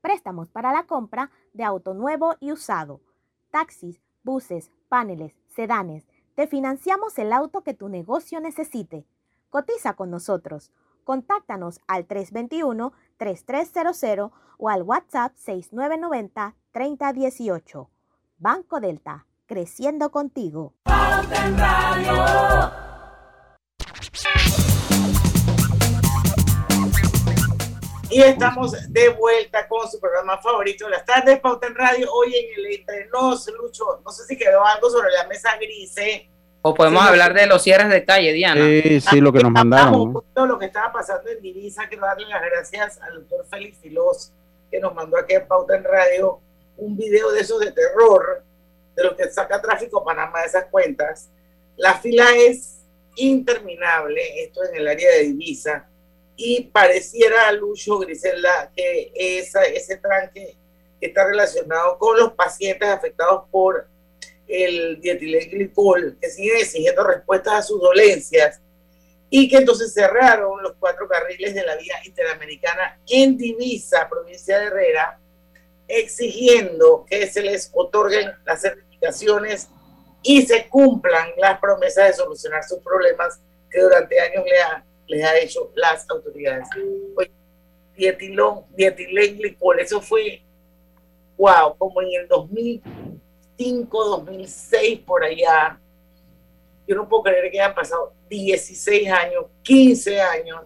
Préstamos 0.00 0.48
para 0.48 0.72
la 0.72 0.88
compra 0.88 1.30
de 1.52 1.62
auto 1.62 1.94
nuevo 1.94 2.34
y 2.40 2.50
usado, 2.50 3.00
taxis, 3.52 4.00
buses, 4.24 4.72
paneles, 4.88 5.36
sedanes. 5.54 6.04
Te 6.34 6.46
financiamos 6.46 7.18
el 7.18 7.32
auto 7.32 7.62
que 7.62 7.72
tu 7.74 7.88
negocio 7.88 8.40
necesite. 8.40 9.06
Cotiza 9.50 9.94
con 9.94 10.10
nosotros. 10.10 10.72
Contáctanos 11.04 11.80
al 11.86 12.06
321-3300 12.08 14.30
o 14.58 14.68
al 14.68 14.82
WhatsApp 14.82 15.34
6990-3018. 15.36 17.88
Banco 18.38 18.80
Delta, 18.80 19.26
creciendo 19.46 20.10
contigo. 20.10 20.74
Y 28.12 28.20
estamos 28.20 28.72
de 28.92 29.08
vuelta 29.08 29.66
con 29.66 29.90
su 29.90 29.98
programa 29.98 30.36
favorito, 30.36 30.86
las 30.86 31.02
tardes 31.06 31.40
Pauta 31.40 31.66
en 31.66 31.74
Radio. 31.74 32.12
Hoy 32.12 32.34
en 32.36 32.60
el 32.60 32.72
Entre 32.74 33.06
Nos, 33.06 33.50
Lucho, 33.58 34.02
no 34.04 34.12
sé 34.12 34.26
si 34.26 34.36
quedó 34.36 34.62
algo 34.66 34.90
sobre 34.90 35.10
la 35.12 35.26
mesa 35.28 35.56
gris. 35.56 35.96
¿eh? 35.96 36.28
O 36.60 36.74
podemos 36.74 37.02
Sí, 37.04 37.08
hablar 37.08 37.32
de 37.32 37.46
los 37.46 37.62
cierres 37.62 37.88
de 37.88 38.04
calle, 38.04 38.34
Diana. 38.34 38.66
Sí, 38.66 39.00
sí, 39.00 39.18
lo 39.18 39.32
que 39.32 39.38
nos 39.42 39.50
mandaron. 39.50 40.12
¿no? 40.12 40.24
Todo 40.34 40.44
lo 40.44 40.58
que 40.58 40.66
estaba 40.66 40.92
pasando 40.92 41.30
en 41.30 41.40
Divisa, 41.40 41.88
quiero 41.88 42.04
darle 42.04 42.26
las 42.28 42.42
gracias 42.42 43.00
al 43.00 43.14
doctor 43.14 43.46
Félix 43.50 43.78
Filós, 43.78 44.30
que 44.70 44.78
nos 44.78 44.94
mandó 44.94 45.16
aquí 45.16 45.32
en 45.32 45.48
Pauta 45.48 45.74
en 45.74 45.84
Radio 45.84 46.38
un 46.76 46.94
video 46.98 47.30
de 47.30 47.40
esos 47.40 47.60
de 47.60 47.72
terror, 47.72 48.44
de 48.94 49.04
lo 49.04 49.16
que 49.16 49.30
saca 49.30 49.62
tráfico 49.62 50.04
Panamá 50.04 50.40
de 50.40 50.48
esas 50.48 50.66
cuentas. 50.66 51.30
La 51.78 51.94
fila 51.94 52.26
es 52.36 52.80
interminable, 53.16 54.20
esto 54.44 54.60
en 54.64 54.76
el 54.76 54.88
área 54.88 55.10
de 55.12 55.22
Divisa, 55.22 55.88
y 56.36 56.64
pareciera, 56.64 57.52
Lucho 57.52 57.98
Griselda, 57.98 58.70
que 58.74 59.12
esa, 59.14 59.62
ese 59.64 59.96
tranque 59.96 60.56
está 61.00 61.26
relacionado 61.26 61.98
con 61.98 62.18
los 62.18 62.32
pacientes 62.32 62.88
afectados 62.88 63.44
por 63.50 63.86
el 64.46 65.00
dietilenglicol, 65.00 66.18
que 66.20 66.30
siguen 66.30 66.58
exigiendo 66.58 67.04
respuestas 67.04 67.54
a 67.54 67.62
sus 67.62 67.80
dolencias 67.80 68.60
y 69.30 69.48
que 69.48 69.56
entonces 69.56 69.94
cerraron 69.94 70.62
los 70.62 70.74
cuatro 70.78 71.08
carriles 71.08 71.54
de 71.54 71.64
la 71.64 71.76
vía 71.76 71.94
interamericana 72.04 73.00
en 73.08 73.36
Divisa, 73.36 74.08
provincia 74.08 74.58
de 74.58 74.66
Herrera, 74.66 75.18
exigiendo 75.88 77.06
que 77.08 77.26
se 77.26 77.42
les 77.42 77.70
otorguen 77.72 78.30
las 78.44 78.60
certificaciones 78.60 79.68
y 80.22 80.42
se 80.42 80.68
cumplan 80.68 81.30
las 81.38 81.58
promesas 81.58 82.08
de 82.08 82.14
solucionar 82.14 82.62
sus 82.62 82.78
problemas 82.80 83.40
que 83.70 83.80
durante 83.80 84.20
años 84.20 84.44
le 84.44 84.60
ha, 84.60 84.84
les 85.12 85.24
ha 85.24 85.38
hecho 85.38 85.70
las 85.74 86.08
autoridades. 86.08 86.68
Oye, 87.14 87.30
dietilón, 87.96 88.64
dietilenglicol, 88.74 89.80
eso 89.80 90.00
fue, 90.00 90.42
wow, 91.36 91.76
como 91.76 92.00
en 92.02 92.20
el 92.22 92.28
2005, 92.28 94.04
2006, 94.04 95.00
por 95.00 95.22
allá. 95.22 95.78
Yo 96.86 96.96
no 96.96 97.08
puedo 97.08 97.24
creer 97.24 97.50
que 97.50 97.60
hayan 97.60 97.74
pasado 97.74 98.14
16 98.28 99.10
años, 99.10 99.44
15 99.62 100.20
años, 100.20 100.62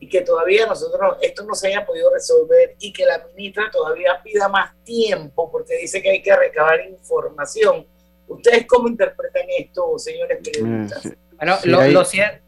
y 0.00 0.08
que 0.08 0.20
todavía 0.20 0.66
nosotros 0.66 1.16
esto 1.20 1.42
no 1.44 1.54
se 1.54 1.68
haya 1.68 1.84
podido 1.84 2.12
resolver 2.12 2.76
y 2.78 2.92
que 2.92 3.04
la 3.04 3.26
ministra 3.34 3.68
todavía 3.70 4.20
pida 4.22 4.48
más 4.48 4.72
tiempo 4.84 5.50
porque 5.50 5.76
dice 5.76 6.00
que 6.00 6.10
hay 6.10 6.22
que 6.22 6.36
recabar 6.36 6.80
información. 6.88 7.84
¿Ustedes 8.28 8.66
cómo 8.66 8.86
interpretan 8.86 9.46
esto, 9.58 9.98
señores 9.98 10.38
periodistas? 10.44 11.06
Eh, 11.06 11.08
sí. 11.08 11.27
Bueno, 11.38 11.56
lo, 11.64 11.86
lo, 11.88 12.04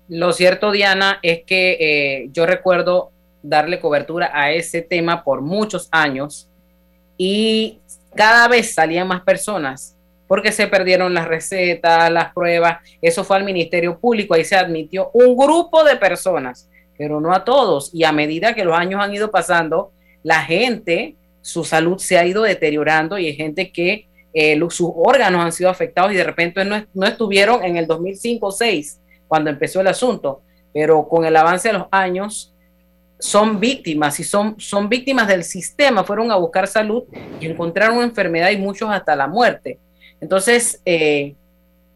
lo, 0.08 0.32
cierto, 0.32 0.72
Diana, 0.72 1.18
es 1.22 1.44
que 1.44 1.76
eh, 1.80 2.28
yo 2.32 2.44
recuerdo 2.44 3.12
darle 3.42 3.80
cobertura 3.80 4.30
a 4.34 4.52
ese 4.52 4.82
tema 4.82 5.24
por 5.24 5.40
muchos 5.40 5.88
años 5.90 6.48
y 7.16 7.78
cada 8.14 8.48
vez 8.48 8.74
salían 8.74 9.06
más 9.06 9.22
personas 9.22 9.96
porque 10.26 10.52
se 10.52 10.68
perdieron 10.68 11.12
las 11.12 11.26
recetas, 11.26 12.08
las 12.10 12.32
pruebas. 12.32 12.78
Eso 13.02 13.24
fue 13.24 13.36
al 13.36 13.42
Ministerio 13.42 13.98
Público, 13.98 14.34
ahí 14.34 14.44
se 14.44 14.54
admitió 14.54 15.10
un 15.12 15.36
grupo 15.36 15.82
de 15.82 15.96
personas, 15.96 16.68
pero 16.96 17.20
no 17.20 17.34
a 17.34 17.44
todos. 17.44 17.90
Y 17.92 18.04
a 18.04 18.12
medida 18.12 18.54
que 18.54 18.64
los 18.64 18.78
años 18.78 19.02
han 19.02 19.12
ido 19.12 19.32
pasando, 19.32 19.90
la 20.22 20.42
gente, 20.42 21.16
su 21.40 21.64
salud 21.64 21.98
se 21.98 22.16
ha 22.16 22.24
ido 22.24 22.42
deteriorando 22.42 23.18
y 23.18 23.26
hay 23.26 23.34
gente 23.34 23.72
que 23.72 24.06
eh, 24.32 24.58
sus 24.70 24.90
órganos 24.94 25.44
han 25.44 25.52
sido 25.52 25.70
afectados 25.70 26.12
y 26.12 26.16
de 26.16 26.24
repente 26.24 26.64
no, 26.64 26.84
no 26.94 27.06
estuvieron 27.06 27.64
en 27.64 27.76
el 27.76 27.86
2005 27.86 28.46
o 28.46 28.50
2006 28.50 29.00
cuando 29.26 29.50
empezó 29.50 29.80
el 29.80 29.86
asunto, 29.88 30.42
pero 30.72 31.08
con 31.08 31.24
el 31.24 31.36
avance 31.36 31.68
de 31.68 31.74
los 31.74 31.86
años 31.90 32.54
son 33.18 33.60
víctimas 33.60 34.18
y 34.18 34.24
son, 34.24 34.58
son 34.58 34.88
víctimas 34.88 35.28
del 35.28 35.44
sistema, 35.44 36.04
fueron 36.04 36.30
a 36.32 36.36
buscar 36.36 36.66
salud 36.66 37.04
y 37.40 37.46
encontraron 37.46 38.02
enfermedad 38.02 38.50
y 38.50 38.56
muchos 38.56 38.88
hasta 38.90 39.14
la 39.14 39.26
muerte. 39.26 39.78
Entonces, 40.20 40.80
eh, 40.84 41.34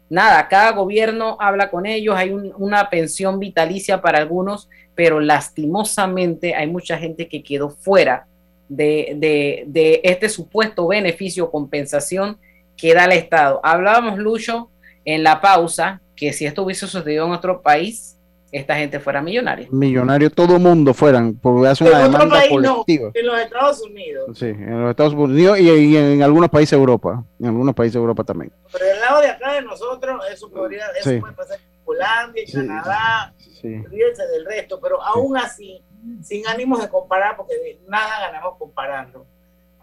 nada, 0.09 0.47
cada 0.47 0.71
gobierno 0.71 1.37
habla 1.39 1.69
con 1.69 1.85
ellos, 1.85 2.15
hay 2.15 2.31
una 2.31 2.89
pensión 2.89 3.39
vitalicia 3.39 4.01
para 4.01 4.19
algunos, 4.19 4.69
pero 4.93 5.19
lastimosamente 5.19 6.53
hay 6.55 6.67
mucha 6.67 6.97
gente 6.97 7.27
que 7.27 7.43
quedó 7.43 7.69
fuera 7.69 8.27
de, 8.69 9.63
de 9.67 10.01
este 10.03 10.29
supuesto 10.29 10.87
beneficio 10.87 11.45
o 11.45 11.51
compensación 11.51 12.37
que 12.77 12.93
da 12.93 13.05
el 13.05 13.13
Estado. 13.13 13.59
Hablábamos, 13.63 14.17
Lucho, 14.19 14.69
en 15.05 15.23
la 15.23 15.41
pausa, 15.41 16.01
que 16.15 16.33
si 16.33 16.45
esto 16.45 16.63
hubiese 16.63 16.87
sucedido 16.87 17.25
en 17.25 17.31
otro 17.31 17.61
país, 17.61 18.15
esta 18.51 18.75
gente 18.75 18.99
fuera 18.99 19.21
millonaria. 19.21 19.67
Millonario, 19.69 20.29
todo 20.29 20.59
mundo 20.59 20.93
fueran, 20.93 21.35
porque 21.35 21.67
hace 21.67 21.83
una 21.83 21.99
demanda 21.99 22.41
colectiva. 22.49 23.11
en 23.13 23.25
los 23.25 23.39
Estados 23.39 23.81
Unidos. 23.81 24.37
Sí, 24.37 24.45
en 24.45 24.81
los 24.81 24.89
Estados 24.91 25.13
Unidos 25.13 25.59
y, 25.59 25.97
en 25.97 26.23
algunos 26.23 26.49
países 26.49 26.71
de 26.71 26.77
Europa, 26.77 27.23
en 27.39 27.47
algunos 27.47 27.75
países 27.75 27.93
de 27.93 27.99
Europa 27.99 28.23
también. 28.23 28.53
Pero 28.71 28.85
del 28.85 28.99
lado 28.99 29.21
de 29.21 29.27
acá 29.27 29.53
de 29.53 29.61
nosotros, 29.61 30.21
eso 30.31 30.49
podría, 30.49 30.85
eso 30.97 31.19
puede 31.19 31.33
pasar 31.33 31.57
en 31.57 31.83
Colombia, 31.83 32.43
en 32.45 32.67
Canadá, 32.67 33.33
olvídense 33.63 34.27
del 34.27 34.45
resto, 34.45 34.79
pero 34.79 35.01
aún 35.01 35.35
así, 35.37 35.83
sin 36.23 36.47
ánimos 36.47 36.81
de 36.81 36.89
comparar, 36.89 37.35
porque 37.35 37.79
nada 37.87 38.27
ganamos 38.27 38.57
comparando. 38.57 39.25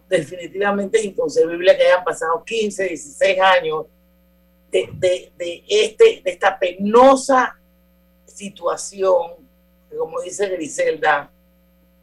Definitivamente 0.09 0.99
es 0.99 1.05
inconcebible 1.07 1.77
que 1.77 1.85
hayan 1.85 2.05
pasado 2.05 2.43
15, 2.45 2.89
16 2.89 3.41
años 3.41 3.87
de, 4.71 4.89
de, 4.95 5.33
de 5.37 5.65
este, 5.69 6.23
de 6.23 6.31
esta 6.31 6.59
penosa 6.59 7.59
situación, 8.27 9.33
como 9.97 10.21
dice 10.21 10.49
Griselda, 10.49 11.31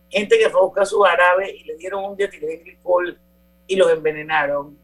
gente 0.09 0.37
que 0.37 0.49
fue 0.49 0.59
a 0.59 0.63
buscar 0.63 0.85
su 0.85 1.03
árabe 1.03 1.51
y 1.55 1.63
le 1.63 1.75
dieron 1.75 2.03
un 2.03 2.15
dietilenglicol 2.15 3.19
y 3.67 3.75
los 3.75 3.91
envenenaron. 3.91 4.77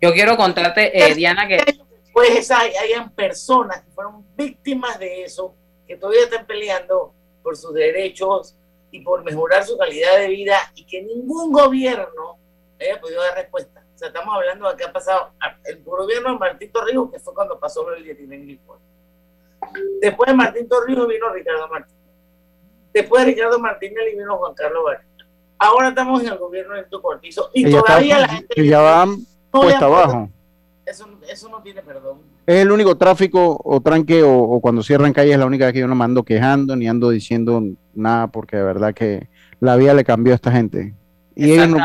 Yo 0.00 0.12
quiero 0.12 0.36
contarte, 0.36 0.96
eh, 0.96 1.14
Diana, 1.14 1.46
que... 1.48 1.64
Pues 2.12 2.50
hay, 2.50 2.72
hayan 2.74 3.10
personas 3.12 3.82
que 3.82 3.90
fueron 3.92 4.24
víctimas 4.36 4.98
de 4.98 5.22
eso, 5.22 5.54
que 5.86 5.96
todavía 5.96 6.24
están 6.24 6.46
peleando 6.46 7.14
por 7.42 7.56
sus 7.56 7.74
derechos 7.74 8.56
y 8.90 9.00
por 9.00 9.24
mejorar 9.24 9.64
su 9.64 9.76
calidad 9.76 10.18
de 10.18 10.28
vida 10.28 10.56
y 10.74 10.84
que 10.84 11.02
ningún 11.02 11.52
gobierno 11.52 12.38
haya 12.80 13.00
podido 13.00 13.22
dar 13.22 13.34
respuesta. 13.34 13.84
O 13.94 13.98
sea, 13.98 14.08
estamos 14.08 14.34
hablando 14.34 14.70
de 14.70 14.76
que 14.76 14.84
ha 14.84 14.92
pasado 14.92 15.32
el 15.64 15.82
gobierno 15.82 16.32
de 16.32 16.38
Martín 16.38 16.70
Torrijos, 16.70 17.10
que 17.10 17.18
fue 17.18 17.34
cuando 17.34 17.58
pasó 17.58 17.90
el 17.92 18.04
dietilenglicol. 18.04 18.78
Después 20.00 20.28
de 20.28 20.34
Martín 20.34 20.68
Torrijos 20.68 21.08
vino 21.08 21.28
Ricardo 21.30 21.68
Martín. 21.68 21.96
Después 22.92 23.24
de 23.24 23.32
Ricardo 23.32 23.58
Martínez 23.58 24.04
vino 24.16 24.36
Juan 24.36 24.54
Carlos 24.54 24.84
Vargas. 24.84 25.06
Ahora 25.58 25.88
estamos 25.88 26.22
en 26.22 26.28
el 26.28 26.38
gobierno 26.38 26.74
de 26.74 26.80
Héctor 26.82 27.02
Cortizo 27.02 27.50
y, 27.52 27.68
todavía 27.68 28.20
la 28.20 28.28
gente... 28.28 28.60
Y 28.60 28.68
ya 28.68 28.80
van 28.80 29.16
puesta 29.50 29.86
abajo. 29.86 30.30
Eso, 30.90 31.06
eso, 31.30 31.48
no 31.48 31.60
tiene 31.62 31.82
perdón. 31.82 32.18
Es 32.46 32.56
el 32.56 32.70
único 32.70 32.96
tráfico 32.96 33.60
o 33.62 33.80
tranque 33.80 34.22
o, 34.22 34.58
cuando 34.60 34.82
cierran 34.82 35.12
calles 35.12 35.34
es 35.34 35.38
la 35.38 35.46
única 35.46 35.66
vez 35.66 35.74
que 35.74 35.80
yo 35.80 35.88
no 35.88 35.94
me 35.94 36.04
ando 36.04 36.22
quejando 36.22 36.76
ni 36.76 36.88
ando 36.88 37.10
diciendo 37.10 37.62
nada 37.94 38.28
porque 38.28 38.56
de 38.56 38.62
verdad 38.62 38.94
que 38.94 39.28
la 39.60 39.76
vida 39.76 39.92
le 39.94 40.04
cambió 40.04 40.32
a 40.32 40.36
esta 40.36 40.50
gente. 40.50 40.94
Y 41.34 41.52
ellos 41.52 41.68
no, 41.68 41.78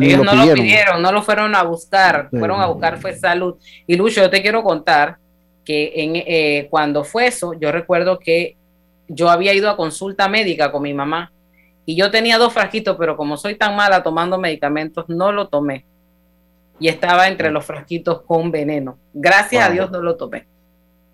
ellos 0.00 0.24
no 0.24 0.34
lo 0.34 0.54
pidieron, 0.54 1.02
no 1.02 1.12
lo 1.12 1.22
fueron 1.22 1.54
a 1.54 1.62
buscar, 1.62 2.28
fueron 2.30 2.60
a 2.60 2.66
buscar 2.66 2.98
fue 2.98 3.14
salud. 3.14 3.56
Y 3.86 3.96
Lucho, 3.96 4.20
yo 4.20 4.30
te 4.30 4.42
quiero 4.42 4.62
contar 4.62 5.18
que 5.64 5.92
en, 5.96 6.16
eh, 6.16 6.68
cuando 6.70 7.04
fue 7.04 7.26
eso, 7.26 7.52
yo 7.54 7.70
recuerdo 7.72 8.18
que 8.18 8.56
yo 9.08 9.28
había 9.28 9.52
ido 9.54 9.70
a 9.70 9.76
consulta 9.76 10.28
médica 10.28 10.72
con 10.72 10.82
mi 10.82 10.94
mamá 10.94 11.32
y 11.84 11.94
yo 11.96 12.10
tenía 12.10 12.38
dos 12.38 12.52
frasquitos, 12.52 12.96
pero 12.98 13.16
como 13.16 13.36
soy 13.36 13.54
tan 13.56 13.76
mala 13.76 14.02
tomando 14.02 14.38
medicamentos, 14.38 15.08
no 15.08 15.30
lo 15.30 15.48
tomé. 15.48 15.84
Y 16.78 16.88
estaba 16.88 17.28
entre 17.28 17.50
los 17.50 17.64
frasquitos 17.64 18.22
con 18.22 18.50
veneno. 18.50 18.98
Gracias 19.14 19.66
a 19.66 19.70
Dios 19.70 19.90
no 19.90 20.00
lo 20.00 20.16
tomé. 20.16 20.46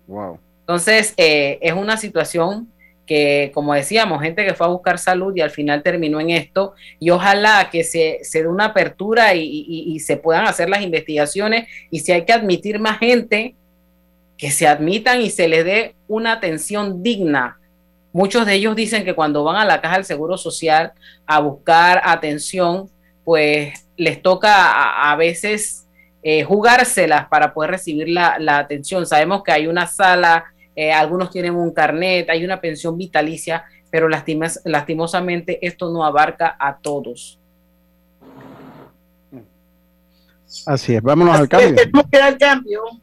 Wow. 0.07 0.39
Entonces, 0.61 1.13
eh, 1.17 1.57
es 1.61 1.73
una 1.73 1.97
situación 1.97 2.69
que, 3.05 3.51
como 3.53 3.73
decíamos, 3.73 4.21
gente 4.21 4.45
que 4.45 4.53
fue 4.53 4.67
a 4.67 4.69
buscar 4.69 4.97
salud 4.97 5.35
y 5.35 5.41
al 5.41 5.51
final 5.51 5.83
terminó 5.83 6.19
en 6.19 6.31
esto. 6.31 6.73
Y 6.99 7.09
ojalá 7.09 7.69
que 7.71 7.83
se, 7.83 8.19
se 8.23 8.43
dé 8.43 8.47
una 8.47 8.65
apertura 8.65 9.33
y, 9.35 9.65
y 9.67 9.99
se 9.99 10.17
puedan 10.17 10.45
hacer 10.45 10.69
las 10.69 10.81
investigaciones. 10.81 11.67
Y 11.91 11.99
si 11.99 12.11
hay 12.11 12.25
que 12.25 12.33
admitir 12.33 12.79
más 12.79 12.99
gente, 12.99 13.55
que 14.37 14.51
se 14.51 14.67
admitan 14.67 15.21
y 15.21 15.29
se 15.29 15.47
les 15.47 15.63
dé 15.63 15.95
una 16.07 16.33
atención 16.33 17.03
digna. 17.03 17.59
Muchos 18.11 18.45
de 18.45 18.55
ellos 18.55 18.75
dicen 18.75 19.05
que 19.05 19.15
cuando 19.15 19.43
van 19.43 19.55
a 19.55 19.65
la 19.65 19.81
caja 19.81 19.95
del 19.95 20.05
Seguro 20.05 20.37
Social 20.37 20.93
a 21.25 21.39
buscar 21.39 22.01
atención, 22.03 22.89
pues 23.23 23.82
les 23.97 24.21
toca 24.21 25.11
a, 25.11 25.15
veces 25.15 25.87
eh, 26.21 26.43
jugárselas 26.43 27.27
para 27.27 27.53
poder 27.53 27.71
recibir 27.71 28.09
la, 28.09 28.57
atención. 28.57 29.05
Sabemos 29.05 29.43
que 29.43 29.51
hay 29.51 29.67
una 29.67 29.87
sala, 29.87 30.45
eh, 30.75 30.91
algunos 30.91 31.29
tienen 31.29 31.55
un 31.55 31.71
carnet, 31.71 32.29
hay 32.29 32.43
una 32.43 32.59
pensión 32.59 32.97
vitalicia, 32.97 33.65
pero 33.89 34.09
lastimosamente 34.09 35.65
esto 35.65 35.91
no 35.91 36.03
abarca 36.03 36.55
a 36.59 36.77
todos. 36.77 37.39
Así 40.65 40.95
es, 40.95 41.01
vámonos 41.01 41.39
al 41.39 41.49
cambio. 41.49 41.75
al 42.21 42.37
cambio. 42.37 43.02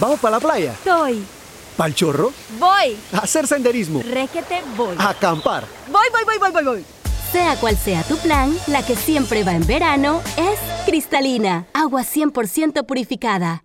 ¿Vamos 0.00 0.20
para 0.20 0.36
la 0.36 0.40
playa? 0.40 0.74
Voy. 0.84 1.24
¿Pal 1.76 1.94
chorro? 1.94 2.32
Voy. 2.58 2.96
A 3.12 3.18
hacer 3.18 3.46
senderismo. 3.46 4.02
Requete, 4.02 4.62
voy. 4.76 4.94
A 4.98 5.10
acampar. 5.10 5.64
Voy, 5.90 6.06
voy, 6.12 6.24
voy, 6.24 6.38
voy, 6.38 6.50
voy, 6.50 6.64
voy. 6.64 6.84
Sea 7.30 7.56
cual 7.56 7.76
sea 7.76 8.02
tu 8.02 8.18
plan, 8.18 8.54
la 8.66 8.84
que 8.84 8.94
siempre 8.94 9.42
va 9.42 9.52
en 9.52 9.66
verano 9.66 10.20
es 10.36 10.58
cristalina, 10.84 11.66
agua 11.72 12.02
100% 12.02 12.84
purificada. 12.84 13.64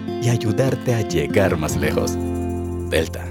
y 0.21 0.29
ayudarte 0.29 0.93
a 0.93 1.01
llegar 1.01 1.57
más 1.57 1.75
lejos. 1.75 2.15
Delta. 2.89 3.30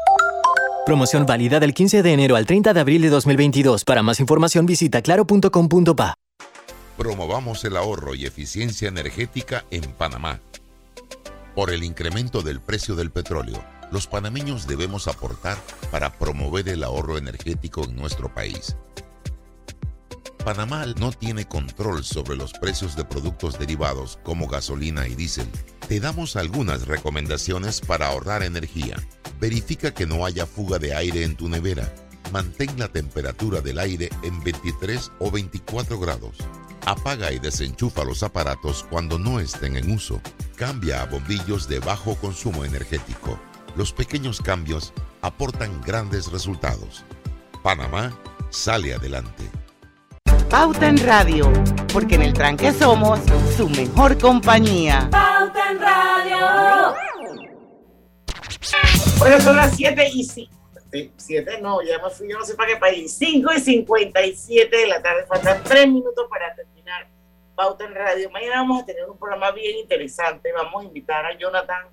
Promoción 0.83 1.27
válida 1.27 1.59
del 1.59 1.75
15 1.75 2.01
de 2.01 2.11
enero 2.11 2.35
al 2.35 2.47
30 2.47 2.73
de 2.73 2.79
abril 2.79 3.03
de 3.03 3.09
2022. 3.09 3.83
Para 3.85 4.01
más 4.01 4.19
información 4.19 4.65
visita 4.65 5.03
claro.com.pa. 5.03 6.15
Promovamos 6.97 7.63
el 7.65 7.77
ahorro 7.77 8.15
y 8.15 8.25
eficiencia 8.25 8.87
energética 8.87 9.63
en 9.69 9.83
Panamá. 9.83 10.39
Por 11.53 11.71
el 11.71 11.83
incremento 11.83 12.41
del 12.41 12.61
precio 12.61 12.95
del 12.95 13.11
petróleo, 13.11 13.63
los 13.91 14.07
panameños 14.07 14.65
debemos 14.65 15.07
aportar 15.07 15.57
para 15.91 16.11
promover 16.13 16.67
el 16.67 16.83
ahorro 16.83 17.17
energético 17.17 17.83
en 17.83 17.95
nuestro 17.95 18.33
país. 18.33 18.75
Panamá 20.43 20.87
no 20.99 21.11
tiene 21.11 21.47
control 21.47 22.03
sobre 22.03 22.35
los 22.35 22.51
precios 22.53 22.95
de 22.95 23.05
productos 23.05 23.59
derivados 23.59 24.17
como 24.23 24.47
gasolina 24.47 25.07
y 25.07 25.13
diésel. 25.13 25.47
Te 25.87 25.99
damos 25.99 26.35
algunas 26.35 26.87
recomendaciones 26.87 27.79
para 27.79 28.07
ahorrar 28.07 28.41
energía. 28.41 28.95
Verifica 29.39 29.93
que 29.93 30.07
no 30.07 30.25
haya 30.25 30.47
fuga 30.47 30.79
de 30.79 30.95
aire 30.95 31.23
en 31.23 31.35
tu 31.35 31.47
nevera. 31.47 31.93
Mantén 32.31 32.79
la 32.79 32.87
temperatura 32.87 33.61
del 33.61 33.77
aire 33.77 34.09
en 34.23 34.43
23 34.43 35.11
o 35.19 35.29
24 35.29 35.99
grados. 35.99 36.37
Apaga 36.87 37.31
y 37.31 37.37
desenchufa 37.37 38.03
los 38.03 38.23
aparatos 38.23 38.83
cuando 38.89 39.19
no 39.19 39.39
estén 39.39 39.77
en 39.77 39.91
uso. 39.91 40.21
Cambia 40.55 41.03
a 41.03 41.05
bombillos 41.05 41.67
de 41.67 41.79
bajo 41.79 42.15
consumo 42.15 42.65
energético. 42.65 43.39
Los 43.75 43.93
pequeños 43.93 44.41
cambios 44.41 44.91
aportan 45.21 45.81
grandes 45.81 46.31
resultados. 46.31 47.05
Panamá 47.61 48.11
sale 48.49 48.95
adelante. 48.95 49.60
Pauta 50.51 50.89
en 50.89 50.97
Radio, 50.97 51.49
porque 51.93 52.15
en 52.15 52.23
el 52.23 52.33
tranque 52.33 52.73
somos 52.73 53.21
su 53.55 53.69
mejor 53.69 54.17
compañía. 54.17 55.07
Pauta 55.09 55.71
en 55.71 55.79
Radio. 55.79 56.93
Bueno, 59.17 59.39
son 59.39 59.55
las 59.55 59.73
7 59.77 60.09
y 60.13 60.25
5. 60.25 60.51
7 61.15 61.61
no, 61.61 61.81
ya 61.81 61.99
me 61.99 62.09
fui, 62.09 62.29
yo 62.29 62.37
no 62.37 62.43
sé 62.43 62.55
para 62.55 62.73
qué 62.73 62.75
país. 62.75 63.15
5 63.17 63.49
y 63.55 63.59
57 63.61 64.75
de 64.75 64.87
la 64.87 65.01
tarde, 65.01 65.25
faltan 65.25 65.63
3 65.63 65.87
minutos 65.87 66.27
para 66.29 66.53
terminar 66.53 67.07
Pauta 67.55 67.85
en 67.85 67.95
Radio. 67.95 68.29
Mañana 68.31 68.57
vamos 68.57 68.83
a 68.83 68.85
tener 68.85 69.09
un 69.09 69.17
programa 69.17 69.51
bien 69.51 69.77
interesante. 69.77 70.51
Vamos 70.51 70.83
a 70.83 70.85
invitar 70.85 71.25
a 71.25 71.37
Jonathan 71.37 71.85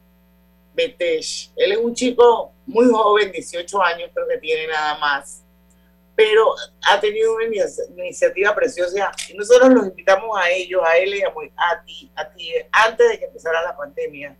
Betesh. 0.74 1.52
Él 1.54 1.70
es 1.70 1.78
un 1.78 1.94
chico 1.94 2.54
muy 2.66 2.90
joven, 2.90 3.30
18 3.30 3.82
años, 3.84 4.10
creo 4.12 4.26
que 4.26 4.38
tiene 4.38 4.66
nada 4.66 4.98
más 4.98 5.44
pero 6.18 6.52
ha 6.82 7.00
tenido 7.00 7.32
una 7.32 7.44
iniciativa 7.44 8.52
preciosa. 8.52 9.12
Y 9.28 9.34
nosotros 9.34 9.72
los 9.72 9.86
invitamos 9.86 10.36
a 10.36 10.50
ellos, 10.50 10.82
a 10.84 10.96
él 10.96 11.14
y 11.14 11.22
a, 11.22 11.28
a 11.28 11.84
ti, 11.84 12.10
a 12.16 12.28
ti, 12.28 12.50
antes 12.72 13.08
de 13.08 13.18
que 13.20 13.26
empezara 13.26 13.62
la 13.62 13.76
pandemia, 13.76 14.36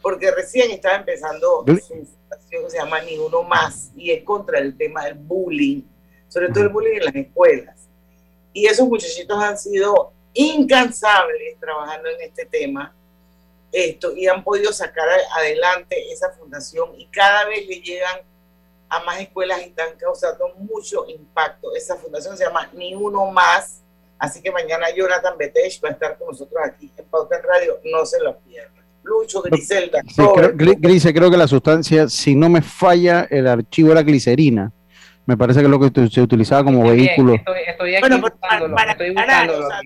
porque 0.00 0.30
recién 0.30 0.70
estaba 0.70 0.96
empezando 0.96 1.66
su 1.66 1.80
fundación 1.86 2.64
que 2.64 2.70
se 2.70 2.78
llama 2.78 3.02
Ni 3.02 3.18
Uno 3.18 3.42
Más 3.42 3.90
y 3.94 4.10
es 4.10 4.24
contra 4.24 4.58
el 4.58 4.74
tema 4.74 5.04
del 5.04 5.16
bullying, 5.16 5.82
sobre 6.30 6.48
todo 6.48 6.64
el 6.64 6.70
bullying 6.70 6.96
en 6.96 7.04
las 7.04 7.14
escuelas. 7.14 7.76
Y 8.54 8.64
esos 8.64 8.88
muchachitos 8.88 9.38
han 9.38 9.58
sido 9.58 10.14
incansables 10.32 11.60
trabajando 11.60 12.08
en 12.08 12.22
este 12.22 12.46
tema 12.46 12.96
esto 13.70 14.16
y 14.16 14.28
han 14.28 14.42
podido 14.42 14.72
sacar 14.72 15.06
adelante 15.36 16.10
esa 16.10 16.30
fundación 16.30 16.98
y 16.98 17.04
cada 17.08 17.44
vez 17.44 17.66
le 17.66 17.82
llegan 17.82 18.18
a 18.88 19.04
más 19.04 19.20
escuelas 19.20 19.60
y 19.60 19.68
están 19.68 19.96
causando 19.98 20.48
mucho 20.56 21.04
impacto. 21.08 21.74
Esa 21.74 21.96
fundación 21.96 22.36
se 22.36 22.44
llama 22.44 22.70
Ni 22.72 22.94
Uno 22.94 23.30
Más. 23.30 23.82
Así 24.18 24.42
que 24.42 24.50
mañana 24.50 24.86
Jonathan 24.94 25.36
Betesh 25.38 25.80
va 25.84 25.90
a 25.90 25.92
estar 25.92 26.18
con 26.18 26.28
nosotros 26.28 26.60
aquí 26.64 26.90
en 26.96 27.04
Pauta 27.06 27.36
en 27.36 27.42
Radio. 27.42 27.80
No 27.84 28.04
se 28.04 28.20
lo 28.20 28.38
pierdan. 28.40 28.84
Lucho, 29.02 29.42
Griselda. 29.42 30.02
Sí, 30.06 30.22
creo, 30.34 30.52
Grise, 30.54 31.14
creo 31.14 31.30
que 31.30 31.36
la 31.36 31.48
sustancia, 31.48 32.08
si 32.08 32.34
no 32.34 32.48
me 32.48 32.60
falla, 32.60 33.26
el 33.30 33.46
archivo 33.46 33.92
era 33.92 34.02
glicerina. 34.02 34.72
Me 35.24 35.36
parece 35.36 35.60
que 35.60 35.66
es 35.66 35.70
lo 35.70 35.78
que 35.78 36.08
se 36.10 36.20
utilizaba 36.20 36.64
como 36.64 36.88
vehículo. 36.88 37.34
Estoy, 37.34 37.60
estoy 37.66 37.94
aquí 37.94 38.00
bueno, 38.00 38.20
buscándolo, 38.20 38.74
para, 38.74 38.92
estoy 38.92 39.12
para, 39.12 39.42
o 39.44 39.68
sea, 39.68 39.80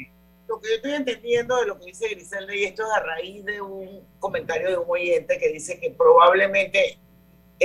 lo 0.48 0.60
que 0.60 0.68
yo 0.68 0.74
estoy 0.76 0.92
entendiendo 0.92 1.56
de 1.56 1.66
lo 1.66 1.78
que 1.78 1.86
dice 1.86 2.08
Griselda, 2.08 2.54
y 2.54 2.64
esto 2.64 2.82
es 2.82 2.88
a 2.96 3.00
raíz 3.00 3.44
de 3.44 3.60
un 3.60 4.06
comentario 4.18 4.70
de 4.70 4.76
un 4.76 4.84
oyente 4.88 5.38
que 5.38 5.48
dice 5.50 5.80
que 5.80 5.90
probablemente 5.90 6.98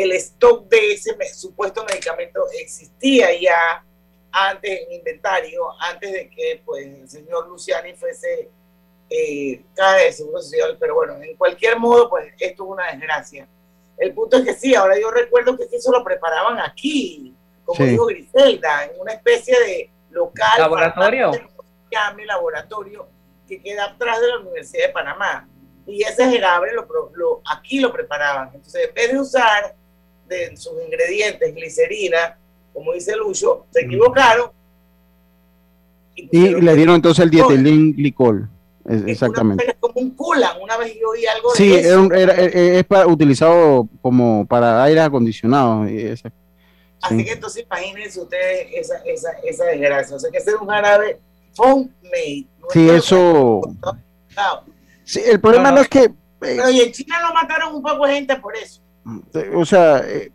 el 0.04 0.12
stock 0.14 0.68
de 0.68 0.94
ese 0.94 1.16
supuesto 1.34 1.84
medicamento 1.86 2.42
existía 2.60 3.30
ya 3.40 3.84
antes 4.32 4.82
en 4.82 4.94
inventario, 4.94 5.64
antes 5.80 6.12
de 6.12 6.30
que 6.30 6.62
pues, 6.66 6.86
el 6.86 7.10
señor 7.10 7.48
Luciani 7.48 7.94
fuese 7.94 8.50
eh, 9.10 9.64
cada 9.74 9.96
de 9.96 10.12
seguro 10.12 10.42
social, 10.42 10.78
pero 10.80 10.96
bueno, 10.96 11.16
en 11.22 11.36
cualquier 11.36 11.80
modo, 11.80 12.10
pues 12.10 12.34
esto 12.40 12.64
es 12.64 12.70
una 12.70 12.92
desgracia. 12.92 13.48
El 13.98 14.14
punto 14.14 14.38
es 14.38 14.46
que 14.46 14.54
sí, 14.54 14.76
ahora 14.76 15.00
yo 15.00 15.10
recuerdo 15.10 15.58
que 15.58 15.68
eso 15.72 15.92
lo 15.92 16.04
preparaban 16.04 16.60
aquí, 16.60 17.34
como 17.66 17.84
dijo 17.84 18.06
Griselda, 18.06 18.86
en 18.86 19.00
una 19.00 19.14
especie 19.14 19.58
de 19.60 19.90
local. 20.12 20.60
Laboratorio. 20.60 21.32
llame 21.92 22.26
laboratorio 22.26 23.08
que 23.48 23.62
queda 23.62 23.86
atrás 23.86 24.22
de 24.22 24.28
la 24.28 24.40
Universidad 24.40 24.88
de 24.88 24.94
Panamá. 24.94 25.50
y 25.88 26.04
ese 26.04 26.30
jarabe 26.30 26.74
lo, 26.74 26.86
lo, 27.16 27.42
aquí 27.50 27.80
lo 27.80 27.92
preparaban. 27.92 28.52
Entonces, 28.54 28.90
en 28.90 28.94
vez 28.94 29.12
de 29.12 29.20
usar 29.20 29.77
de 30.28 30.56
sus 30.58 30.74
ingredientes 30.86 31.54
glicerina, 31.54 32.38
como 32.74 32.94
dice 32.94 33.16
Lucho, 33.16 33.66
se 33.72 33.82
equivocaron. 33.82 34.52
Y, 36.16 36.50
le 36.50 36.76
dieron 36.76 36.96
entonces 36.96 37.24
el 37.24 37.30
dietilín 37.30 37.94
glicol. 37.94 38.50
exactamente. 38.86 39.70
Es 39.70 39.76
como 39.80 40.00
un 40.00 40.12
culan, 40.12 40.62
una 40.62 40.78
vez 40.78 40.96
yo 41.00 41.10
oí 41.10 41.26
algo 41.26 41.54
sí, 41.54 41.70
de 41.70 41.80
eso. 41.80 42.04
Sí, 42.06 42.20
es 42.52 42.84
para, 42.86 43.08
utilizado 43.08 43.88
como 44.02 44.46
para 44.48 44.84
aire 44.84 45.02
acondicionado. 45.02 45.88
Y 45.88 46.00
ese, 46.00 46.32
Así 47.02 47.24
que 47.24 47.34
entonces 47.34 47.64
imagínense 47.64 48.20
ustedes 48.20 48.68
esa, 48.74 48.98
esa, 49.06 49.32
esa 49.44 49.66
desgracia. 49.66 50.16
O 50.16 50.20
sea, 50.20 50.32
que 50.32 50.38
ese 50.38 50.52
es 50.52 50.56
un 50.56 50.68
jarabe 50.68 51.20
homemade. 51.58 52.48
No 52.60 52.68
sí, 52.72 52.90
eso. 52.90 53.62
Sí, 55.04 55.22
el 55.26 55.40
problema 55.40 55.72
no, 55.72 55.82
es 55.82 55.90
que. 55.90 56.12
Pero 56.40 56.70
y 56.70 56.82
en 56.82 56.92
China 56.92 57.22
lo 57.28 57.34
mataron 57.34 57.76
un 57.76 57.82
poco 57.82 58.06
de 58.06 58.14
gente 58.14 58.36
por 58.38 58.56
eso. 58.56 58.82
O 59.56 59.66
sea, 59.66 60.00
eh, 60.06 60.32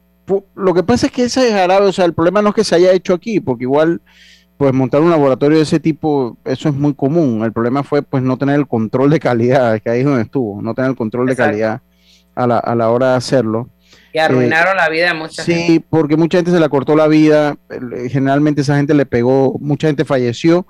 lo 0.54 0.74
que 0.74 0.82
pasa 0.82 1.06
es 1.06 1.12
que 1.12 1.24
ese 1.24 1.52
jarabe, 1.52 1.86
o 1.86 1.92
sea, 1.92 2.04
el 2.04 2.14
problema 2.14 2.42
no 2.42 2.50
es 2.50 2.54
que 2.54 2.64
se 2.64 2.74
haya 2.74 2.92
hecho 2.92 3.14
aquí, 3.14 3.40
porque 3.40 3.64
igual, 3.64 4.00
pues 4.56 4.72
montar 4.72 5.00
un 5.00 5.10
laboratorio 5.10 5.58
de 5.58 5.64
ese 5.64 5.80
tipo, 5.80 6.36
eso 6.44 6.68
es 6.68 6.74
muy 6.74 6.94
común. 6.94 7.44
El 7.44 7.52
problema 7.52 7.82
fue, 7.82 8.02
pues, 8.02 8.22
no 8.22 8.38
tener 8.38 8.56
el 8.56 8.66
control 8.66 9.10
de 9.10 9.20
calidad, 9.20 9.80
que 9.84 9.90
ahí 9.90 10.00
es 10.00 10.06
donde 10.06 10.22
estuvo, 10.22 10.62
no 10.62 10.74
tener 10.74 10.90
el 10.90 10.96
control 10.96 11.26
de 11.26 11.36
calidad 11.36 11.82
a 12.34 12.46
la, 12.46 12.58
a 12.58 12.74
la 12.74 12.90
hora 12.90 13.10
de 13.10 13.16
hacerlo. 13.16 13.68
Y 14.14 14.18
arruinaron 14.18 14.76
la 14.76 14.88
vida 14.88 15.08
de 15.08 15.14
mucha 15.14 15.42
sí, 15.42 15.54
gente. 15.54 15.66
Sí, 15.72 15.84
porque 15.88 16.16
mucha 16.16 16.38
gente 16.38 16.50
se 16.50 16.60
la 16.60 16.68
cortó 16.68 16.94
la 16.94 17.08
vida, 17.08 17.56
generalmente 18.10 18.60
esa 18.60 18.76
gente 18.76 18.94
le 18.94 19.06
pegó, 19.06 19.58
mucha 19.58 19.86
gente 19.86 20.04
falleció 20.04 20.66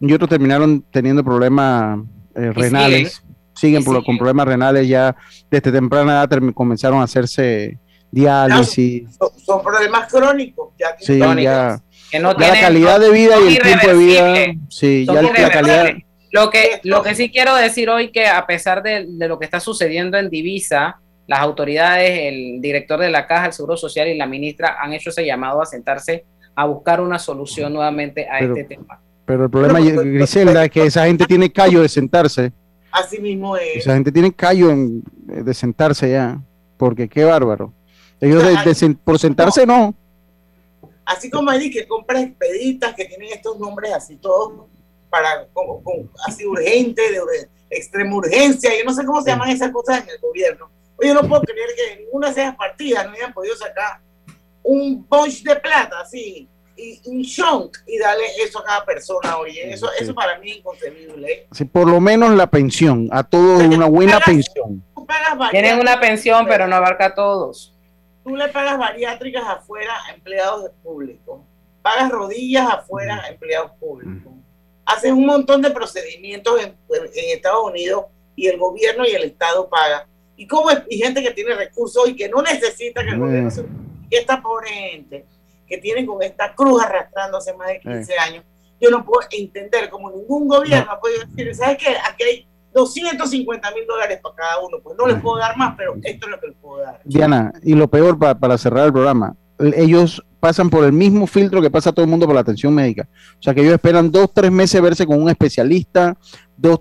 y 0.00 0.12
otros 0.12 0.30
terminaron 0.30 0.82
teniendo 0.90 1.22
problemas 1.24 2.00
eh, 2.34 2.52
renales. 2.52 3.12
Siguen, 3.12 3.25
siguen 3.56 3.82
por, 3.82 4.04
con 4.04 4.16
problemas 4.16 4.46
renales 4.46 4.86
ya 4.86 5.16
desde 5.50 5.72
temprana 5.72 6.12
edad 6.24 6.52
comenzaron 6.54 7.00
a 7.00 7.04
hacerse 7.04 7.78
diálisis. 8.10 9.16
Son, 9.16 9.28
son, 9.44 9.62
problemas 9.62 10.10
crónicos. 10.10 10.74
Ya 10.78 10.88
sí, 10.98 11.18
crónicos, 11.18 11.44
ya, 11.44 11.80
que 12.10 12.20
no 12.20 12.32
ya 12.32 12.36
tienen, 12.36 12.54
la 12.54 12.60
calidad 12.60 13.00
de 13.00 13.10
vida 13.10 13.34
y 13.40 13.56
el 13.56 13.62
tiempo 13.62 13.86
de 13.88 13.94
vida. 13.94 14.34
Sí, 14.68 15.06
ya 15.06 15.22
la 15.22 15.50
calidad. 15.50 15.86
Lo 16.32 16.50
que, 16.50 16.80
lo 16.84 17.02
que 17.02 17.14
sí 17.14 17.30
quiero 17.30 17.54
decir 17.54 17.88
hoy 17.88 18.12
que 18.12 18.26
a 18.26 18.46
pesar 18.46 18.82
de, 18.82 19.06
de 19.08 19.28
lo 19.28 19.38
que 19.38 19.46
está 19.46 19.58
sucediendo 19.58 20.18
en 20.18 20.28
Divisa, 20.28 21.00
las 21.26 21.40
autoridades, 21.40 22.18
el 22.32 22.60
director 22.60 23.00
de 23.00 23.10
la 23.10 23.26
Caja, 23.26 23.46
el 23.46 23.52
Seguro 23.52 23.76
Social 23.76 24.08
y 24.08 24.16
la 24.16 24.26
ministra 24.26 24.76
han 24.80 24.92
hecho 24.92 25.10
ese 25.10 25.24
llamado 25.24 25.62
a 25.62 25.66
sentarse 25.66 26.24
a 26.54 26.66
buscar 26.66 27.00
una 27.00 27.18
solución 27.18 27.72
nuevamente 27.72 28.28
a 28.28 28.38
Pero- 28.38 28.56
este 28.56 28.76
tema. 28.76 29.00
Pero 29.24 29.44
el 29.44 29.50
problema, 29.50 29.80
Griselda, 29.80 30.64
es 30.64 30.70
que 30.70 30.84
esa 30.86 31.04
gente 31.04 31.26
tiene 31.26 31.50
callo 31.50 31.82
de 31.82 31.88
sentarse. 31.88 32.52
Así 32.96 33.18
mismo 33.20 33.56
es. 33.56 33.76
Esa 33.78 33.94
gente 33.94 34.10
tiene 34.10 34.32
callo 34.32 34.70
en- 34.70 35.02
de 35.26 35.52
sentarse 35.54 36.10
ya. 36.10 36.40
Porque 36.76 37.08
qué 37.08 37.24
bárbaro. 37.24 37.72
Ellos 38.20 38.42
de- 38.42 38.50
de 38.88 38.94
por 39.04 39.18
sentarse 39.18 39.66
no. 39.66 39.94
Así 41.04 41.30
como 41.30 41.50
hay 41.50 41.70
que 41.70 41.86
compras 41.86 42.22
expeditas 42.22 42.94
que 42.94 43.04
tienen 43.04 43.28
estos 43.32 43.58
nombres 43.58 43.92
así 43.92 44.16
todos 44.16 44.64
para 45.10 45.46
como, 45.52 45.82
como 45.82 46.08
así 46.26 46.44
urgente, 46.44 47.00
de 47.12 47.20
ur- 47.20 47.48
extrema 47.70 48.16
urgencia, 48.16 48.70
yo 48.76 48.84
no 48.84 48.92
sé 48.92 49.04
cómo 49.04 49.20
se 49.22 49.30
llaman 49.30 49.50
esas 49.50 49.70
cosas 49.70 50.02
en 50.02 50.08
el 50.10 50.20
gobierno. 50.20 50.68
Oye, 50.98 51.08
yo 51.08 51.14
no 51.14 51.28
puedo 51.28 51.42
creer 51.42 51.68
que 51.76 51.92
en 51.92 51.98
ninguna 52.04 52.32
de 52.32 52.40
esas 52.42 52.56
partidas 52.56 53.06
no 53.06 53.12
hayan 53.12 53.32
podido 53.32 53.56
sacar 53.56 54.00
un 54.62 55.06
bunch 55.08 55.42
de 55.42 55.56
plata 55.56 56.00
así, 56.00 56.48
y 56.76 57.00
un 57.06 57.22
chunk, 57.24 57.78
y 57.86 57.98
darle 57.98 58.24
eso 58.44 58.58
a 58.58 58.64
cada 58.64 58.84
persona, 58.84 59.38
oye, 59.38 59.72
eso, 59.72 59.88
eso 59.98 60.14
para 60.14 60.38
mí 60.38 60.50
es 60.50 60.56
inconcebible. 60.58 61.32
¿eh? 61.32 61.46
Sí, 61.52 61.64
por 61.64 61.88
lo 61.88 62.00
menos 62.00 62.30
la 62.34 62.46
pensión. 62.48 63.08
A 63.12 63.22
todos 63.24 63.62
una 63.62 63.86
buena 63.86 64.20
pensión. 64.20 64.84
Pagas 65.06 65.50
Tienen 65.50 65.78
una 65.78 65.98
pensión, 66.00 66.46
pero 66.48 66.66
no 66.66 66.76
abarca 66.76 67.06
a 67.06 67.14
todos. 67.14 67.72
tú 68.24 68.34
le 68.36 68.48
pagas 68.48 68.76
bariátricas 68.76 69.44
afuera 69.46 69.92
a 70.08 70.12
empleados 70.12 70.70
públicos, 70.82 71.40
pagas 71.80 72.10
rodillas 72.10 72.68
afuera 72.68 73.22
a 73.22 73.28
empleados 73.28 73.70
públicos, 73.78 74.32
haces 74.84 75.12
un 75.12 75.24
montón 75.26 75.62
de 75.62 75.70
procedimientos 75.70 76.60
en, 76.60 76.76
en 76.90 77.36
Estados 77.36 77.64
Unidos 77.64 78.06
y 78.34 78.48
el 78.48 78.58
gobierno 78.58 79.04
y 79.06 79.12
el 79.12 79.22
Estado 79.24 79.68
paga. 79.68 80.06
Y 80.36 80.46
como 80.46 80.70
es- 80.70 80.82
y 80.90 80.98
gente 80.98 81.22
que 81.22 81.30
tiene 81.30 81.54
recursos 81.54 82.08
y 82.08 82.16
que 82.16 82.28
no 82.28 82.42
necesita 82.42 83.02
que 83.04 83.10
el 83.10 83.18
gobierno 83.20 83.50
se... 83.50 83.64
Y 84.10 84.16
esta 84.16 84.42
pobre 84.42 84.68
gente 84.70 85.24
que 85.66 85.78
tiene 85.78 86.04
con 86.06 86.22
esta 86.22 86.54
cruz 86.54 86.82
arrastrando 86.82 87.38
hace 87.38 87.54
más 87.54 87.68
de 87.68 87.80
15 87.80 88.18
años, 88.18 88.44
yo 88.80 88.90
no 88.90 89.04
puedo 89.04 89.26
entender 89.30 89.88
como 89.90 90.10
ningún 90.10 90.46
gobierno 90.48 90.90
ha 90.92 91.00
podido 91.00 91.20
decir, 91.26 91.54
¿sabes 91.54 91.78
qué? 91.78 91.88
Aquí 92.08 92.22
hay 92.24 92.48
250 92.74 93.70
mil 93.72 93.86
dólares 93.86 94.20
para 94.22 94.34
cada 94.34 94.58
uno, 94.60 94.78
pues 94.82 94.96
no 94.98 95.06
les 95.06 95.20
puedo 95.20 95.38
dar 95.38 95.56
más, 95.56 95.74
pero 95.76 95.94
esto 96.02 96.26
es 96.26 96.30
lo 96.30 96.40
que 96.40 96.46
les 96.48 96.56
puedo 96.56 96.82
dar. 96.82 97.00
Diana, 97.04 97.52
y 97.62 97.74
lo 97.74 97.88
peor 97.88 98.18
pa- 98.18 98.34
para 98.38 98.58
cerrar 98.58 98.86
el 98.86 98.92
programa, 98.92 99.34
ellos 99.74 100.22
pasan 100.40 100.68
por 100.68 100.84
el 100.84 100.92
mismo 100.92 101.26
filtro 101.26 101.62
que 101.62 101.70
pasa 101.70 101.90
todo 101.92 102.04
el 102.04 102.10
mundo 102.10 102.26
por 102.26 102.34
la 102.34 102.42
atención 102.42 102.74
médica. 102.74 103.08
O 103.38 103.42
sea 103.42 103.54
que 103.54 103.62
ellos 103.62 103.72
esperan 103.72 104.10
dos, 104.12 104.30
tres 104.32 104.52
meses 104.52 104.80
verse 104.82 105.06
con 105.06 105.20
un 105.22 105.30
especialista, 105.30 106.14
dos, 106.56 106.80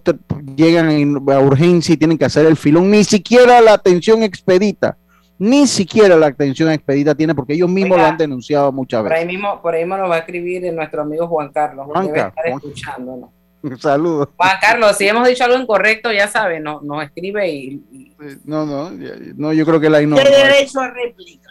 llegan 0.55 0.91
en- 0.91 1.15
a 1.31 1.39
urgencia 1.39 1.93
y 1.93 1.97
tienen 1.97 2.17
que 2.17 2.25
hacer 2.25 2.45
el 2.45 2.57
filón, 2.57 2.91
ni 2.91 3.03
siquiera 3.05 3.61
la 3.61 3.73
atención 3.73 4.21
expedita, 4.23 4.97
ni 5.37 5.67
siquiera 5.67 6.15
la 6.15 6.27
atención 6.27 6.71
expedita 6.71 7.13
tiene 7.15 7.35
porque 7.35 7.53
ellos 7.53 7.69
mismos 7.69 7.97
lo 7.97 8.05
han 8.05 8.17
denunciado 8.17 8.71
muchas 8.71 9.01
Por 9.03 9.11
ahí 9.13 9.25
veces. 9.25 9.33
mismo, 9.33 9.61
por 9.61 9.73
ahí 9.75 9.81
mismo 9.83 9.97
nos 9.97 10.09
va 10.09 10.15
a 10.15 10.19
escribir 10.19 10.71
nuestro 10.73 11.01
amigo 11.01 11.27
Juan 11.27 11.51
Carlos. 11.51 11.85
Juanca, 11.87 12.11
debe 12.13 12.27
estar 12.27 12.43
Juan- 12.45 12.53
escuchándonos. 12.57 13.29
Saludos. 13.81 14.29
Juan 14.37 14.57
Carlos, 14.61 14.95
si 14.97 15.07
hemos 15.07 15.27
dicho 15.27 15.43
algo 15.43 15.57
incorrecto, 15.57 16.11
ya 16.11 16.27
sabe, 16.27 16.59
no, 16.59 16.81
nos 16.81 17.03
escribe 17.03 17.49
y, 17.49 17.81
y 17.91 18.13
No, 18.45 18.65
no, 18.65 18.91
no, 18.91 19.53
yo 19.53 19.65
creo 19.65 19.79
que 19.79 19.89
la 19.89 20.01
no. 20.01 20.15
Tiene 20.15 20.29
derecho 20.29 20.79
a 20.79 20.89
réplica. 20.91 21.49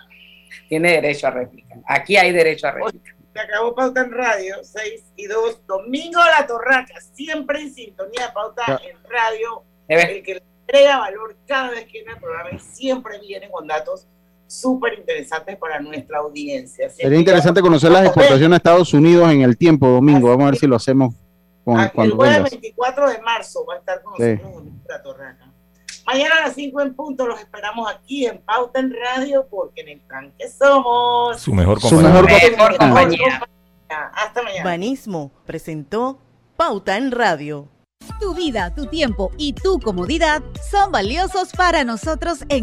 tiene 0.69 0.93
derecho 0.93 1.27
a 1.27 1.31
réplica. 1.31 1.75
Aquí 1.87 2.17
hay 2.17 2.33
derecho 2.33 2.69
a 2.69 2.73
réplica. 2.73 3.15
Se 3.35 3.41
acabó 3.41 3.75
Pauta 3.75 4.03
en 4.03 4.13
Radio, 4.13 4.55
6 4.63 5.05
y 5.17 5.27
2. 5.27 5.67
Domingo 5.67 6.21
La 6.39 6.47
Torraca, 6.47 6.95
siempre 7.13 7.63
en 7.63 7.75
sintonía 7.75 8.33
Pauta 8.33 8.63
Ya. 8.67 8.75
en 8.89 8.97
Radio. 9.11 9.65
Debe- 9.89 10.19
El 10.19 10.23
que 10.23 10.43
agrega 10.69 10.99
valor 10.99 11.37
cada 11.47 11.71
vez 11.71 11.85
que 11.87 11.93
viene 11.93 12.13
el 12.13 12.19
programa 12.19 12.51
y 12.53 12.59
siempre 12.59 13.19
viene 13.21 13.51
con 13.51 13.67
datos 13.67 14.07
súper 14.47 14.95
interesantes 14.99 15.57
para 15.57 15.81
nuestra 15.81 16.19
audiencia. 16.19 16.89
Sería 16.91 17.19
interesante 17.19 17.61
conocer 17.61 17.91
las 17.91 18.05
exportaciones 18.07 18.53
a 18.53 18.57
Estados 18.59 18.93
Unidos 18.95 19.31
en 19.33 19.43
el 19.43 19.57
tiempo, 19.57 19.87
domingo. 19.89 20.29
Vamos 20.29 20.45
a 20.45 20.51
ver 20.51 20.57
si 20.57 20.67
lo 20.67 20.77
hacemos 20.77 21.15
con, 21.65 21.81
El 21.81 21.91
cuando 21.93 22.17
jueves 22.17 22.37
vengas. 22.37 22.51
24 22.53 23.11
de 23.11 23.23
marzo 23.23 23.65
va 23.67 23.75
a 23.75 23.79
estar 23.79 24.03
con 24.03 24.17
Sí. 24.17 24.23
nosotros 24.23 24.53
Domingo 24.55 24.77
La 24.89 25.03
Torraca. 25.03 25.51
Mañana 26.07 26.35
a 26.37 26.41
las 26.49 26.55
5 26.55 26.81
en 26.83 26.95
punto 26.95 27.27
los 27.27 27.41
esperamos 27.41 27.91
aquí 27.91 28.27
en 28.27 28.39
Pauta 28.43 28.79
en 28.79 28.93
Radio 28.95 29.47
porque 29.49 29.81
en 29.81 29.89
el 29.89 30.01
tanque 30.03 30.49
somos 30.51 31.41
Su 31.41 31.55
mejor 31.55 31.81
Su 31.81 31.89
compañía. 31.97 32.21
mejor 32.23 32.53
Mejor 32.53 32.77
compañía. 32.77 33.49
Hasta 33.89 34.43
mañana. 34.43 34.65
Banismo 34.65 35.31
presentó 35.47 36.19
Pauta 36.57 36.97
en 36.99 37.11
Radio. 37.11 37.69
Tu 38.21 38.33
vida, 38.33 38.73
tu 38.73 38.87
tiempo 38.87 39.33
y 39.37 39.55
tu 39.55 39.81
comodidad 39.81 40.41
son 40.71 40.93
valiosos 40.93 41.51
para 41.57 41.83
nosotros 41.83 42.45
en 42.49 42.63